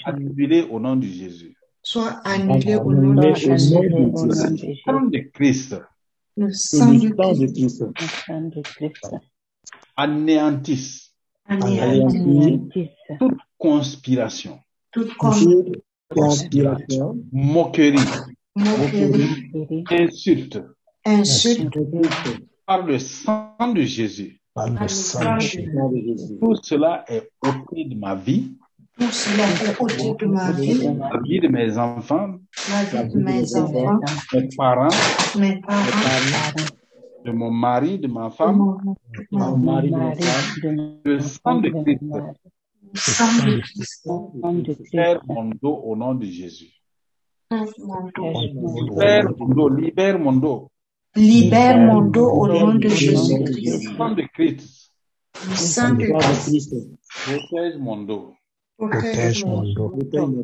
annulé 0.05 0.67
au 0.69 0.79
nom 0.79 0.97
de 0.97 1.07
Jésus. 1.07 1.57
soit 1.81 2.21
annulé 2.23 2.75
au 2.75 2.93
nom 2.93 3.15
de 3.15 3.33
Jésus. 3.33 3.75
au 3.75 4.91
nom 4.91 5.07
de 5.07 5.31
Christ 5.33 5.75
Le 6.37 6.51
sang 6.53 6.93
de 6.93 7.09
Christ. 7.09 7.39
Christ. 7.49 7.81
Le 7.81 8.07
sang 8.07 8.41
de 8.41 8.61
Christ. 8.61 9.15
Anéantisse. 9.95 11.13
Toute 13.19 13.37
conspiration, 13.57 14.59
toute 14.91 15.13
con- 15.15 15.31
toute 15.31 15.81
conspiration, 16.09 17.17
moquerie, 17.31 17.97
insulte. 19.89 20.61
Insulte. 21.05 21.77
Par 22.65 22.85
le 22.85 22.99
sang 22.99 23.55
Jésus. 23.85 24.41
par 24.53 24.69
le 24.69 24.87
de 25.89 26.01
Jésus. 26.01 26.37
Tout 26.41 26.55
cela 26.61 27.05
est 27.07 27.29
ôté 27.41 27.85
de 27.85 27.95
ma 27.95 28.13
vie, 28.15 28.56
Tout 28.99 29.11
cela 29.11 29.43
est 29.47 29.79
ôté 29.79 30.15
de 30.19 30.25
ma 30.25 30.51
de 30.51 30.61
vie, 30.61 30.87
ma 30.89 31.09
la 31.13 31.19
vie 31.21 31.39
de 31.39 31.47
mes 31.47 31.77
enfants, 31.77 32.39
la 32.71 33.03
vie 33.03 33.13
de 33.13 33.19
mes 33.19 33.55
enfants, 33.55 33.99
mes 34.33 34.47
parents, 34.57 34.87
mes 35.37 35.61
parents, 35.61 36.01
parents, 36.01 36.65
de 37.23 37.31
mon 37.31 37.51
mari, 37.51 37.99
de 37.99 38.07
ma 38.07 38.29
de 38.29 38.33
femme. 38.33 38.57
de 38.57 39.37
mon 39.37 39.57
mari, 39.57 39.91
de 39.91 39.95
ma 39.95 40.13
Le 41.05 41.19
sang 41.19 41.61
de 41.61 41.69
Christ. 41.69 42.01
Le 42.81 42.99
sang 42.99 44.53
de 44.53 44.73
Christ 44.73 44.91
libère 44.93 45.21
mon 45.27 45.49
dos 45.61 45.75
au 45.85 45.95
nom 45.95 46.15
de 46.15 46.25
Jésus. 46.25 46.73
Libère 47.51 49.29
mon 49.37 49.47
dos, 49.53 49.69
libère 49.69 50.19
mon 50.19 50.33
dos. 50.33 50.71
Libère 51.15 51.77
mon 51.77 52.01
dos 52.01 52.29
au 52.31 52.47
nom 52.47 52.73
de 52.73 52.87
Au 52.87 52.89
nom 52.89 52.95
Jésus 52.95 53.43
de 53.43 53.49
Le 53.49 53.95
sang 53.95 54.11
de 54.15 54.23
Christ 54.33 54.91
Le 55.47 55.55
sang 55.55 55.93
de 55.93 56.05
Christ 56.05 56.49
Christ. 56.49 56.73
protège 57.25 57.77
mon 57.77 57.97
dos. 57.97 58.36
Protège 58.77 59.45
mon 59.45 59.63
dos. 59.63 59.89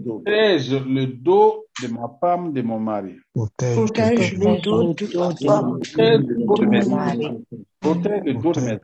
Protège 0.05 0.73
le 0.85 1.05
dos 1.07 1.65
de 1.81 1.87
ma 1.87 2.07
femme, 2.19 2.53
de 2.53 2.61
mon 2.61 2.79
mari. 2.79 3.15
Protège 3.33 4.33
le 4.37 4.61
dos 4.61 4.93
de 4.93 5.17
ma 5.17 5.35
femme. 5.45 5.79
Protège 5.79 6.21
le 6.27 6.37
dos 6.45 6.57
de 6.57 6.65
mes 6.65 6.83
Mon 6.85 6.93
enfants. 6.93 6.95
mari. 6.95 7.45
Protège 7.81 8.23
le 8.25 8.33
dos 8.35 8.53
de 8.53 8.61
mes 8.61 8.79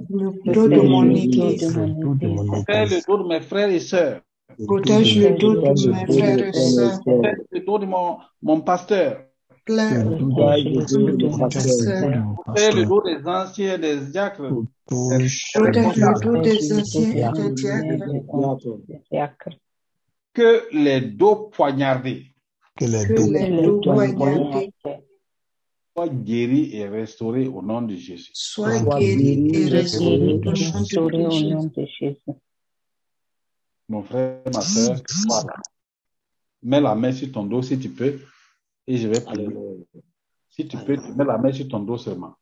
le 0.09 0.31
dos 0.53 0.67
de 0.67 0.81
mon 0.81 1.01
Le 1.03 1.13
dos 1.13 1.15
église. 1.15 1.61
de 1.61 1.69
mon 1.69 2.15
église. 2.19 2.45
Protège 2.45 2.91
le 2.91 3.01
dos 3.07 3.17
de 3.23 3.27
mes 3.27 3.41
frères 3.41 3.69
et 3.69 3.79
sœurs. 3.79 4.21
Protège 4.67 5.17
le 5.19 5.37
dos 5.37 5.55
de 5.55 5.91
mes 5.91 6.05
frères 6.07 6.39
et 6.47 6.53
sœurs. 6.53 6.99
Protège 7.01 7.37
le 7.51 7.59
dos 7.61 7.79
de 7.79 7.85
mon, 7.85 8.17
mon 8.41 8.61
pasteur. 8.61 9.24
Plein 9.65 10.03
le 10.03 11.17
dos 11.17 11.37
pasteur. 11.37 12.35
Protège 12.43 12.75
le 12.75 12.85
dos 12.85 13.01
des 13.01 13.27
anciens, 13.27 13.77
des 13.77 13.97
diacres. 14.05 14.43
Le 14.43 14.65
dos 14.91 16.41
des 16.41 16.73
anciens 16.73 17.33
et 17.33 17.97
des 17.97 18.21
diacres. 19.11 19.49
Que 20.33 20.67
les 20.71 21.01
dos 21.01 21.49
poignardés 21.51 22.35
que 22.77 22.85
les 22.85 23.63
dos 23.63 23.79
poignardés 23.81 24.73
soient 25.93 26.09
guéris 26.09 26.75
et 26.75 26.87
restaurés 26.87 27.47
au 27.47 27.61
nom 27.61 27.81
de 27.81 27.95
Jésus. 27.95 28.31
soient 28.33 28.79
guéris 28.99 29.49
et 29.53 29.69
restaurés 29.69 30.15
au 30.15 30.17
nom 30.17 30.37
de 30.37 30.49
au 30.49 30.55
Jésus. 31.29 31.45
nom 31.49 31.63
de 31.63 31.85
Jésus. 31.85 32.19
Mon 33.87 34.03
frère, 34.03 34.41
ma 34.53 34.61
soeur, 34.61 35.01
voilà. 35.27 35.55
Mets 36.63 36.81
la 36.81 36.95
main 36.95 37.11
sur 37.11 37.31
ton 37.31 37.45
dos 37.45 37.61
si 37.61 37.77
tu 37.79 37.89
peux 37.89 38.19
et 38.87 38.97
je 38.97 39.07
vais 39.07 39.21
prier. 39.21 39.49
Si 40.49 40.67
tu 40.67 40.77
peux, 40.77 40.95
tu 40.97 41.11
mets 41.13 41.25
la 41.25 41.37
main 41.37 41.51
sur 41.51 41.67
ton 41.67 41.79
dos 41.79 41.97
seulement. 41.97 42.35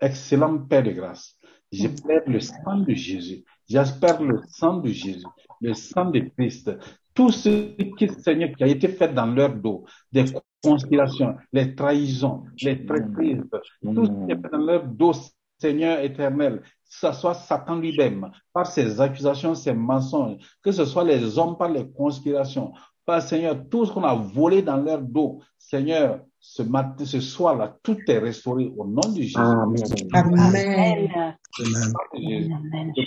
Excellent 0.00 0.58
Père 0.58 0.82
de 0.82 0.92
grâce. 0.92 1.36
J'espère 1.70 2.22
le 2.26 2.40
sang 2.40 2.78
de 2.78 2.94
Jésus. 2.94 3.44
J'espère 3.68 4.22
le 4.22 4.40
sang 4.48 4.78
de 4.78 4.88
Jésus, 4.88 5.26
le 5.60 5.74
sang 5.74 6.10
de 6.10 6.20
Christ. 6.20 6.70
Tout 7.14 7.30
ce 7.30 7.74
qui, 7.96 8.08
Seigneur, 8.08 8.50
qui 8.56 8.64
a 8.64 8.68
été 8.68 8.88
fait 8.88 9.12
dans 9.12 9.26
leur 9.26 9.54
dos, 9.54 9.84
des 10.12 10.24
conspirations, 10.62 11.36
les 11.52 11.74
trahisons, 11.74 12.44
les 12.62 12.86
traîtrises, 12.86 13.42
tout 13.82 14.06
ce 14.06 14.10
qui 14.26 14.32
est 14.32 14.40
fait 14.40 14.50
dans 14.50 14.58
leur 14.58 14.86
dos, 14.86 15.12
Seigneur 15.58 16.00
éternel, 16.00 16.60
que 16.60 16.68
ce 16.86 17.12
soit 17.12 17.34
Satan 17.34 17.76
lui-même, 17.76 18.30
par 18.52 18.66
ses 18.66 19.00
accusations, 19.00 19.56
ses 19.56 19.74
mensonges, 19.74 20.36
que 20.62 20.70
ce 20.70 20.84
soit 20.84 21.04
les 21.04 21.36
hommes 21.36 21.58
par 21.58 21.68
les 21.68 21.90
conspirations, 21.90 22.72
Seigneur, 23.20 23.56
tout 23.68 23.86
ce 23.86 23.92
qu'on 23.92 24.04
a 24.04 24.14
volé 24.14 24.62
dans 24.62 24.76
leur 24.76 25.00
dos, 25.00 25.40
Seigneur, 25.58 26.20
ce 26.40 26.62
matin, 26.62 27.04
ce 27.04 27.20
soir-là, 27.20 27.76
tout 27.82 27.98
est 28.06 28.18
restauré 28.18 28.72
au 28.76 28.86
nom 28.86 29.00
de 29.10 29.22
Jésus. 29.22 29.36
Amen. 29.36 29.82
Amen. 30.14 31.34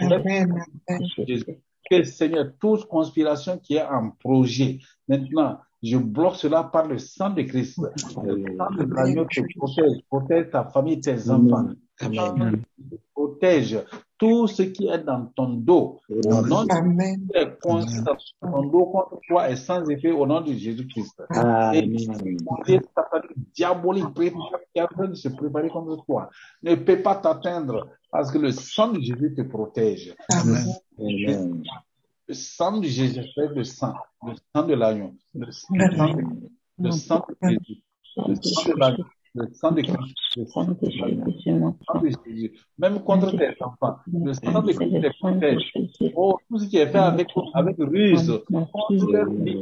Amen. 0.02 0.10
Amen. 0.12 0.64
Que 1.90 2.04
Seigneur, 2.04 2.54
toute 2.60 2.86
conspiration 2.86 3.58
qui 3.58 3.76
est 3.76 3.84
en 3.84 4.12
projet, 4.12 4.80
maintenant, 5.08 5.60
je 5.84 5.98
bloque 5.98 6.36
cela 6.36 6.64
par 6.64 6.88
le 6.88 6.98
sang 6.98 7.32
de 7.32 7.42
Christ. 7.42 7.80
Le 7.80 7.92
sang 8.06 8.24
de 8.24 8.94
l'agneau 8.94 9.26
te 9.26 9.42
protège, 9.58 9.98
protège 10.08 10.50
ta 10.52 10.66
famille, 10.66 11.00
tes 11.02 11.30
enfants. 11.30 11.70
Amen. 12.00 12.62
Protège 13.14 13.80
tout 14.22 14.46
ce 14.46 14.62
qui 14.62 14.88
est 14.88 15.00
dans 15.00 15.26
ton 15.36 15.50
dos. 15.50 16.00
Au 16.08 16.42
nom 16.46 16.64
de 16.64 16.72
Amen. 16.72 17.28
conspirations, 17.60 18.36
ton 18.40 18.68
dos 18.68 18.86
contre 18.86 19.20
toi 19.28 19.50
est 19.50 19.56
sans 19.56 19.84
effet 19.90 20.12
au 20.12 20.28
nom 20.28 20.42
de 20.42 20.54
Jésus-Christ. 20.54 21.24
Amen. 21.32 21.90
Diabolique, 23.56 24.14
qui 24.14 24.28
est 24.76 24.82
en 24.82 24.88
train 24.88 25.08
de 25.08 25.16
se 25.16 25.28
préparer 25.28 25.70
contre 25.70 26.06
toi, 26.06 26.30
ne 26.62 26.76
peut 26.76 27.02
pas 27.02 27.16
t'atteindre 27.16 27.88
parce 28.12 28.32
que 28.32 28.38
le 28.38 28.52
sang 28.52 28.92
de 28.92 29.00
Jésus 29.00 29.34
te 29.36 29.42
protège. 29.42 30.16
Amen. 30.30 30.68
Amen. 31.00 31.64
Le 32.28 32.34
sang 32.36 32.78
de 32.78 32.86
Jésus, 32.86 33.24
c'est 33.34 33.48
le 33.48 33.64
sang, 33.64 33.96
le 34.24 34.34
sang 34.54 34.68
de 34.68 34.76
l'agneau, 34.76 35.16
le 35.34 35.52
sang 35.52 35.74
de, 35.74 36.24
le 36.78 36.92
sang 36.92 37.26
de 37.42 37.50
Jésus, 37.50 37.84
le 38.18 38.36
sang 38.36 38.70
de 38.70 38.80
l'agneau, 38.80 39.06
le 39.34 39.48
sang 39.54 39.72
de 39.72 39.82
Christ, 39.82 40.16
le 40.38 40.46
sang 40.46 40.66
de 40.66 40.76
Jésus, 42.26 42.52
même 42.78 43.00
contre 43.02 43.32
tes 43.38 43.52
enfants, 43.62 43.98
le 44.12 44.34
sang 44.34 44.62
de 44.62 44.74
Christ 44.74 44.92
le 44.92 45.02
te 45.02 45.18
sang 45.20 45.32
de 45.32 45.40
protège. 45.40 45.74
Oh, 46.16 46.38
tout 46.50 46.60
ce 46.60 46.68
qui 46.68 46.78
est 46.78 46.88
fait 46.88 46.98
avec, 46.98 47.28
avec 47.54 47.76
ruse, 47.78 48.42
contre 48.52 49.12
leur 49.12 49.26
le 49.26 49.44
vie, 49.44 49.58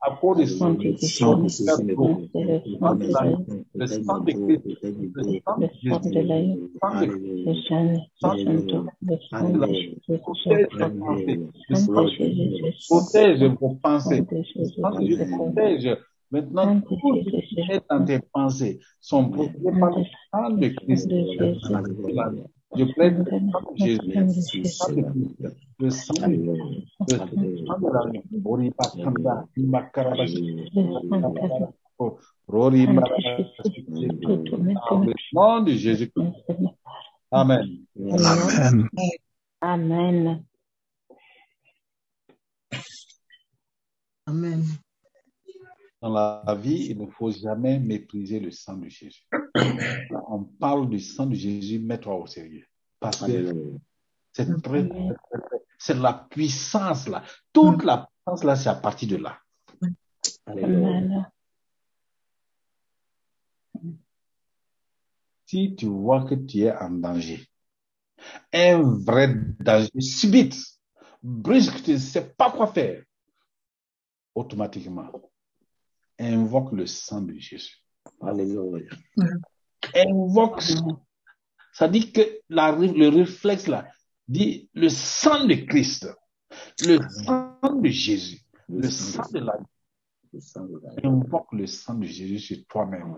à 0.00 0.16
cause 0.20 0.38
de 0.38 0.46
Sang 0.46 0.74
de 0.74 0.82
le 0.84 0.96
sang 0.96 1.38
Christ, 1.38 1.64
le 1.64 2.58
sang 2.80 2.94
de 2.94 3.04
Jésus, 3.04 3.42
le 3.74 3.86
sang 3.86 4.20
Christ. 4.24 4.40
Le 7.46 7.54
sang 7.68 7.84
de 8.34 8.70
le 9.02 9.16
sang 9.30 9.48
de. 9.50 9.60
Le 10.08 10.18
Protège 12.88 13.44
vos 13.44 13.74
pensées, 13.76 14.22
protège 14.22 14.62
vos 14.62 14.80
pensées, 14.80 15.26
protège. 15.36 15.96
Maintenant, 16.30 16.80
tout 16.80 16.98
ce 17.24 17.30
qui 17.48 17.60
est 17.60 17.82
dans 17.90 18.04
tes 18.04 18.20
pensées 18.20 18.80
sont 19.00 19.30
protégés 19.30 19.80
par 19.80 19.90
le 19.98 20.04
sang 20.30 20.50
de 20.50 20.68
Christ. 20.68 21.08
Je 22.76 22.84
plaide 22.84 23.18
le 23.18 23.24
sang 23.50 23.60
de 23.72 23.84
Jésus, 23.84 24.14
le 24.58 24.64
sang 24.64 24.92
de 24.94 25.02
Christ, 25.02 25.56
le 25.80 25.90
sang 25.90 26.14
de 26.14 26.30
Jésus, 26.30 27.64
le 28.46 28.70
bakanda, 28.70 29.46
Rori 32.48 32.86
nom 35.32 35.60
de 35.64 35.72
Jésus-Christ. 35.72 36.32
Amen. 37.32 37.86
Amen. 37.96 38.88
Amen. 39.60 40.44
Amen. 44.26 44.80
Dans 46.00 46.08
la 46.08 46.54
vie, 46.54 46.86
il 46.90 46.98
ne 46.98 47.06
faut 47.06 47.30
jamais 47.30 47.78
mépriser 47.78 48.40
le 48.40 48.50
sang 48.50 48.76
de 48.76 48.88
Jésus. 48.88 49.26
On 50.28 50.44
parle 50.44 50.88
du 50.88 50.98
sang 50.98 51.26
de 51.26 51.34
Jésus, 51.34 51.78
mets-toi 51.78 52.14
au 52.14 52.26
sérieux. 52.26 52.66
Parce 52.98 53.20
que 53.20 53.52
c'est 54.32 54.62
très, 54.62 54.88
c'est 55.78 55.98
la 55.98 56.26
puissance 56.30 57.06
là. 57.08 57.22
Toute 57.52 57.84
la 57.84 58.08
puissance 58.24 58.44
là, 58.44 58.56
c'est 58.56 58.70
à 58.70 58.74
partir 58.74 59.08
de 59.08 59.16
là. 59.16 59.38
Si 65.44 65.74
tu 65.74 65.86
vois 65.86 66.24
que 66.24 66.34
tu 66.34 66.60
es 66.60 66.72
en 66.72 66.90
danger, 66.90 67.46
un 68.52 68.80
vrai 68.80 69.34
danger 69.58 70.00
subite, 70.00 70.56
brusque, 71.22 71.82
tu 71.82 71.92
ne 71.92 71.98
sais 71.98 72.30
pas 72.34 72.50
quoi 72.52 72.68
faire, 72.68 73.02
automatiquement, 74.34 75.10
invoque 76.20 76.72
le 76.72 76.86
sang 76.86 77.22
de 77.22 77.34
Jésus. 77.38 77.82
Alléluia. 78.20 78.84
Invoque, 79.94 80.62
ça 81.72 81.88
dit 81.88 82.12
que 82.12 82.20
la, 82.48 82.72
le 82.72 83.08
réflexe 83.08 83.66
là, 83.66 83.88
dit 84.28 84.68
le 84.74 84.88
sang 84.88 85.46
de 85.46 85.54
Christ, 85.54 86.06
le 86.86 86.98
sang 87.24 87.58
de 87.80 87.88
Jésus, 87.88 88.40
le 88.68 88.88
sang 88.90 89.22
de 89.32 89.38
la 89.40 89.54
Le 90.32 90.40
sang 90.40 90.64
de 90.64 90.80
la- 90.82 91.08
invoque 91.08 91.52
le 91.52 91.66
sang 91.66 91.94
de 91.94 92.06
Jésus 92.06 92.38
sur 92.38 92.58
toi-même. 92.68 93.16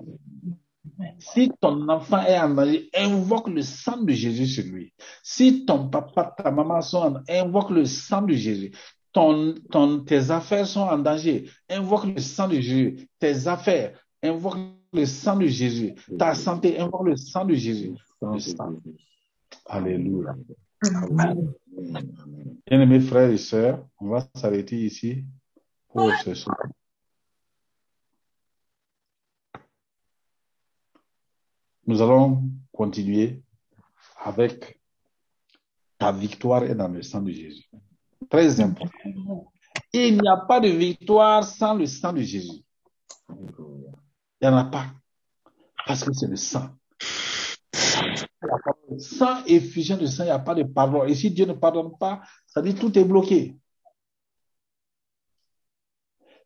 Si 1.18 1.50
ton 1.60 1.88
enfant 1.88 2.22
est 2.22 2.38
en 2.38 2.50
danger, 2.50 2.88
invoque 2.94 3.48
le 3.48 3.62
sang 3.62 3.98
de 4.02 4.12
Jésus 4.12 4.46
sur 4.46 4.64
lui. 4.64 4.92
Si 5.22 5.64
ton 5.64 5.88
papa, 5.88 6.34
ta 6.36 6.50
maman 6.50 6.80
sont 6.80 6.98
en 7.16 7.22
invoque 7.28 7.70
le 7.70 7.84
sang 7.84 8.22
de 8.22 8.32
Jésus. 8.34 8.72
Ton, 9.12 9.54
ton, 9.70 10.00
tes 10.00 10.30
affaires 10.30 10.66
sont 10.66 10.80
en 10.80 10.98
danger, 10.98 11.50
invoque 11.68 12.06
le 12.06 12.20
sang 12.20 12.48
de 12.48 12.54
Jésus. 12.54 13.08
Tes 13.18 13.46
affaires, 13.46 13.98
invoque 14.22 14.56
le 14.92 15.04
sang 15.04 15.36
de 15.36 15.46
Jésus. 15.46 15.94
Ta 16.18 16.34
santé, 16.34 16.78
invoque 16.78 17.06
le 17.06 17.16
sang 17.16 17.44
de 17.44 17.54
Jésus. 17.54 17.92
Le 18.22 18.38
sang. 18.38 18.74
Alléluia. 19.66 20.34
Bien-aimés 22.66 23.00
frères 23.00 23.30
et 23.30 23.38
sœurs, 23.38 23.86
on 24.00 24.08
va 24.08 24.26
s'arrêter 24.34 24.76
ici 24.76 25.24
pour 25.88 26.10
ce 26.24 26.34
soir. 26.34 26.56
Nous 31.86 32.00
allons 32.00 32.44
continuer 32.72 33.42
avec 34.24 34.80
ta 35.98 36.12
victoire 36.12 36.64
est 36.64 36.74
dans 36.74 36.88
le 36.88 37.02
sang 37.02 37.20
de 37.20 37.30
Jésus. 37.30 37.68
Très 38.30 38.60
important. 38.60 39.52
Il 39.92 40.20
n'y 40.20 40.28
a 40.28 40.36
pas 40.36 40.60
de 40.60 40.68
victoire 40.68 41.44
sans 41.44 41.74
le 41.74 41.86
sang 41.86 42.12
de 42.12 42.22
Jésus. 42.22 42.62
Il 43.28 44.48
n'y 44.48 44.48
en 44.48 44.56
a 44.56 44.64
pas. 44.64 44.86
Parce 45.86 46.04
que 46.04 46.12
c'est 46.12 46.26
le 46.26 46.36
sang. 46.36 46.70
Sans 48.98 49.44
effusion 49.46 49.96
de 49.96 50.06
sang, 50.06 50.24
il 50.24 50.26
n'y 50.26 50.32
a 50.32 50.38
pas 50.38 50.54
de 50.54 50.62
pardon. 50.62 51.04
Et 51.04 51.14
si 51.14 51.30
Dieu 51.30 51.46
ne 51.46 51.52
pardonne 51.52 51.96
pas, 51.98 52.22
ça 52.46 52.62
dit 52.62 52.74
tout 52.74 52.96
est 52.98 53.04
bloqué. 53.04 53.56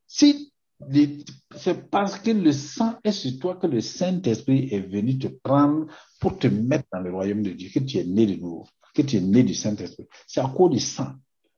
Si 0.06 0.52
c'est 1.56 1.90
parce 1.90 2.18
que 2.18 2.30
le 2.30 2.52
sang 2.52 2.98
est 3.02 3.12
sur 3.12 3.38
toi 3.38 3.56
que 3.56 3.66
le 3.66 3.80
Saint-Esprit 3.80 4.68
est 4.70 4.80
venu 4.80 5.18
te 5.18 5.28
prendre 5.28 5.86
pour 6.20 6.38
te 6.38 6.46
mettre 6.48 6.84
dans 6.92 7.00
le 7.00 7.12
royaume 7.12 7.42
de 7.42 7.50
Dieu, 7.50 7.70
que 7.72 7.80
tu 7.80 7.98
es 7.98 8.04
né 8.04 8.26
de 8.26 8.36
nouveau, 8.36 8.66
que 8.94 9.02
tu 9.02 9.16
es 9.16 9.20
né 9.20 9.42
du 9.42 9.54
Saint-Esprit. 9.54 10.06
C'est 10.26 10.40
à 10.40 10.48
cause 10.48 10.70
du 10.70 10.80
sang. 10.80 11.14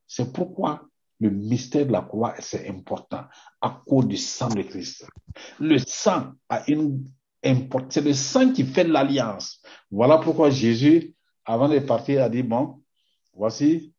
C'est 0.09 0.33
pourquoi 0.33 0.89
le 1.21 1.31
mystère 1.31 1.87
de 1.87 1.93
la 1.93 2.03
croix, 2.03 2.35
c'est 2.39 2.69
important, 2.69 3.25
à 3.61 3.83
cause 3.87 4.07
du 4.07 4.17
sang 4.17 4.49
de 4.49 4.63
Christ. 4.63 5.07
Le 5.61 5.79
sang 5.79 6.33
a 6.49 6.69
une 6.71 7.05
importance. 7.45 7.95
C'est 7.95 8.05
le 8.05 8.15
sang 8.15 8.53
qui 8.53 8.65
fait 8.65 8.85
l'alliance. 8.85 9.61
Voilà 9.91 10.19
pourquoi 10.19 10.51
Jésus, 10.51 11.15
avant 11.45 11.69
de 11.69 11.79
partir, 11.81 12.23
a 12.23 12.29
dit, 12.29 12.43
bon, 12.43 12.83
voici, 13.35 13.95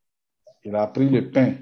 il 0.63 0.75
a 0.75 0.87
pris 0.87 1.09
le 1.09 1.29
pain, 1.31 1.55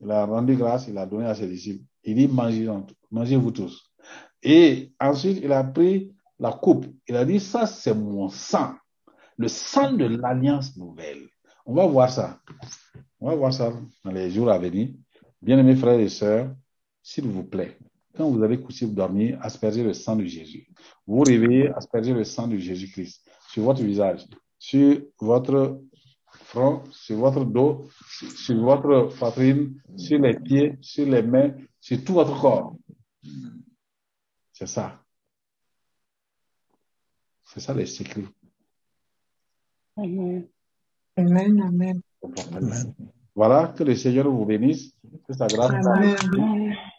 il 0.00 0.10
a 0.10 0.24
rendu 0.24 0.56
grâce, 0.56 0.88
il 0.88 0.98
a 0.98 1.06
donné 1.06 1.26
à 1.26 1.34
ses 1.34 1.48
disciples. 1.48 1.84
Il 2.02 2.16
dit, 2.16 2.28
mangez, 2.28 2.68
mangez-vous 3.10 3.50
tous. 3.50 3.90
Et 4.42 4.92
ensuite, 5.00 5.38
il 5.42 5.52
a 5.52 5.64
pris 5.64 6.14
la 6.38 6.52
coupe. 6.52 6.86
Il 7.08 7.16
a 7.16 7.24
dit, 7.24 7.40
ça, 7.40 7.66
c'est 7.66 7.94
mon 7.94 8.28
sang. 8.28 8.74
Le 9.36 9.48
sang 9.48 9.92
de 9.92 10.04
l'alliance 10.04 10.76
nouvelle. 10.76 11.28
On 11.66 11.74
va 11.74 11.86
voir 11.86 12.10
ça. 12.10 12.40
On 13.24 13.28
va 13.30 13.36
voir 13.36 13.54
ça 13.54 13.72
dans 14.04 14.10
les 14.12 14.30
jours 14.30 14.50
à 14.50 14.58
venir. 14.58 14.90
Bien-aimés 15.40 15.76
frères 15.76 15.98
et 15.98 16.10
sœurs, 16.10 16.54
s'il 17.02 17.24
vous 17.26 17.42
plaît, 17.42 17.78
quand 18.14 18.30
vous 18.30 18.42
allez 18.42 18.60
coucher 18.60 18.84
vous 18.84 18.92
dormir, 18.92 19.38
aspergez 19.40 19.82
le 19.82 19.94
sang 19.94 20.14
de 20.14 20.26
Jésus. 20.26 20.66
Vous 21.06 21.16
vous 21.16 21.22
réveillez, 21.22 21.70
aspergez 21.70 22.12
le 22.12 22.24
sang 22.24 22.46
de 22.48 22.58
Jésus-Christ 22.58 23.26
sur 23.48 23.62
votre 23.62 23.82
visage, 23.82 24.26
sur 24.58 25.00
votre 25.18 25.80
front, 26.28 26.84
sur 26.90 27.16
votre 27.16 27.46
dos, 27.46 27.88
sur- 28.10 28.30
sur 28.30 28.60
votre 28.62 29.16
poitrine, 29.16 29.80
sur 29.96 30.18
les 30.18 30.38
pieds, 30.38 30.76
sur 30.82 31.06
les 31.06 31.22
mains, 31.22 31.54
sur 31.80 32.04
tout 32.04 32.12
votre 32.12 32.38
corps. 32.38 32.76
C'est 34.52 34.66
ça. 34.66 35.02
C'est 37.46 37.60
ça 37.60 37.72
les 37.72 37.86
secrets. 37.86 38.28
Amen. 39.96 40.46
Amen, 41.16 41.62
amen. 41.62 42.02
Voilà, 43.34 43.72
que 43.76 43.82
le 43.82 43.94
Seigneur 43.94 44.30
vous 44.30 44.44
bénisse, 44.44 44.92
que 45.26 45.32
sa 45.32 45.46
grâce. 45.46 45.72